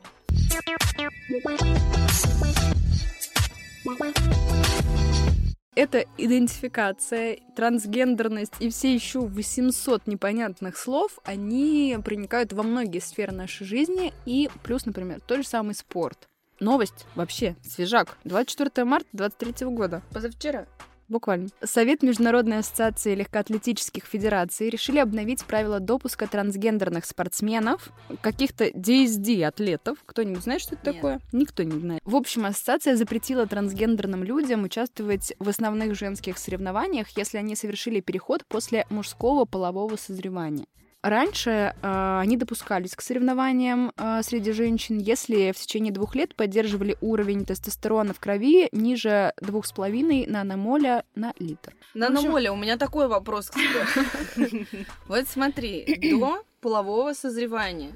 Это 5.74 6.04
идентификация, 6.18 7.38
трансгендерность 7.56 8.54
и 8.60 8.68
все 8.68 8.94
еще 8.94 9.20
800 9.20 10.06
непонятных 10.06 10.76
слов, 10.76 11.18
они 11.24 11.96
проникают 12.04 12.52
во 12.52 12.62
многие 12.62 12.98
сферы 12.98 13.32
нашей 13.32 13.66
жизни. 13.66 14.12
И 14.26 14.50
плюс, 14.62 14.84
например, 14.84 15.20
тот 15.26 15.38
же 15.38 15.44
самый 15.44 15.74
спорт. 15.74 16.28
Новость 16.60 17.06
вообще, 17.14 17.56
свежак. 17.64 18.18
24 18.24 18.84
марта 18.84 19.08
23 19.12 19.66
года. 19.68 20.02
Позавчера. 20.12 20.66
Буквально. 21.12 21.48
Совет 21.62 22.02
Международной 22.02 22.60
ассоциации 22.60 23.14
легкоатлетических 23.14 24.06
федераций 24.06 24.70
решили 24.70 24.98
обновить 24.98 25.44
правила 25.44 25.78
допуска 25.78 26.26
трансгендерных 26.26 27.04
спортсменов, 27.04 27.90
каких-то 28.22 28.68
DSD-атлетов. 28.68 29.98
Кто-нибудь 30.06 30.42
знает, 30.42 30.62
что 30.62 30.74
это 30.74 30.86
Нет. 30.86 30.94
такое? 30.94 31.20
Никто 31.32 31.64
не 31.64 31.78
знает. 31.78 32.00
В 32.06 32.16
общем, 32.16 32.46
ассоциация 32.46 32.96
запретила 32.96 33.46
трансгендерным 33.46 34.24
людям 34.24 34.64
участвовать 34.64 35.34
в 35.38 35.50
основных 35.50 35.94
женских 35.96 36.38
соревнованиях, 36.38 37.08
если 37.14 37.36
они 37.36 37.56
совершили 37.56 38.00
переход 38.00 38.46
после 38.46 38.86
мужского 38.88 39.44
полового 39.44 39.96
созревания. 39.96 40.64
Раньше 41.02 41.74
э, 41.82 42.18
они 42.20 42.36
допускались 42.36 42.94
к 42.94 43.00
соревнованиям 43.00 43.92
э, 43.96 44.22
среди 44.22 44.52
женщин, 44.52 44.98
если 44.98 45.50
в 45.50 45.56
течение 45.56 45.92
двух 45.92 46.14
лет 46.14 46.36
поддерживали 46.36 46.96
уровень 47.00 47.44
тестостерона 47.44 48.14
в 48.14 48.20
крови 48.20 48.68
ниже 48.70 49.32
2,5 49.40 50.30
наномоля 50.30 51.04
на 51.16 51.34
литр. 51.40 51.74
Наномоля, 51.94 52.52
у 52.52 52.56
меня 52.56 52.76
такой 52.76 53.08
вопрос 53.08 53.50
к 53.50 53.54
тебе. 53.54 54.66
Вот 55.08 55.26
смотри, 55.26 56.12
до 56.12 56.44
полового 56.60 57.12
созревания. 57.14 57.90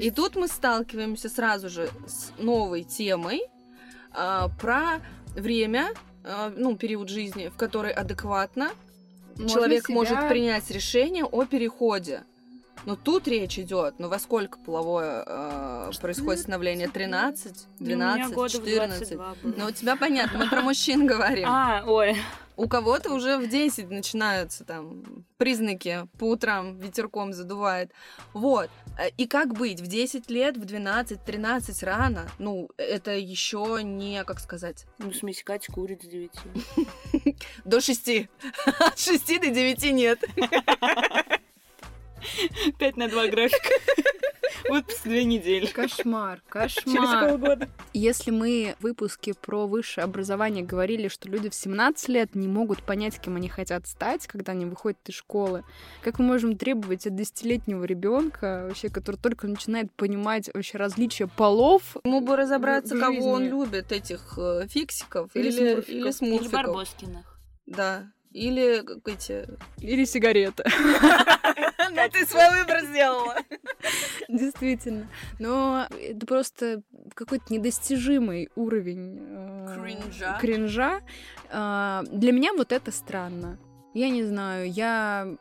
И 0.00 0.10
тут 0.12 0.36
мы 0.36 0.46
сталкиваемся 0.46 1.28
сразу 1.28 1.68
же 1.68 1.90
с 2.06 2.30
новой 2.38 2.84
темой 2.84 3.42
а, 4.12 4.48
про 4.60 5.00
время, 5.34 5.88
а, 6.22 6.52
ну, 6.56 6.76
период 6.76 7.08
жизни, 7.08 7.48
в 7.48 7.56
который 7.56 7.90
адекватно 7.90 8.70
Можно 9.36 9.48
человек 9.48 9.86
себя- 9.86 9.94
может 9.94 10.28
принять 10.28 10.70
решение 10.70 11.24
о 11.24 11.44
переходе. 11.44 12.22
Но 12.86 12.96
тут 12.96 13.26
речь 13.28 13.58
идет, 13.58 13.94
ну 13.98 14.08
во 14.08 14.18
сколько 14.18 14.58
половое 14.58 15.24
э, 15.26 15.90
происходит 16.00 16.42
становление? 16.42 16.88
13, 16.88 17.66
Ну, 17.78 17.86
у 17.86 17.88
меня 17.88 18.14
12, 18.26 18.34
года 18.34 18.48
в 18.48 18.52
14? 18.52 18.98
22 19.16 19.34
было. 19.42 19.54
Ну, 19.56 19.66
у 19.66 19.70
тебя 19.70 19.96
понятно, 19.96 20.38
мы 20.38 20.48
про 20.50 20.60
мужчин 20.60 21.06
говорим. 21.06 21.48
А, 21.48 21.82
ой. 21.86 22.16
У 22.56 22.68
кого-то 22.68 23.12
уже 23.12 23.38
в 23.38 23.48
10 23.48 23.90
начинаются 23.90 24.64
там 24.64 25.02
признаки, 25.38 26.06
по 26.18 26.30
утрам 26.30 26.78
ветерком 26.78 27.32
задувает. 27.32 27.90
Вот. 28.32 28.70
Э, 28.98 29.08
И 29.16 29.26
как 29.26 29.54
быть? 29.54 29.80
В 29.80 29.86
10 29.88 30.30
лет, 30.30 30.56
в 30.56 30.64
12, 30.64 31.24
13 31.24 31.82
рано? 31.82 32.28
Ну, 32.38 32.68
это 32.76 33.10
еще 33.16 33.80
не, 33.82 34.22
как 34.24 34.38
сказать, 34.40 34.86
Ну, 34.98 35.10
Катя 35.44 35.72
курит 35.72 36.02
с 36.02 36.06
9. 36.06 36.30
до 37.64 37.80
6. 37.80 38.08
От 38.78 38.98
6 38.98 39.40
до 39.40 39.48
9 39.48 39.92
нет. 39.92 40.24
5 42.78 42.96
на 42.96 43.08
2 43.08 43.26
график. 43.28 43.62
Выпуск 44.68 45.02
две 45.04 45.24
недели. 45.24 45.66
Кошмар, 45.66 46.40
Через 46.52 46.74
кошмар. 46.76 47.28
полгода. 47.28 47.68
Если 47.92 48.30
мы 48.30 48.76
в 48.78 48.82
выпуске 48.84 49.34
про 49.34 49.66
высшее 49.66 50.04
образование 50.04 50.64
говорили, 50.64 51.08
что 51.08 51.28
люди 51.28 51.50
в 51.50 51.54
17 51.54 52.08
лет 52.08 52.34
не 52.34 52.48
могут 52.48 52.82
понять, 52.82 53.18
кем 53.20 53.36
они 53.36 53.48
хотят 53.48 53.86
стать, 53.86 54.26
когда 54.26 54.52
они 54.52 54.64
выходят 54.64 54.98
из 55.06 55.14
школы, 55.16 55.64
как 56.02 56.18
мы 56.18 56.26
можем 56.26 56.56
требовать 56.56 57.06
от 57.06 57.14
десятилетнего 57.14 57.84
ребенка, 57.84 58.64
вообще, 58.68 58.88
который 58.88 59.16
только 59.16 59.46
начинает 59.48 59.92
понимать 59.92 60.48
вообще 60.54 60.78
различия 60.78 61.26
полов, 61.26 61.96
Ему 62.04 62.20
бы 62.20 62.36
разобраться, 62.36 62.94
В 62.96 63.00
кого 63.00 63.32
он 63.32 63.44
любит, 63.48 63.92
этих 63.92 64.38
э, 64.38 64.66
фиксиков 64.68 65.30
Или 65.34 65.48
или, 65.48 65.72
смурфиков. 66.10 66.22
или 66.22 66.36
Или. 66.36 66.48
Барбоскиных. 66.48 67.38
Да. 67.66 68.10
Или 68.34 68.82
как 68.82 69.06
эти... 69.08 69.46
или 69.80 70.04
сигарета. 70.04 70.64
Ну, 71.90 72.10
ты 72.10 72.26
свой 72.26 72.50
выбор 72.58 72.80
сделала. 72.86 73.36
Действительно. 74.28 75.06
Но 75.38 75.86
это 75.90 76.26
просто 76.26 76.82
какой-то 77.14 77.44
недостижимый 77.50 78.48
уровень 78.56 79.18
э, 79.20 79.76
Кринжа. 79.80 80.38
кринжа. 80.40 81.00
А, 81.50 82.02
Для 82.10 82.32
меня 82.32 82.52
вот 82.54 82.72
это 82.72 82.90
странно. 82.90 83.58
Я 83.94 84.10
не 84.10 84.24
знаю, 84.24 84.70
я, 84.70 85.36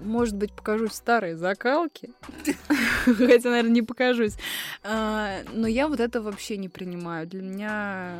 может 0.00 0.36
быть, 0.36 0.52
покажусь 0.52 0.92
в 0.92 0.94
старой 0.94 1.34
закалке. 1.34 2.10
Хотя, 3.04 3.50
наверное, 3.50 3.70
не 3.70 3.82
покажусь. 3.82 4.36
А, 4.84 5.40
Но 5.52 5.66
я 5.66 5.88
вот 5.88 5.98
это 5.98 6.22
вообще 6.22 6.56
не 6.56 6.68
принимаю. 6.68 7.26
Для 7.26 7.42
меня 7.42 8.14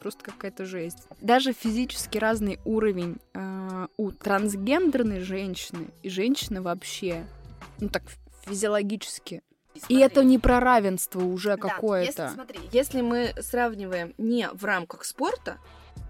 просто 0.00 0.24
какая-то 0.24 0.64
жесть. 0.64 1.06
Даже 1.20 1.52
физически 1.52 2.18
разный 2.18 2.58
уровень 2.64 3.18
а, 3.32 3.86
у 3.96 4.10
трансгендерной 4.10 5.20
женщины 5.20 5.90
и 6.02 6.08
женщины 6.08 6.60
вообще. 6.60 7.24
Ну 7.78 7.88
так, 7.88 8.02
физиологически. 8.44 9.42
И 9.88 9.98
это 9.98 10.24
не 10.24 10.38
про 10.38 10.58
равенство 10.58 11.20
уже 11.20 11.50
Да, 11.50 11.68
какое-то. 11.68 12.22
Если, 12.24 12.34
смотри, 12.34 12.60
если 12.72 13.00
мы 13.00 13.32
сравниваем 13.40 14.14
не 14.18 14.48
в 14.52 14.64
рамках 14.64 15.04
спорта, 15.04 15.58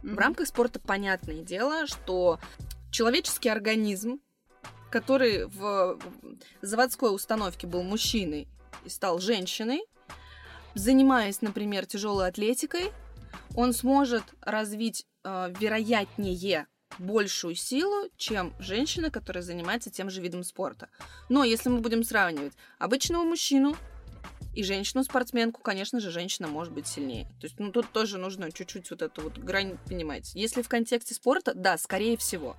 в 0.03 0.19
рамках 0.19 0.49
спорта 0.49 0.81
понятное 0.81 1.43
дело, 1.43 1.87
что 1.87 2.41
человеческий 2.93 3.49
организм, 3.49 4.21
который 4.91 5.47
в 5.47 5.99
заводской 6.61 7.13
установке 7.13 7.67
был 7.67 7.83
мужчиной 7.83 8.47
и 8.85 8.89
стал 8.89 9.19
женщиной, 9.19 9.83
занимаясь, 10.75 11.41
например, 11.43 11.87
тяжелой 11.87 12.29
атлетикой, 12.29 12.93
он 13.57 13.73
сможет 13.73 14.23
развить 14.41 15.07
э, 15.25 15.53
вероятнее 15.59 16.67
большую 16.99 17.55
силу, 17.55 18.09
чем 18.17 18.53
женщина, 18.59 19.11
которая 19.11 19.43
занимается 19.43 19.91
тем 19.91 20.11
же 20.11 20.21
видом 20.21 20.45
спорта. 20.45 20.89
Но 21.29 21.45
если 21.45 21.71
мы 21.71 21.81
будем 21.81 22.05
сравнивать 22.05 22.53
обычного 22.79 23.25
мужчину 23.25 23.77
и 24.55 24.63
женщину-спортсменку, 24.63 25.63
конечно 25.63 26.01
же, 26.01 26.11
женщина 26.11 26.49
может 26.49 26.73
быть 26.73 26.87
сильнее. 26.87 27.25
То 27.41 27.47
есть, 27.47 27.59
ну, 27.59 27.73
тут 27.73 27.91
тоже 27.93 28.19
нужно 28.19 28.53
чуть-чуть 28.53 28.91
вот 28.91 29.01
эту 29.01 29.23
вот 29.23 29.39
грань 29.39 29.79
понимать. 29.87 30.33
Если 30.35 30.61
в 30.61 30.69
контексте 30.69 31.15
спорта, 31.15 31.55
да, 31.55 31.79
скорее 31.79 32.19
всего. 32.19 32.57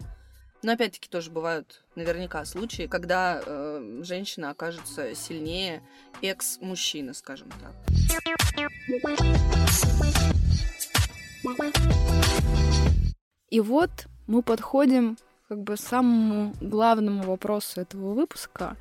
Но 0.63 0.71
опять-таки 0.71 1.09
тоже 1.09 1.29
бывают 1.29 1.83
наверняка 1.95 2.45
случаи, 2.45 2.87
когда 2.87 3.41
э, 3.45 3.99
женщина 4.03 4.49
окажется 4.49 5.13
сильнее 5.13 5.83
экс-мужчины, 6.21 7.13
скажем 7.13 7.49
так. 7.59 7.73
И 13.49 13.59
вот 13.59 13.91
мы 14.25 14.41
подходим 14.41 15.17
как 15.49 15.61
бы 15.61 15.75
самому 15.75 16.53
главному 16.61 17.23
вопросу 17.23 17.81
этого 17.81 18.13
выпуска. 18.13 18.77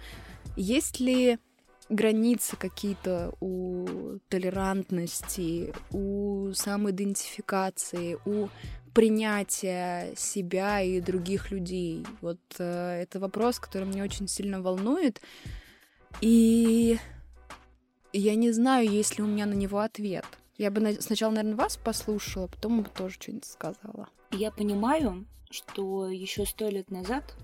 Есть 0.56 1.00
ли 1.00 1.40
границы 1.88 2.56
какие-то 2.56 3.34
у 3.40 4.18
толерантности, 4.28 5.74
у 5.90 6.52
самоидентификации, 6.54 8.18
у 8.24 8.48
принятия 8.94 10.14
себя 10.16 10.80
и 10.82 11.00
других 11.00 11.50
людей? 11.50 12.04
Вот 12.20 12.40
э, 12.58 13.02
это 13.02 13.20
вопрос, 13.20 13.58
который 13.58 13.88
меня 13.88 14.04
очень 14.04 14.28
сильно 14.28 14.60
волнует. 14.62 15.20
И 16.20 16.98
я 18.12 18.34
не 18.34 18.52
знаю, 18.52 18.88
есть 18.88 19.18
ли 19.18 19.24
у 19.24 19.26
меня 19.26 19.46
на 19.46 19.54
него 19.54 19.78
ответ. 19.78 20.26
Я 20.58 20.70
бы 20.70 20.80
на- 20.80 21.00
сначала, 21.00 21.32
наверное, 21.32 21.56
вас 21.56 21.76
послушала, 21.76 22.46
потом 22.46 22.82
бы 22.82 22.88
тоже 22.88 23.14
что-нибудь 23.14 23.46
сказала. 23.46 24.08
Я 24.30 24.50
понимаю, 24.50 25.26
что 25.50 26.08
еще 26.08 26.44
сто 26.46 26.68
лет 26.68 26.90
назад, 26.90 27.34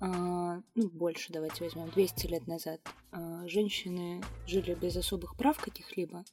а, 0.00 0.60
ну, 0.74 0.88
больше 0.88 1.32
давайте 1.32 1.64
возьмем, 1.64 1.90
200 1.90 2.26
лет 2.26 2.46
назад, 2.46 2.80
а, 3.12 3.46
женщины 3.46 4.22
жили 4.46 4.74
без 4.74 4.96
особых 4.96 5.36
прав 5.36 5.58
каких-либо, 5.58 6.24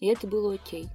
и 0.00 0.06
это 0.06 0.26
было 0.26 0.54
окей. 0.54 0.88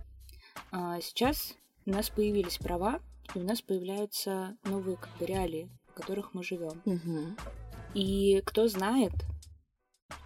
А 0.72 1.00
сейчас 1.02 1.56
у 1.90 1.92
нас 1.92 2.10
появились 2.10 2.58
права, 2.58 3.02
и 3.34 3.40
у 3.40 3.44
нас 3.44 3.62
появляются 3.62 4.56
новые 4.64 4.98
как 4.98 5.10
бы 5.18 5.26
реалии, 5.26 5.70
в 5.88 5.94
которых 5.94 6.34
мы 6.34 6.44
живем. 6.44 6.82
Мгм. 6.86 7.36
И 7.96 8.42
кто 8.46 8.68
знает, 8.68 9.14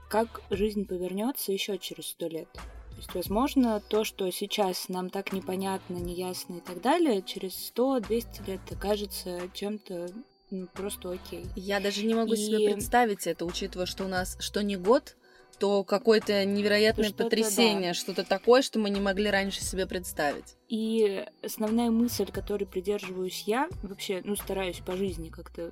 как 0.09 0.41
жизнь 0.49 0.85
повернется 0.85 1.51
еще 1.51 1.77
через 1.77 2.07
сто 2.07 2.27
лет. 2.27 2.49
То 2.53 2.97
есть, 2.97 3.15
возможно, 3.15 3.81
то, 3.89 4.03
что 4.03 4.29
сейчас 4.31 4.89
нам 4.89 5.09
так 5.09 5.33
непонятно, 5.33 5.95
неясно 5.95 6.55
и 6.55 6.59
так 6.59 6.81
далее, 6.81 7.23
через 7.23 7.53
100-200 7.75 8.45
лет 8.45 8.61
окажется 8.71 9.49
чем-то 9.53 10.09
ну, 10.51 10.67
просто 10.67 11.11
окей. 11.11 11.47
Я 11.55 11.79
даже 11.79 12.05
не 12.05 12.13
могу 12.13 12.35
себе 12.35 12.65
И- 12.65 12.73
представить 12.73 13.25
это, 13.25 13.45
учитывая, 13.45 13.87
что 13.87 14.05
у 14.05 14.07
нас 14.07 14.37
что 14.39 14.61
не 14.61 14.75
год, 14.75 15.15
то 15.59 15.83
какое-то 15.83 16.45
невероятное 16.45 17.05
Что-то, 17.05 17.23
потрясение, 17.25 17.93
что-то 17.93 18.23
такое, 18.23 18.61
что 18.61 18.79
мы 18.79 18.89
не 18.89 18.99
могли 18.99 19.29
раньше 19.29 19.61
себе 19.61 19.85
представить. 19.85 20.57
И 20.67 21.25
основная 21.41 21.89
мысль, 21.89 22.25
которой 22.31 22.65
придерживаюсь 22.65 23.43
я, 23.45 23.69
вообще, 23.81 24.21
ну, 24.23 24.35
стараюсь 24.35 24.79
по 24.79 24.95
жизни 24.95 25.29
как-то 25.29 25.71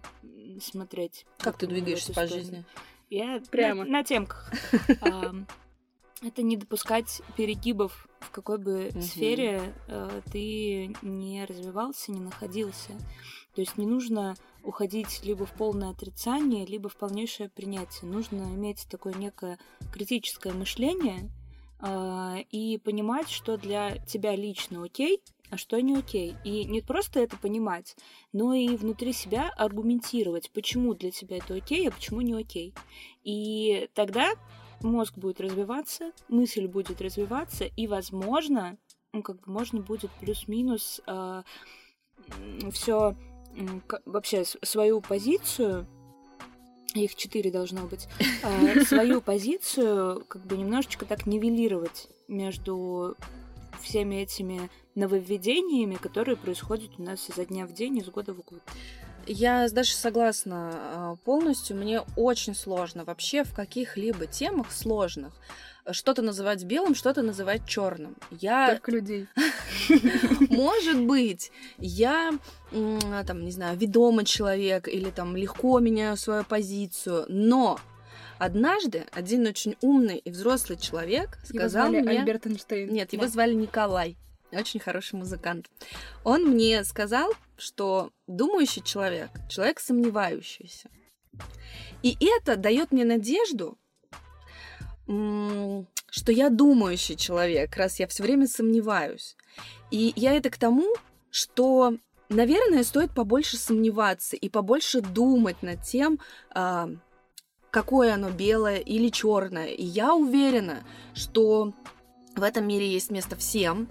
смотреть. 0.62 1.26
Как 1.40 1.58
ты 1.58 1.68
двигаешься 1.68 2.14
по 2.14 2.26
сторону. 2.26 2.36
жизни? 2.36 2.66
Я 3.10 3.42
Прямо. 3.52 3.84
на, 3.84 3.92
на 3.92 4.04
темках. 4.04 4.52
Это 6.22 6.44
не 6.44 6.56
допускать 6.56 7.22
перегибов 7.36 8.08
в 8.20 8.30
какой 8.30 8.60
бы 8.60 8.92
сфере 9.02 9.74
э, 9.88 10.22
ты 10.32 10.96
не 11.02 11.44
развивался, 11.46 12.12
не 12.12 12.20
находился. 12.20 12.92
То 13.56 13.62
есть 13.62 13.78
не 13.78 13.86
нужно 13.86 14.36
уходить 14.64 15.24
либо 15.24 15.45
в 15.45 15.54
полное 15.54 15.89
отрицание, 15.89 16.66
либо 16.66 16.89
в 16.89 16.95
полнейшее 16.95 17.49
принятие. 17.49 18.10
Нужно 18.10 18.43
иметь 18.56 18.88
такое 18.89 19.14
некое 19.14 19.60
критическое 19.91 20.54
мышление 20.54 21.30
а, 21.80 22.38
и 22.52 22.78
понимать, 22.78 23.30
что 23.30 23.58
для 23.58 23.97
тебя 23.97 24.36
лично 24.36 24.84
окей, 24.84 25.22
а 25.49 25.58
что 25.58 25.82
не 25.82 25.95
окей. 25.95 26.36
И 26.45 26.64
не 26.64 26.82
просто 26.82 27.20
это 27.20 27.38
понимать, 27.38 27.95
но 28.32 28.54
и 28.54 28.76
внутри 28.78 29.12
себя 29.14 29.52
аргументировать, 29.58 30.52
почему 30.52 30.93
для 30.93 31.12
тебя 31.12 31.38
это 31.38 31.56
окей, 31.56 31.89
а 31.89 31.91
почему 31.91 32.22
не 32.22 32.34
окей. 32.34 32.74
И 33.24 33.89
тогда 33.93 34.32
мозг 34.82 35.18
будет 35.18 35.41
развиваться, 35.41 36.12
мысль 36.30 36.68
будет 36.68 37.02
развиваться, 37.02 37.66
и, 37.66 37.88
возможно, 37.88 38.78
ну, 39.12 39.24
как 39.24 39.41
бы 39.41 39.52
можно 39.52 39.82
будет 39.82 40.10
плюс-минус 40.22 41.02
все 42.72 43.16
вообще 44.06 44.43
свою 44.64 45.02
позицию 45.02 45.88
их 46.93 47.16
четыре 47.16 47.52
должно 47.52 47.86
быть, 47.86 48.08
а, 48.43 48.84
свою 48.86 49.22
позицию 49.22 50.26
как 50.28 50.45
бы 50.45 50.58
немножечко 50.58 51.06
так 51.06 51.26
нивелировать 51.26 52.10
между 52.28 53.16
всеми 53.82 54.16
этими 54.16 54.70
нововведениями, 54.95 55.95
которые 55.95 56.36
происходят 56.36 56.91
у 56.97 57.04
нас 57.04 57.30
изо 57.30 57.45
дня 57.45 57.66
в 57.66 57.74
день, 57.74 57.97
из 57.97 58.10
года 58.10 58.34
в 58.34 58.41
год. 58.41 58.62
Я 59.28 59.68
с 59.68 59.72
Дашей 59.72 59.95
согласна 59.95 60.72
а, 60.74 61.16
полностью. 61.24 61.78
Мне 61.78 62.02
очень 62.16 62.56
сложно 62.56 63.06
вообще 63.06 63.43
в 63.43 63.54
каких-либо 63.54 64.26
темах 64.26 64.72
сложных 64.72 65.34
что-то 65.92 66.22
называть 66.22 66.64
белым, 66.64 66.96
что-то 66.96 67.22
называть 67.22 67.66
черным. 67.68 68.16
Я 68.30 68.70
Только 68.72 68.92
людей. 68.92 69.28
Может 70.50 71.02
быть, 71.02 71.52
я, 71.78 72.32
там, 72.72 73.44
не 73.44 73.52
знаю, 73.52 73.78
ведомый 73.78 74.26
человек 74.26 74.88
или 74.88 75.10
там 75.10 75.36
легко 75.36 75.80
меняю 75.80 76.18
свою 76.18 76.44
позицию, 76.44 77.26
но 77.28 77.80
однажды 78.38 79.06
один 79.12 79.46
очень 79.48 79.76
умный 79.82 80.18
и 80.18 80.32
взрослый 80.32 80.78
человек 80.78 81.38
Его 81.50 81.60
сказал 81.60 81.88
звали 81.88 82.02
мне... 82.02 82.20
Альберт 82.20 82.48
Эйнштейн. 82.48 82.92
Нет, 82.92 83.14
его 83.14 83.24
Да. 83.24 83.30
звали 83.30 83.54
Николай. 83.54 84.18
Очень 84.52 84.80
хороший 84.80 85.16
музыкант. 85.16 85.68
Он 86.24 86.44
мне 86.44 86.84
сказал, 86.84 87.32
что 87.58 88.12
думающий 88.28 88.84
человек, 88.84 89.30
человек 89.50 89.80
сомневающийся. 89.80 90.90
И 92.04 92.18
это 92.20 92.58
дает 92.58 92.92
мне 92.92 93.06
надежду, 93.06 93.78
что 96.09 96.32
я 96.32 96.49
думающий 96.49 97.16
человек, 97.16 97.76
раз 97.76 97.99
я 97.99 98.07
все 98.07 98.24
время 98.24 98.47
сомневаюсь. 98.47 99.36
И 99.89 100.14
я 100.16 100.34
это 100.34 100.49
к 100.49 100.57
тому, 100.57 100.93
что, 101.30 101.95
наверное, 102.30 102.84
стоит 102.84 103.12
побольше 103.14 103.57
сомневаться 103.57 104.36
и 104.36 104.49
побольше 104.49 105.01
думать 105.01 105.62
над 105.64 105.82
тем, 105.84 106.20
а, 106.53 106.89
какое 107.72 108.14
оно 108.14 108.30
белое 108.30 108.78
или 108.78 109.09
черное. 109.09 109.68
И 109.68 109.84
я 109.84 110.14
уверена, 110.14 110.84
что 111.14 111.74
в 112.36 112.43
этом 112.43 112.68
мире 112.68 112.89
есть 112.89 113.12
место 113.12 113.36
всем, 113.36 113.88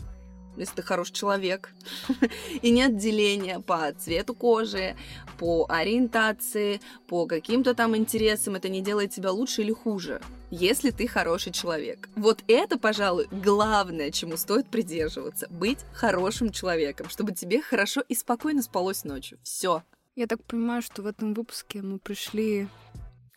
если 0.56 0.76
ты 0.76 0.82
хороший 0.82 1.12
человек, 1.12 1.72
и 2.62 2.70
нет 2.70 2.96
деления 2.96 3.60
по 3.60 3.92
цвету 3.92 4.34
кожи, 4.34 4.96
по 5.38 5.66
ориентации, 5.68 6.80
по 7.06 7.26
каким-то 7.26 7.74
там 7.74 7.96
интересам. 7.96 8.56
Это 8.56 8.68
не 8.68 8.80
делает 8.80 9.12
тебя 9.12 9.32
лучше 9.32 9.62
или 9.62 9.72
хуже, 9.72 10.20
если 10.50 10.90
ты 10.90 11.06
хороший 11.06 11.52
человек. 11.52 12.08
Вот 12.16 12.42
это, 12.48 12.78
пожалуй, 12.78 13.26
главное, 13.30 14.10
чему 14.10 14.36
стоит 14.36 14.68
придерживаться. 14.68 15.46
Быть 15.50 15.80
хорошим 15.92 16.50
человеком, 16.50 17.08
чтобы 17.08 17.32
тебе 17.32 17.62
хорошо 17.62 18.02
и 18.08 18.14
спокойно 18.14 18.62
спалось 18.62 19.04
ночью. 19.04 19.38
Все. 19.42 19.82
Я 20.16 20.26
так 20.26 20.42
понимаю, 20.44 20.82
что 20.82 21.02
в 21.02 21.06
этом 21.06 21.34
выпуске 21.34 21.82
мы 21.82 21.98
пришли 21.98 22.68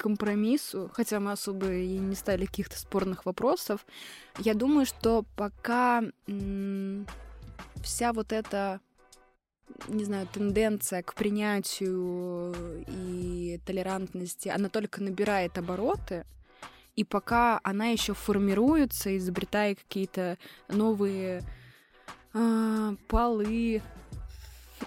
компромиссу, 0.03 0.91
хотя 0.93 1.21
мы 1.21 1.31
особо 1.31 1.71
и 1.71 1.97
не 1.97 2.15
ставили 2.15 2.45
каких-то 2.45 2.77
спорных 2.77 3.25
вопросов. 3.25 3.85
Я 4.37 4.53
думаю, 4.53 4.85
что 4.85 5.23
пока 5.37 6.03
вся 7.81 8.11
вот 8.11 8.33
эта, 8.33 8.81
не 9.87 10.03
знаю, 10.03 10.27
тенденция 10.27 11.03
к 11.03 11.13
принятию 11.15 12.53
и 12.85 13.61
толерантности, 13.65 14.49
она 14.49 14.67
только 14.67 15.01
набирает 15.01 15.57
обороты, 15.57 16.25
и 16.97 17.05
пока 17.05 17.61
она 17.63 17.87
еще 17.87 18.13
формируется, 18.13 19.17
изобретая 19.17 19.75
какие-то 19.75 20.37
новые 20.67 21.43
а, 22.33 22.95
полы, 23.07 23.81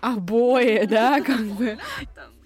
обои, 0.03 0.85
да, 0.85 1.23
как 1.23 1.41
бы, 1.41 1.79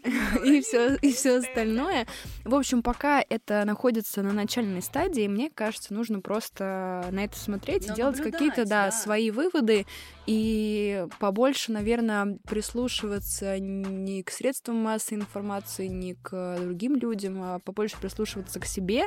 и 0.44 0.60
все 0.60 0.96
и 0.96 1.12
все 1.12 1.38
остальное. 1.38 2.06
В 2.44 2.54
общем, 2.54 2.82
пока 2.82 3.24
это 3.28 3.64
находится 3.64 4.22
на 4.22 4.32
начальной 4.32 4.82
стадии, 4.82 5.26
мне 5.28 5.50
кажется, 5.50 5.92
нужно 5.92 6.20
просто 6.20 7.06
на 7.10 7.24
это 7.24 7.38
смотреть 7.38 7.86
и 7.86 7.88
Но 7.90 7.94
делать 7.94 8.16
наблюдать, 8.16 8.40
какие-то, 8.40 8.68
да, 8.68 8.86
да. 8.86 8.90
свои 8.90 9.30
выводы 9.30 9.86
и 10.26 11.06
побольше, 11.18 11.72
наверное, 11.72 12.38
прислушиваться 12.48 13.58
не 13.58 14.22
к 14.22 14.30
средствам 14.30 14.76
массовой 14.76 15.20
информации, 15.20 15.86
не 15.86 16.14
к 16.14 16.58
другим 16.60 16.96
людям, 16.96 17.42
а 17.42 17.58
побольше 17.58 17.96
прислушиваться 18.00 18.60
к 18.60 18.66
себе 18.66 19.04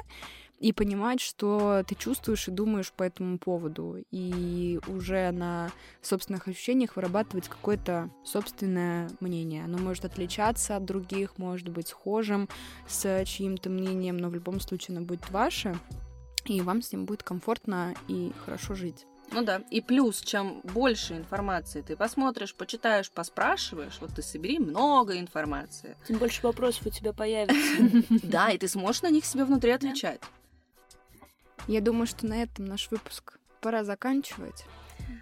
и 0.64 0.72
понимать, 0.72 1.20
что 1.20 1.84
ты 1.86 1.93
чувствуешь 1.93 2.47
и 2.47 2.51
думаешь 2.51 2.93
по 2.93 3.03
этому 3.03 3.38
поводу, 3.38 3.97
и 4.11 4.80
уже 4.88 5.30
на 5.32 5.70
собственных 6.01 6.47
ощущениях 6.47 6.95
вырабатывать 6.95 7.49
какое-то 7.49 8.09
собственное 8.24 9.09
мнение. 9.20 9.66
Оно 9.66 9.78
может 9.78 10.05
отличаться 10.05 10.78
от 10.78 10.86
других, 10.86 11.38
может 11.38 11.68
быть 11.68 11.89
схожим 11.89 12.47
с 12.88 13.26
чьим-то 13.26 13.70
мнением, 13.70 14.16
но 14.16 14.30
в 14.30 14.36
любом 14.36 14.61
случае 14.61 14.95
оно 14.95 15.05
будет 15.05 15.30
ваше, 15.32 15.76
и 16.45 16.61
вам 16.61 16.82
с 16.82 16.93
ним 16.93 17.03
будет 17.03 17.24
комфортно 17.24 17.93
и 18.07 18.32
хорошо 18.45 18.74
жить. 18.74 19.05
Ну 19.34 19.43
да. 19.43 19.64
И 19.70 19.82
плюс, 19.82 20.22
чем 20.22 20.61
больше 20.64 21.16
информации 21.18 21.82
ты 21.82 21.97
посмотришь, 21.97 22.55
почитаешь, 22.55 23.11
поспрашиваешь, 23.11 23.97
вот 23.99 24.11
ты 24.16 24.22
собери 24.22 24.59
много 24.59 25.20
информации. 25.20 25.97
Тем 26.07 26.20
больше 26.20 26.41
вопросов 26.41 26.86
у 26.86 26.89
тебя 26.89 27.11
появится. 27.11 28.14
Да, 28.24 28.49
и 28.51 28.57
ты 28.57 28.70
сможешь 28.70 29.01
на 29.01 29.09
них 29.09 29.26
себе 29.26 29.43
внутри 29.43 29.72
отвечать. 29.72 30.22
Я 31.68 31.82
думаю, 31.82 32.07
что 32.07 32.26
на 32.26 32.41
этом 32.43 32.66
наш 32.66 32.91
выпуск 32.91 33.38
пора 33.61 33.84
заканчивать. 33.84 34.66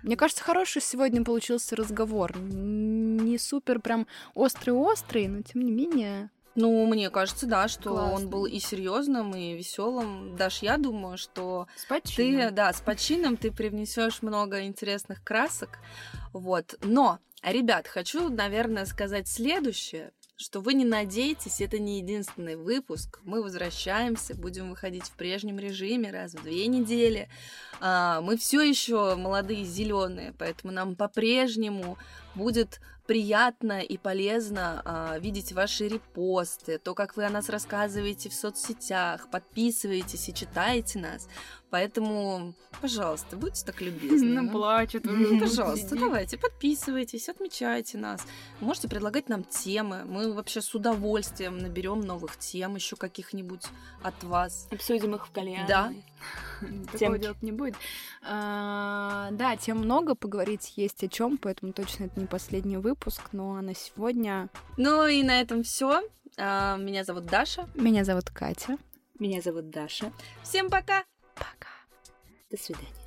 Мне 0.03 0.15
кажется, 0.15 0.43
хороший 0.43 0.81
сегодня 0.81 1.23
получился 1.23 1.75
разговор. 1.75 2.37
Не 2.37 3.37
супер 3.37 3.79
прям 3.79 4.07
острый-острый, 4.33 5.27
но 5.27 5.41
тем 5.41 5.61
не 5.61 5.71
менее 5.71 6.29
Ну, 6.55 6.85
мне 6.85 7.09
кажется, 7.09 7.45
да, 7.45 7.67
что 7.67 7.91
Классно. 7.91 8.13
он 8.15 8.29
был 8.29 8.45
и 8.45 8.59
серьезным, 8.59 9.35
и 9.35 9.53
веселым. 9.53 10.35
Даш, 10.35 10.61
я 10.61 10.77
думаю, 10.77 11.17
что 11.17 11.67
с 11.75 11.85
ты, 12.15 12.51
да, 12.51 12.73
с 12.73 12.81
почином 12.81 13.37
ты 13.37 13.51
привнесешь 13.51 14.21
много 14.21 14.63
интересных 14.63 15.23
красок. 15.23 15.79
Вот. 16.33 16.75
Но, 16.81 17.19
ребят, 17.43 17.87
хочу, 17.87 18.29
наверное, 18.29 18.85
сказать 18.85 19.27
следующее 19.27 20.11
что 20.41 20.59
вы 20.59 20.73
не 20.73 20.85
надейтесь, 20.85 21.61
это 21.61 21.79
не 21.79 21.99
единственный 21.99 22.55
выпуск. 22.55 23.19
Мы 23.23 23.43
возвращаемся, 23.43 24.35
будем 24.35 24.69
выходить 24.69 25.05
в 25.05 25.11
прежнем 25.11 25.59
режиме 25.59 26.11
раз 26.11 26.33
в 26.33 26.43
две 26.43 26.67
недели. 26.67 27.29
А, 27.79 28.21
Мы 28.21 28.37
все 28.37 28.61
еще 28.61 29.15
молодые, 29.15 29.63
зеленые, 29.63 30.33
поэтому 30.37 30.73
нам 30.73 30.95
по-прежнему 30.95 31.97
будет 32.35 32.81
приятно 33.07 33.81
и 33.81 33.97
полезно 33.97 34.81
а, 34.85 35.19
видеть 35.19 35.51
ваши 35.51 35.87
репосты, 35.87 36.77
то, 36.77 36.93
как 36.93 37.17
вы 37.17 37.25
о 37.25 37.29
нас 37.29 37.49
рассказываете 37.49 38.29
в 38.29 38.33
соцсетях, 38.33 39.29
подписываетесь 39.29 40.29
и 40.29 40.33
читаете 40.33 40.99
нас. 40.99 41.27
Поэтому, 41.71 42.53
пожалуйста, 42.81 43.37
будьте 43.37 43.65
так 43.65 43.79
любезны. 43.79 44.41
ну. 44.41 44.51
плачет 44.51 45.05
Ну, 45.05 45.39
Пожалуйста, 45.39 45.95
давайте, 45.95 46.37
подписывайтесь, 46.37 47.29
отмечайте 47.29 47.97
нас. 47.97 48.27
Можете 48.59 48.89
предлагать 48.89 49.29
нам 49.29 49.45
темы. 49.45 50.03
Мы 50.03 50.33
вообще 50.33 50.61
с 50.61 50.75
удовольствием 50.75 51.57
наберем 51.57 52.01
новых 52.01 52.37
тем, 52.37 52.75
еще 52.75 52.97
каких-нибудь 52.97 53.63
от 54.03 54.21
вас. 54.23 54.67
Обсудим 54.69 55.15
их 55.15 55.25
в 55.25 55.31
кальяне. 55.31 55.65
Да. 55.65 55.93
Такого 56.91 57.17
делать 57.17 57.41
не 57.41 57.53
будет. 57.53 57.75
А, 58.21 59.29
да, 59.31 59.55
тем 59.55 59.77
много, 59.77 60.13
поговорить 60.13 60.73
есть 60.75 61.01
о 61.05 61.07
чем, 61.07 61.37
поэтому 61.37 61.71
точно 61.71 62.03
это 62.05 62.19
не 62.19 62.27
последний 62.27 62.77
выпуск. 62.77 63.21
Ну 63.31 63.55
а 63.55 63.61
на 63.61 63.73
сегодня 63.73 64.49
Ну 64.75 65.07
и 65.07 65.23
на 65.23 65.39
этом 65.39 65.63
все. 65.63 66.01
Меня 66.37 67.05
зовут 67.05 67.27
Даша. 67.27 67.69
меня 67.75 68.03
зовут 68.03 68.29
Катя. 68.29 68.77
Меня 69.19 69.39
зовут 69.41 69.69
Даша. 69.69 70.11
Всем 70.43 70.69
пока! 70.69 71.05
Пока. 71.35 71.69
До 72.49 72.57
свидания. 72.57 73.00